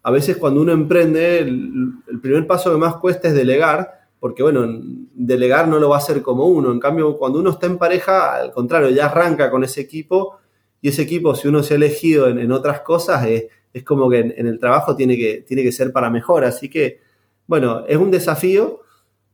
a 0.00 0.12
veces 0.12 0.36
cuando 0.36 0.60
uno 0.60 0.70
emprende, 0.70 1.40
el, 1.40 1.92
primer 2.22 2.46
paso 2.46 2.70
que 2.70 2.78
más 2.78 2.96
cuesta 2.98 3.26
es 3.26 3.34
delegar, 3.34 4.06
porque 4.20 4.44
bueno, 4.44 4.64
delegar 5.12 5.66
no 5.66 5.80
lo 5.80 5.88
va 5.88 5.96
a 5.96 5.98
hacer 5.98 6.22
como 6.22 6.46
uno. 6.46 6.70
En 6.70 6.78
cambio, 6.78 7.16
cuando 7.16 7.40
uno 7.40 7.50
está 7.50 7.66
en 7.66 7.76
pareja, 7.76 8.36
al 8.36 8.52
contrario, 8.52 8.90
ya 8.90 9.06
arranca 9.06 9.50
con 9.50 9.64
ese 9.64 9.80
equipo 9.80 10.38
y 10.80 10.90
ese 10.90 11.02
equipo, 11.02 11.34
si 11.34 11.48
uno 11.48 11.64
se 11.64 11.74
ha 11.74 11.78
elegido 11.78 12.28
en, 12.28 12.52
otras 12.52 12.82
cosas, 12.82 13.26
es 13.26 13.82
como 13.82 14.08
que 14.08 14.20
en, 14.20 14.46
el 14.46 14.60
trabajo 14.60 14.94
tiene 14.94 15.16
que, 15.16 15.44
tiene 15.46 15.64
que 15.64 15.72
ser 15.72 15.92
para 15.92 16.10
mejor. 16.10 16.44
Así 16.44 16.70
que, 16.70 17.00
bueno, 17.48 17.84
es 17.88 17.96
un 17.96 18.12
desafío, 18.12 18.82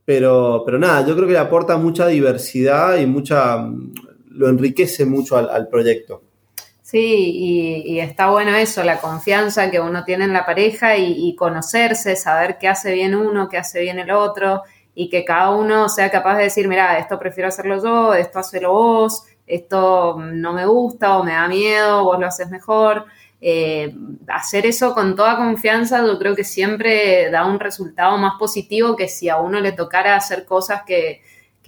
pero, 0.05 0.62
pero 0.64 0.79
nada, 0.79 1.07
yo 1.07 1.14
creo 1.14 1.27
que 1.27 1.33
le 1.33 1.38
aporta 1.38 1.77
mucha 1.77 2.07
diversidad 2.07 2.97
y 2.97 3.07
mucha, 3.07 3.67
lo 4.29 4.49
enriquece 4.49 5.05
mucho 5.07 5.37
al, 5.37 5.69
proyecto. 5.69 6.23
Sí, 6.83 7.83
y, 7.87 7.99
está 7.99 8.31
bueno 8.31 8.55
eso, 8.55 8.85
la 8.85 9.01
confianza 9.01 9.71
que 9.71 9.81
uno 9.81 10.05
tiene 10.05 10.25
en 10.25 10.33
la 10.33 10.45
pareja 10.45 10.97
y, 10.97 11.29
y, 11.29 11.35
conocerse, 11.35 12.17
saber 12.17 12.59
qué 12.59 12.69
hace 12.69 12.93
bien 12.93 13.14
uno, 13.14 13.49
qué 13.49 13.59
hace 13.59 13.81
bien 13.81 13.99
el 13.99 14.11
otro, 14.11 14.62
y 14.95 15.09
que 15.09 15.25
cada 15.25 15.51
uno 15.51 15.88
sea 15.88 16.11
capaz 16.11 16.37
de 16.37 16.45
decir, 16.45 16.69
mira, 16.69 16.99
esto 16.99 17.19
prefiero 17.19 17.49
hacerlo 17.49 17.83
yo, 17.83 18.14
esto 18.14 18.38
hazlo 18.38 18.73
vos, 18.73 19.25
esto 19.47 20.17
no 20.19 20.53
me 20.53 20.67
gusta 20.67 21.19
o 21.19 21.25
me 21.25 21.33
da 21.33 21.49
miedo, 21.49 22.05
vos 22.05 22.19
lo 22.19 22.27
haces 22.27 22.51
mejor. 22.51 23.05
Eh, 23.46 23.94
hacer 24.28 24.64
eso 24.64 24.94
con 24.94 25.14
toda 25.14 25.37
confianza 25.37 25.98
yo 25.98 26.18
creo 26.18 26.35
que 26.35 26.44
siempre 26.44 27.28
da 27.30 27.44
un 27.44 27.61
resultado 27.61 28.16
más 28.16 28.38
positivo 28.38 28.96
que 28.96 29.07
si 29.07 29.28
a 29.28 29.37
uno 29.37 29.61
le 29.61 29.72
tocara 29.72 30.16
hacer 30.16 30.46
cosas 30.46 30.80
que, 30.87 31.20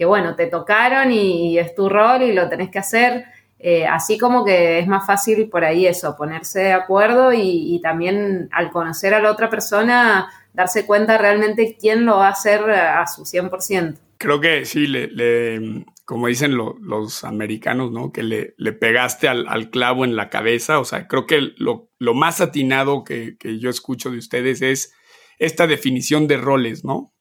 bueno, 0.03 0.35
te 0.35 0.47
tocaron 0.47 1.11
y, 1.11 1.59
es 1.59 1.75
tu 1.75 1.87
rol 1.87 2.23
y 2.23 2.33
lo 2.33 2.49
tenés 2.49 2.71
que 2.71 2.79
hacer. 2.79 3.25
Eh, 3.59 3.85
así 3.85 4.17
como 4.17 4.43
que 4.43 4.79
es 4.79 4.87
más 4.87 5.05
fácil 5.05 5.49
por 5.49 5.63
ahí 5.63 5.85
eso, 5.85 6.15
ponerse 6.17 6.61
de 6.61 6.73
acuerdo 6.73 7.31
y, 7.31 7.79
también 7.83 8.49
al 8.53 8.71
conocer 8.71 9.13
a 9.13 9.21
la 9.21 9.29
otra 9.29 9.47
persona 9.47 10.31
darse 10.53 10.83
cuenta 10.87 11.19
realmente 11.19 11.77
quién 11.79 12.07
lo 12.07 12.17
va 12.17 12.29
a 12.29 12.31
hacer 12.31 12.71
a 12.71 13.05
su 13.05 13.21
100%. 13.21 13.99
Creo 14.17 14.41
que 14.41 14.65
sí, 14.65 14.87
le, 14.87 15.85
como 16.07 16.27
dicen 16.27 16.55
los 16.55 17.25
americanos, 17.25 17.91
¿no? 17.91 18.13
Que 18.13 18.23
le, 18.23 18.55
le 18.57 18.71
pegaste 18.71 19.27
al, 19.27 19.69
clavo 19.69 20.05
en 20.05 20.15
la 20.15 20.29
cabeza. 20.29 20.79
O 20.79 20.85
sea, 20.85 21.05
creo 21.05 21.27
que 21.27 21.51
lo, 21.57 21.89
más 22.13 22.39
atinado 22.39 23.03
que, 23.03 23.35
yo 23.59 23.69
escucho 23.69 24.09
de 24.09 24.17
ustedes 24.17 24.61
es 24.61 24.93
esta 25.37 25.67
definición 25.67 26.29
de 26.29 26.37
roles, 26.37 26.85
¿no? 26.85 27.13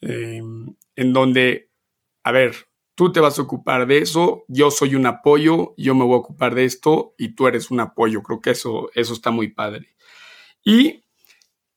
Em, 0.00 0.74
en 0.96 1.12
donde, 1.12 1.68
a 2.24 2.32
ver, 2.32 2.54
tú 2.94 3.12
te 3.12 3.20
vas 3.20 3.38
a 3.38 3.42
ocupar 3.42 3.86
de 3.86 3.98
eso, 3.98 4.46
yo 4.48 4.70
soy 4.70 4.94
un 4.94 5.04
apoyo, 5.04 5.74
yo 5.76 5.94
me 5.94 6.06
voy 6.06 6.14
a 6.14 6.20
ocupar 6.20 6.54
de 6.54 6.64
esto 6.64 7.14
y 7.18 7.34
tú 7.34 7.48
eres 7.48 7.70
un 7.70 7.80
apoyo. 7.80 8.22
Creo 8.22 8.40
que 8.40 8.52
eso, 8.52 8.90
eso 8.94 9.12
está 9.12 9.30
muy 9.30 9.48
padre. 9.48 9.94
Y, 10.64 11.04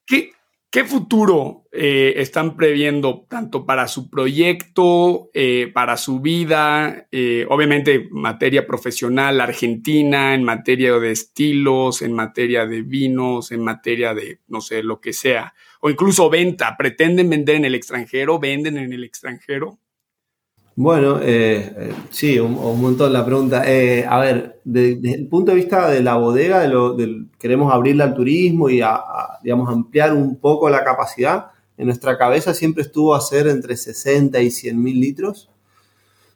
¿qué, 0.05 0.31
¿Qué 0.71 0.83
futuro 0.83 1.65
eh, 1.71 2.15
están 2.17 2.57
previendo 2.57 3.25
tanto 3.29 3.65
para 3.65 3.87
su 3.87 4.09
proyecto, 4.09 5.29
eh, 5.33 5.71
para 5.73 5.95
su 5.95 6.19
vida, 6.19 7.07
eh, 7.11 7.45
obviamente 7.49 8.09
materia 8.11 8.67
profesional 8.67 9.39
argentina, 9.39 10.33
en 10.33 10.43
materia 10.43 10.99
de 10.99 11.11
estilos, 11.11 12.01
en 12.01 12.11
materia 12.11 12.65
de 12.65 12.81
vinos, 12.81 13.53
en 13.53 13.63
materia 13.63 14.13
de, 14.13 14.41
no 14.47 14.59
sé, 14.59 14.83
lo 14.83 14.99
que 14.99 15.13
sea, 15.13 15.53
o 15.79 15.89
incluso 15.89 16.29
venta? 16.29 16.75
¿Pretenden 16.77 17.29
vender 17.29 17.55
en 17.55 17.65
el 17.65 17.75
extranjero? 17.75 18.37
¿Venden 18.39 18.77
en 18.77 18.91
el 18.91 19.05
extranjero? 19.05 19.79
Bueno, 20.77 21.19
eh, 21.21 21.73
eh, 21.77 21.93
sí, 22.09 22.37
un, 22.37 22.81
montón 22.81 23.13
la 23.13 23.25
pregunta. 23.25 23.63
Eh, 23.65 24.05
a 24.07 24.19
ver, 24.19 24.59
desde 24.65 25.13
el 25.13 25.27
punto 25.27 25.51
de 25.51 25.55
vista 25.55 25.89
de 25.89 26.03
la 26.03 26.17
bodega, 26.17 26.59
de 26.59 26.67
lo, 26.67 26.97
queremos 27.39 27.73
abrirla 27.73 28.03
al 28.03 28.13
turismo 28.13 28.69
y 28.69 28.81
digamos, 29.43 29.69
ampliar 29.69 30.13
un 30.13 30.35
poco 30.37 30.69
la 30.69 30.83
capacidad. 30.83 31.47
En 31.77 31.85
nuestra 31.85 32.17
cabeza 32.17 32.53
siempre 32.53 32.83
estuvo 32.83 33.15
a 33.15 33.21
ser 33.21 33.47
entre 33.47 33.77
60 33.77 34.41
y 34.41 34.51
100 34.51 34.81
mil 34.81 34.99
litros. 34.99 35.49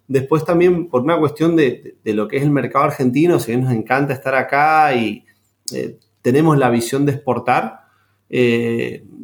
Después 0.07 0.45
también 0.45 0.87
por 0.87 1.01
una 1.01 1.19
cuestión 1.19 1.55
de, 1.57 1.97
lo 2.05 2.27
que 2.29 2.37
es 2.37 2.43
el 2.43 2.51
mercado 2.51 2.85
argentino, 2.85 3.39
si 3.39 3.51
bien 3.51 3.63
nos 3.63 3.73
encanta 3.73 4.13
estar 4.13 4.35
acá 4.35 4.95
y 4.95 5.25
tenemos 6.21 6.57
la 6.57 6.69
visión 6.69 7.05
de 7.05 7.11
exportar, 7.13 7.81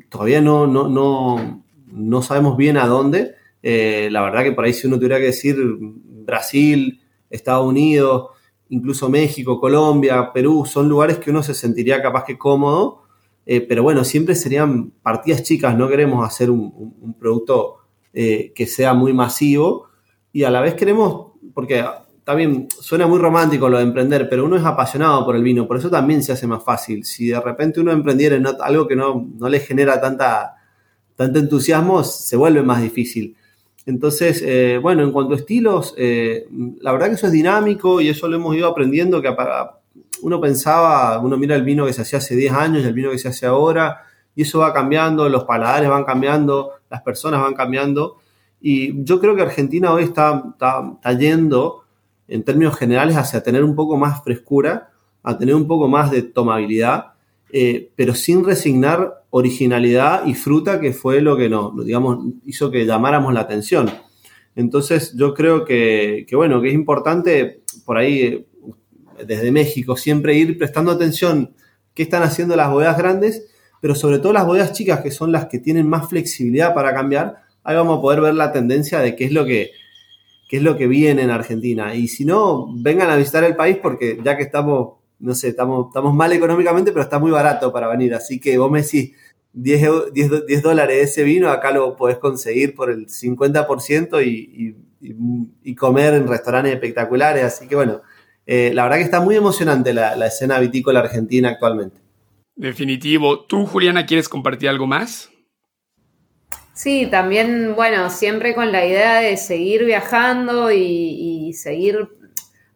todavía 0.09 0.41
no, 0.41 0.67
no, 0.67 0.89
no, 0.89 1.63
no 1.87 2.21
sabemos 2.21 2.57
bien 2.57 2.77
a 2.77 2.85
dónde 2.85 3.35
eh, 3.67 4.09
la 4.11 4.21
verdad 4.21 4.43
que 4.43 4.51
por 4.51 4.63
ahí 4.63 4.73
si 4.73 4.85
uno 4.85 4.97
tuviera 4.97 5.17
que 5.17 5.23
decir 5.23 5.57
Brasil, 5.57 7.01
Estados 7.31 7.65
Unidos, 7.65 8.27
incluso 8.69 9.09
México, 9.09 9.59
Colombia, 9.59 10.31
Perú, 10.31 10.67
son 10.67 10.87
lugares 10.87 11.17
que 11.17 11.31
uno 11.31 11.41
se 11.41 11.55
sentiría 11.55 11.99
capaz 11.99 12.25
que 12.25 12.37
cómodo, 12.37 13.01
eh, 13.43 13.61
pero 13.61 13.81
bueno, 13.81 14.03
siempre 14.03 14.35
serían 14.35 14.91
partidas 15.01 15.41
chicas, 15.41 15.75
no 15.75 15.89
queremos 15.89 16.23
hacer 16.23 16.51
un, 16.51 17.15
producto 17.19 17.77
eh, 18.13 18.53
que 18.53 18.67
sea 18.67 18.93
muy 18.93 19.13
masivo 19.13 19.87
y 20.31 20.43
a 20.43 20.51
la 20.51 20.61
vez 20.61 20.75
queremos, 20.75 21.31
porque 21.55 21.83
también 22.23 22.67
suena 22.69 23.07
muy 23.07 23.17
romántico 23.17 23.67
lo 23.67 23.79
de 23.79 23.83
emprender, 23.83 24.29
pero 24.29 24.45
uno 24.45 24.57
es 24.57 24.63
apasionado 24.63 25.25
por 25.25 25.35
el 25.35 25.41
vino, 25.41 25.67
por 25.67 25.77
eso 25.77 25.89
también 25.89 26.21
se 26.21 26.33
hace 26.33 26.45
más 26.45 26.63
fácil. 26.63 27.03
Si 27.03 27.29
de 27.29 27.39
repente 27.39 27.79
uno 27.79 27.91
emprendiera 27.91 28.35
en 28.35 28.45
algo 28.45 28.87
que 28.87 28.95
no, 28.95 29.27
no 29.39 29.49
le 29.49 29.59
genera 29.59 29.99
tanta, 29.99 30.53
tanto 31.15 31.39
entusiasmo, 31.39 32.03
se 32.03 32.37
vuelve 32.37 32.61
más 32.61 32.79
difícil. 32.79 33.35
Entonces, 33.85 34.41
eh, 34.43 34.79
bueno, 34.81 35.03
en 35.03 35.11
cuanto 35.11 35.33
a 35.33 35.37
estilos, 35.37 35.93
eh, 35.97 36.47
la 36.81 36.91
verdad 36.91 37.07
que 37.07 37.13
eso 37.13 37.27
es 37.27 37.33
dinámico 37.33 38.01
y 38.01 38.09
eso 38.09 38.27
lo 38.27 38.37
hemos 38.37 38.55
ido 38.55 38.67
aprendiendo, 38.67 39.21
que 39.21 39.33
uno 40.21 40.41
pensaba, 40.41 41.19
uno 41.19 41.37
mira 41.37 41.55
el 41.55 41.63
vino 41.63 41.85
que 41.85 41.93
se 41.93 42.01
hacía 42.01 42.17
hace 42.17 42.35
10 42.35 42.53
años 42.53 42.83
y 42.83 42.87
el 42.87 42.93
vino 42.93 43.11
que 43.11 43.19
se 43.19 43.27
hace 43.27 43.45
ahora, 43.45 44.01
y 44.35 44.41
eso 44.41 44.59
va 44.59 44.73
cambiando, 44.73 45.29
los 45.29 45.43
paladares 45.43 45.89
van 45.89 46.03
cambiando, 46.03 46.71
las 46.89 47.01
personas 47.03 47.41
van 47.41 47.53
cambiando, 47.53 48.17
y 48.59 49.03
yo 49.03 49.19
creo 49.19 49.35
que 49.35 49.43
Argentina 49.43 49.93
hoy 49.93 50.03
está, 50.03 50.43
está, 50.53 51.13
yendo, 51.13 51.83
en 52.27 52.43
términos 52.43 52.75
generales, 52.75 53.15
hacia 53.15 53.43
tener 53.43 53.63
un 53.63 53.75
poco 53.75 53.97
más 53.97 54.23
frescura, 54.23 54.89
a 55.21 55.37
tener 55.37 55.53
un 55.53 55.67
poco 55.67 55.87
más 55.87 56.09
de 56.09 56.23
tomabilidad, 56.23 57.13
eh, 57.51 57.91
pero 57.95 58.15
sin 58.15 58.43
resignar 58.43 59.24
originalidad 59.37 60.25
y 60.25 60.33
fruta, 60.33 60.79
que 60.79 60.93
fue 60.93 61.19
lo 61.19 61.35
que 61.35 61.49
nos, 61.49 61.85
digamos, 61.85 62.19
hizo 62.45 62.71
que 62.71 62.85
llamáramos 62.85 63.33
la 63.33 63.41
atención. 63.41 63.91
Entonces 64.55 65.13
yo 65.17 65.33
creo 65.33 65.65
que, 65.65 66.25
bueno, 66.31 66.61
que 66.61 66.69
es 66.69 66.73
importante 66.73 67.61
por 67.83 67.97
ahí, 67.97 68.47
desde 69.27 69.51
México, 69.51 69.97
siempre 69.97 70.35
ir 70.35 70.57
prestando 70.57 70.89
atención 70.89 71.53
qué 71.93 72.03
están 72.03 72.23
haciendo 72.23 72.55
las 72.55 72.71
bodegas 72.71 72.97
grandes, 72.97 73.47
pero 73.81 73.93
sobre 73.93 74.19
todo 74.19 74.31
las 74.31 74.45
bodegas 74.45 74.71
chicas, 74.71 75.01
que 75.01 75.11
son 75.11 75.33
las 75.33 75.47
que 75.47 75.59
tienen 75.59 75.85
más 75.85 76.07
flexibilidad 76.07 76.73
para 76.73 76.93
cambiar, 76.93 77.35
ahí 77.65 77.75
vamos 77.75 77.97
a 77.97 78.01
poder 78.01 78.21
ver 78.21 78.35
la 78.35 78.53
tendencia 78.53 78.99
de 78.99 79.17
qué 79.17 79.25
es 79.25 79.33
lo 79.33 79.43
que, 79.43 79.71
qué 80.47 80.57
es 80.57 80.63
lo 80.63 80.77
que 80.77 80.87
viene 80.87 81.23
en 81.23 81.29
Argentina. 81.29 81.93
Y 81.93 82.07
si 82.07 82.23
no, 82.23 82.67
vengan 82.73 83.09
a 83.09 83.17
visitar 83.17 83.43
el 83.43 83.57
país 83.57 83.79
porque 83.83 84.17
ya 84.23 84.37
que 84.37 84.43
estamos, 84.43 84.93
no 85.19 85.33
sé, 85.35 85.49
estamos, 85.49 85.87
estamos 85.87 86.13
mal 86.13 86.31
económicamente, 86.33 86.91
pero 86.91 87.03
está 87.03 87.19
muy 87.19 87.31
barato 87.31 87.71
para 87.71 87.87
venir. 87.87 88.13
Así 88.13 88.39
que 88.39 88.57
vos 88.57 88.69
me 88.69 88.81
decís, 88.81 89.13
10, 89.53 90.13
10, 90.13 90.61
dólares 90.61 91.11
ese 91.11 91.23
vino, 91.23 91.49
acá 91.49 91.71
lo 91.71 91.95
podés 91.95 92.17
conseguir 92.17 92.75
por 92.75 92.89
el 92.89 93.07
50% 93.07 94.25
y, 94.25 94.75
y, 95.63 95.75
comer 95.75 96.13
en 96.13 96.27
restaurantes 96.27 96.73
espectaculares. 96.73 97.43
Así 97.43 97.67
que 97.67 97.75
bueno, 97.75 98.01
eh, 98.45 98.71
la 98.73 98.83
verdad 98.83 98.97
que 98.97 99.03
está 99.03 99.21
muy 99.21 99.35
emocionante 99.35 99.93
la, 99.93 100.25
escena 100.25 100.59
vitícola 100.59 100.99
argentina 100.99 101.49
actualmente. 101.49 101.97
Definitivo. 102.55 103.45
¿Tú, 103.45 103.65
Juliana, 103.65 104.05
quieres 104.05 104.29
compartir 104.29 104.69
algo 104.69 104.87
más? 104.87 105.29
Sí, 106.73 107.07
también, 107.09 107.73
bueno, 107.75 108.09
siempre 108.09 108.53
con 108.53 108.71
la 108.71 108.85
idea 108.85 109.21
de 109.21 109.37
seguir 109.37 109.85
viajando 109.85 110.71
y, 110.71 111.53
seguir 111.53 112.09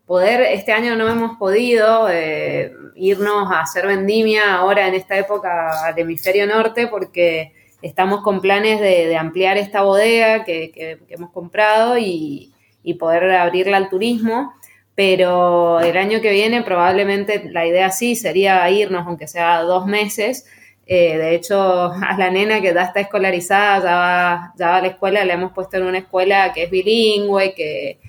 poder, 0.10 0.42
este 0.42 0.72
año 0.72 0.96
no 0.96 1.08
hemos 1.08 1.38
podido 1.38 2.10
eh, 2.10 2.74
irnos 2.96 3.52
a 3.52 3.60
hacer 3.60 3.86
vendimia 3.86 4.56
ahora 4.56 4.88
en 4.88 4.96
esta 4.96 5.16
época 5.16 5.86
al 5.86 6.00
hemisferio 6.00 6.48
norte 6.48 6.88
porque 6.88 7.54
estamos 7.84 8.24
con 8.24 8.42
planes 8.42 8.82
de, 8.82 9.16
ampliar 9.16 9.58
esta 9.58 9.84
bodega 9.84 10.44
que, 10.46 10.98
hemos 11.10 11.30
comprado 11.30 11.96
y, 12.00 12.56
poder 12.98 13.30
abrirla 13.30 13.78
al 13.78 13.88
turismo. 13.88 14.56
Pero 14.96 15.80
el 15.80 15.96
año 15.96 16.22
que 16.22 16.32
viene 16.32 16.64
probablemente 16.64 17.48
la 17.52 17.68
idea 17.68 17.92
sí 17.92 18.16
sería 18.16 18.68
irnos, 18.72 19.06
aunque 19.06 19.28
sea 19.28 19.62
dos 19.62 19.86
meses, 19.86 20.48
eh, 20.88 21.20
de 21.20 21.36
hecho, 21.36 21.94
a 21.94 22.18
la 22.18 22.32
nena 22.32 22.62
que 22.62 22.74
ya 22.74 22.82
está 22.82 23.00
escolarizada, 23.00 23.84
ya 23.84 23.96
va, 23.96 24.54
ya 24.58 24.70
va 24.70 24.78
a 24.78 24.82
la 24.82 24.88
escuela, 24.88 25.24
le 25.24 25.34
hemos 25.34 25.52
puesto 25.52 25.78
en 25.78 25.84
una 25.84 26.00
escuela 26.00 26.52
que 26.52 26.64
es 26.64 26.72
bilingüe, 26.72 27.54
que, 27.54 28.00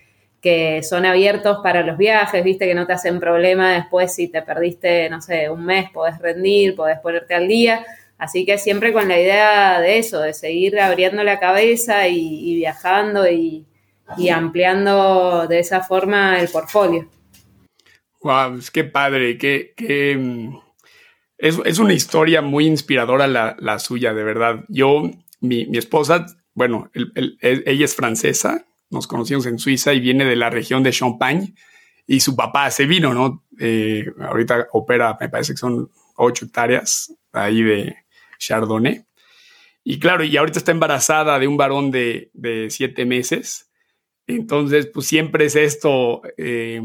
que 0.41 0.83
son 0.83 1.05
abiertos 1.05 1.59
para 1.63 1.83
los 1.83 1.99
viajes, 1.99 2.43
viste 2.43 2.67
que 2.67 2.75
no 2.75 2.87
te 2.87 2.95
hacen 2.95 3.21
problema 3.21 3.73
después 3.73 4.15
si 4.15 4.29
te 4.29 4.43
perdiste, 4.43 5.11
no 5.11 5.21
sé, 5.21 5.51
un 5.51 5.65
mes, 5.65 5.91
podés 5.91 6.19
rendir, 6.19 6.75
podés 6.75 6.99
ponerte 7.01 7.35
al 7.35 7.47
día. 7.47 7.85
Así 8.17 8.45
que 8.45 8.59
siempre 8.59 8.93
con 8.93 9.09
la 9.09 9.19
idea 9.19 9.81
de 9.81 9.99
eso, 9.99 10.21
de 10.21 10.35
seguir 10.35 10.79
abriendo 10.79 11.25
la 11.25 11.39
cabeza 11.39 12.09
y, 12.09 12.55
viajando 12.55 13.29
y, 13.29 13.67
y, 14.19 14.29
ampliando 14.29 15.47
de 15.47 15.59
esa 15.59 15.83
forma 15.83 16.39
el 16.39 16.49
portfolio. 16.49 17.09
Wow, 18.23 18.61
qué 18.73 18.85
padre, 18.85 19.39
qué, 19.39 19.73
qué, 19.75 20.19
es, 21.41 21.79
una 21.79 21.95
historia 21.95 22.43
muy 22.43 22.67
inspiradora 22.67 23.27
la, 23.27 23.79
suya, 23.79 24.13
de 24.13 24.25
verdad. 24.25 24.65
Yo, 24.69 25.11
mi, 25.41 25.67
esposa, 25.73 26.27
bueno, 26.53 26.91
ella 27.41 27.85
es 27.85 27.95
francesa, 27.95 28.67
nos 28.91 29.07
conocimos 29.07 29.47
en 29.47 29.59
Suiza 29.59 29.95
y 29.95 30.01
viene 30.01 30.25
de 30.25 30.37
la 30.37 30.51
región 30.51 30.83
de 30.83 30.93
Champagne 30.93 31.55
y 32.07 32.21
su 32.21 32.35
papá 32.35 32.67
hace 32.67 32.87
vino, 32.87 33.15
¿no? 33.15 33.45
Eh, 33.59 34.05
ahorita 34.21 34.67
opera, 34.73 35.17
me 35.21 35.29
parece 35.29 35.53
que 35.53 35.59
son 35.59 35.91
ocho 36.17 36.45
hectáreas 36.45 37.15
ahí 37.33 37.63
de 37.63 37.97
Chardonnay. 38.39 39.05
Y 39.85 39.99
claro, 39.99 40.25
y 40.25 40.37
ahorita 40.37 40.59
está 40.59 40.73
embarazada 40.73 41.39
de 41.39 41.47
un 41.47 41.57
varón 41.57 41.91
de, 41.91 42.31
siete 42.69 43.07
meses. 43.07 43.71
Entonces, 44.27 44.87
pues 44.87 45.07
siempre 45.07 45.47
es 45.47 45.57
esto, 45.57 46.23
eh, 46.37 46.83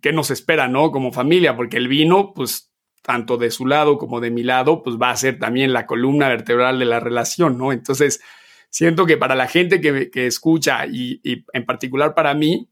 ¿qué 0.00 0.12
nos 0.12 0.30
espera, 0.30 0.68
no? 0.68 0.90
Como 0.90 1.12
familia, 1.12 1.56
porque 1.56 1.76
el 1.76 1.88
vino, 1.88 2.32
pues 2.34 2.72
tanto 3.02 3.36
de 3.36 3.50
su 3.50 3.66
lado 3.66 3.98
como 3.98 4.20
de 4.20 4.30
mi 4.30 4.42
lado, 4.42 4.82
pues 4.82 4.96
va 4.96 5.10
a 5.10 5.16
ser 5.16 5.38
también 5.38 5.72
la 5.72 5.86
columna 5.86 6.28
vertebral 6.28 6.78
de 6.78 6.84
la 6.84 7.00
relación, 7.00 7.58
¿no? 7.58 7.72
Entonces, 7.72 8.20
siento 8.68 9.06
que 9.06 9.16
para 9.16 9.34
la 9.34 9.46
gente 9.46 9.80
que, 9.80 10.26
escucha 10.26 10.86
y, 10.86 11.20
en 11.52 11.64
particular 11.64 12.14
para 12.14 12.34
mí, 12.34 12.68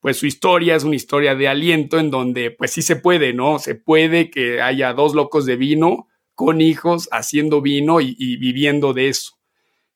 pues 0.00 0.16
su 0.16 0.26
historia 0.26 0.76
es 0.76 0.84
una 0.84 0.96
historia 0.96 1.34
de 1.34 1.48
aliento 1.48 1.98
en 1.98 2.10
donde 2.10 2.50
pues 2.50 2.70
sí 2.70 2.82
se 2.82 2.96
puede, 2.96 3.32
¿no? 3.32 3.58
Se 3.58 3.74
puede 3.74 4.30
que 4.30 4.62
haya 4.62 4.92
dos 4.92 5.14
locos 5.14 5.44
de 5.44 5.56
vino 5.56 6.06
con 6.34 6.60
hijos 6.60 7.08
haciendo 7.10 7.60
vino 7.60 8.00
y, 8.00 8.36
viviendo 8.36 8.92
de 8.92 9.08
eso. 9.08 9.32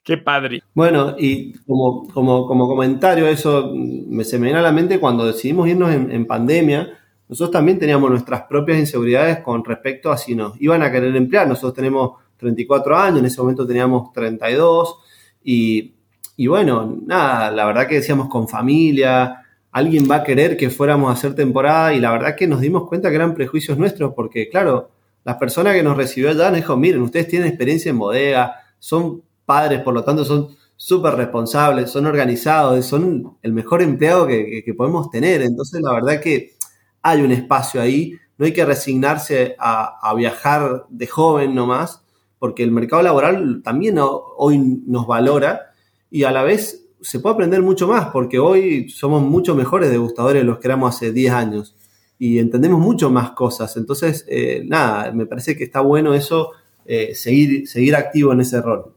Qué 0.03 0.16
padre. 0.16 0.64
Bueno, 0.74 1.14
y 1.16 1.53
como, 1.61 2.09
como, 2.09 2.46
como 2.48 2.66
comentario, 2.66 3.28
eso 3.28 3.72
me, 3.74 4.24
se 4.24 4.38
me 4.38 4.46
viene 4.46 4.59
a 4.59 4.62
la 4.62 4.72
mente 4.72 4.98
cuando 4.98 5.24
decidimos 5.24 5.68
irnos 5.68 5.94
en 5.94 6.26
pandemia, 6.26 6.98
nosotros 7.32 7.53
también 7.53 7.78
teníamos 7.78 8.11
nuestras 8.11 8.42
propias 8.42 8.78
inseguridades 8.78 9.38
con 9.38 9.64
respecto 9.64 10.12
a 10.12 10.18
si 10.18 10.34
nos 10.34 10.61
iban 10.61 10.82
a 10.82 10.92
querer 10.92 11.16
emplear. 11.16 11.48
Nosotros 11.48 11.72
tenemos 11.72 12.18
34 12.36 12.94
años, 12.94 13.20
en 13.20 13.24
ese 13.24 13.40
momento 13.40 13.66
teníamos 13.66 14.12
32 14.12 14.98
y, 15.45 15.95
y 16.36 16.47
bueno, 16.47 16.99
nada, 17.07 17.51
la 17.51 17.66
verdad 17.66 17.86
que 17.86 17.97
decíamos 17.97 18.28
con 18.28 18.49
familia, 18.49 19.45
alguien 19.70 20.09
va 20.11 20.16
a 20.16 20.24
querer 20.24 20.57
que 20.57 20.70
fuéramos 20.70 21.11
a 21.11 21.14
hacer 21.14 21.34
temporada 21.34 21.95
y 21.95 22.01
la 22.01 22.12
verdad 22.12 22.36
que 22.36 22.47
nos 22.47 22.61
dimos 22.61 22.88
cuenta 22.88 23.09
que 23.09 23.16
eran 23.16 23.34
prejuicios 23.34 23.78
nuestros 23.78 24.14
porque 24.14 24.49
claro, 24.49 24.90
las 25.24 25.36
personas 25.36 25.74
que 25.74 25.82
nos 25.82 25.97
recibió 25.97 26.30
allá 26.30 26.51
nos 26.51 26.57
dijo, 26.57 26.76
miren, 26.76 27.03
ustedes 27.03 27.28
tienen 27.28 27.49
experiencia 27.49 27.90
en 27.90 27.99
bodega, 27.99 28.57
son 28.78 29.22
padres, 29.45 29.80
por 29.82 29.95
lo 29.95 30.05
tanto 30.05 30.24
son 30.24 30.49
súper 30.76 31.14
responsables, 31.14 31.90
son 31.90 32.07
organizados, 32.07 32.84
son 32.84 33.36
el 33.43 33.53
mejor 33.53 33.82
empleado 33.82 34.26
que, 34.26 34.62
que, 34.64 34.74
podemos 34.74 35.11
tener. 35.11 35.43
Entonces, 35.43 35.80
la 35.80 35.93
verdad 35.93 36.20
que 36.20 36.55
hay 37.03 37.22
un 37.22 37.30
espacio 37.30 37.80
ahí, 37.80 38.14
no 38.36 38.47
hay 38.47 38.53
que 38.53 38.64
resignarse 38.64 39.55
a, 39.59 40.12
viajar 40.16 40.84
de 40.88 41.07
joven 41.07 41.55
nomás, 41.55 42.03
porque 42.43 42.64
el 42.64 42.72
mercado 42.72 43.05
laboral 43.05 43.62
también 43.62 43.99
hoy 44.01 44.59
nos 44.59 45.07
valora 45.07 45.70
y 46.11 46.24
a 46.24 46.32
la 46.32 46.43
vez 46.43 46.88
se 47.01 47.20
puede 47.20 47.34
aprender 47.34 47.62
mucho 47.62 47.86
más, 47.86 48.09
porque 48.09 48.40
hoy 48.40 48.88
somos 48.88 49.22
mucho 49.22 49.55
mejores 49.55 49.93
degustadores 49.93 50.43
de 50.43 50.45
los 50.45 50.59
que 50.59 50.66
éramos 50.66 50.93
hace 50.93 51.12
10 51.12 51.32
años 51.34 51.76
y 52.18 52.40
entendemos 52.40 52.80
mucho 52.80 53.11
más 53.11 53.30
cosas. 53.30 53.76
Entonces, 53.76 54.26
eh, 54.28 54.64
nada, 54.66 55.12
me 55.12 55.26
parece 55.26 55.57
que 55.57 55.62
está 55.62 55.82
bueno 55.82 56.14
eso, 56.14 56.51
eh, 56.84 57.14
seguir, 57.14 57.68
seguir 57.68 57.95
activo 57.95 58.32
en 58.32 58.40
ese 58.40 58.61
rol. 58.61 58.97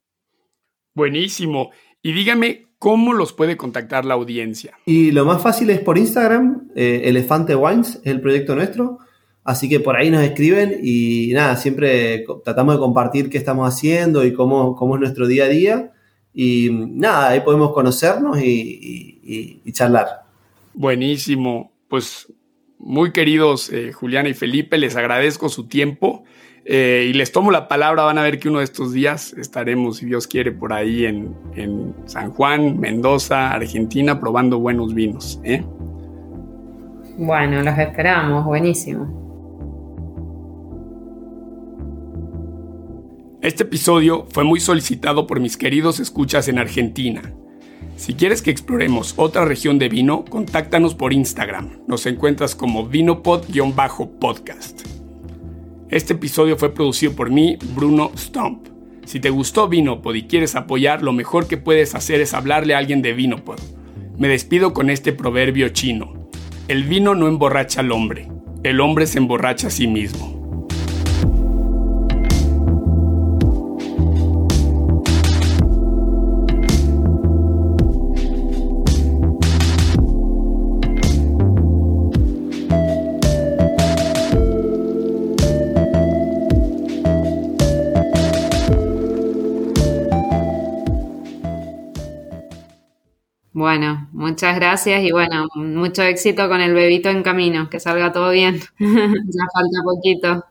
Buenísimo. 0.96 1.70
Y 2.02 2.14
dígame, 2.14 2.66
¿Cómo 2.80 3.14
los 3.14 3.32
puede 3.32 3.58
contactar 3.58 4.06
la 4.06 4.16
audiencia? 4.16 4.78
Y 4.86 5.12
lo 5.12 5.24
más 5.24 5.41
fácil 5.41 5.70
es 5.70 5.80
por 5.82 6.00
Instagram, 6.00 6.70
eh, 6.76 7.04
Elefante 7.06 7.56
Wines 7.56 8.02
es 8.04 8.08
el 8.08 8.22
proyecto 8.22 8.56
nuestro. 8.56 9.00
Así 9.46 9.70
que 9.70 9.80
por 9.80 9.96
ahí 9.96 10.10
nos 10.10 10.24
escriben 10.24 10.80
y 10.82 11.30
nada, 11.34 11.56
siempre 11.56 12.26
tratamos 12.43 12.76
de 12.76 12.80
compartir 12.80 13.30
qué 13.30 13.38
estamos 13.38 13.72
haciendo 13.72 14.26
y 14.26 14.34
cómo, 14.34 14.76
cómo 14.76 14.96
es 14.96 15.02
nuestro 15.02 15.28
día 15.28 15.43
a 15.46 15.48
día. 15.48 15.91
Y 16.34 16.70
nada, 16.72 17.30
ahí 17.30 17.41
podemos 17.41 17.72
conocernos 17.72 18.39
y, 18.41 19.62
charlar. 19.72 20.24
Buenísimo. 20.74 21.72
Pues 21.88 22.34
muy 22.80 23.12
queridos 23.12 23.72
eh, 23.72 23.93
Juliana 23.93 24.30
y 24.30 24.34
Felipe, 24.34 24.80
les 24.80 24.96
agradezco 24.96 25.48
su 25.48 25.68
tiempo. 25.68 26.24
Eh, 26.66 27.06
y 27.12 27.14
les 27.14 27.32
tomo 27.32 27.52
la 27.52 27.68
palabra, 27.68 28.02
van 28.02 28.18
a 28.18 28.24
ver 28.24 28.39
que 28.39 28.50
uno 28.50 28.58
de 28.58 28.66
estos 28.66 28.93
días 28.93 29.34
estaremos, 29.34 29.98
si 29.98 30.08
Dios 30.08 30.26
quiere, 30.26 30.52
por 30.52 30.74
ahí 30.74 31.06
en, 31.06 31.93
San 32.06 32.32
Juan, 32.32 32.80
Mendoza, 32.80 33.52
Argentina, 33.52 34.20
probando 34.20 34.58
buenos 34.58 34.96
vinos. 34.96 35.39
¿eh? 35.43 35.64
Bueno, 37.20 37.62
los 37.62 37.78
esperamos, 37.78 38.43
buenísimo. 38.43 39.25
Este 43.46 43.62
episodio 43.62 44.26
fue 44.32 44.43
muy 44.43 44.60
solicitado 44.60 45.28
por 45.28 45.39
mis 45.39 45.56
queridos 45.56 46.00
escuchas 46.00 46.48
en 46.48 46.58
Argentina. 46.58 47.22
Si 47.96 48.16
quieres 48.16 48.41
que 48.41 48.50
exploremos 48.50 49.14
otra 49.18 49.46
región 49.46 49.78
de 49.78 49.88
vino, 49.88 50.26
contáctanos 50.26 50.96
por 50.96 51.14
Instagram. 51.14 51.82
Nos 51.88 52.08
encuentras 52.08 52.56
como 52.56 52.89
vinopod-podcast. 52.89 54.82
Este 55.89 56.14
episodio 56.14 56.58
fue 56.58 56.74
producido 56.74 57.14
por 57.14 57.30
mí, 57.30 57.60
Bruno 57.76 58.10
Stump. 58.18 58.68
Si 59.06 59.20
te 59.20 59.30
gustó 59.30 59.68
Vinopod 59.68 60.16
y 60.16 60.24
quieres 60.24 60.56
apoyar, 60.56 61.04
lo 61.04 61.14
mejor 61.14 61.48
que 61.48 61.58
puedes 61.58 61.93
hacer 61.93 62.22
es 62.22 62.34
hablarle 62.34 62.74
a 62.74 62.80
alguien 62.80 63.04
de 63.04 63.14
Vinopod. 63.14 63.60
Me 64.18 64.28
despido 64.28 64.74
con 64.74 64.89
este 64.89 65.14
proverbio 65.14 65.70
chino. 65.70 66.32
El 66.68 66.86
vino 66.86 67.14
no 67.14 67.28
emborracha 67.28 67.82
al 67.82 67.91
hombre, 67.91 68.28
el 68.64 68.82
hombre 68.82 69.06
se 69.06 69.20
emborracha 69.20 69.68
a 69.68 69.70
sí 69.70 69.86
mismo. 69.86 70.35
Bueno, 93.78 94.08
muchas 94.14 94.56
gracias 94.56 95.04
y 95.04 95.12
bueno, 95.12 95.48
mucho 95.56 96.02
éxito 96.02 96.48
con 96.48 96.62
el 96.62 96.74
bebito 96.74 97.10
en 97.10 97.24
camino, 97.24 97.70
que 97.70 97.82
salga 97.82 98.14
todo 98.14 98.30
bien. 98.32 98.56
ya 98.80 99.46
falta 99.54 99.84
poquito. 99.84 100.46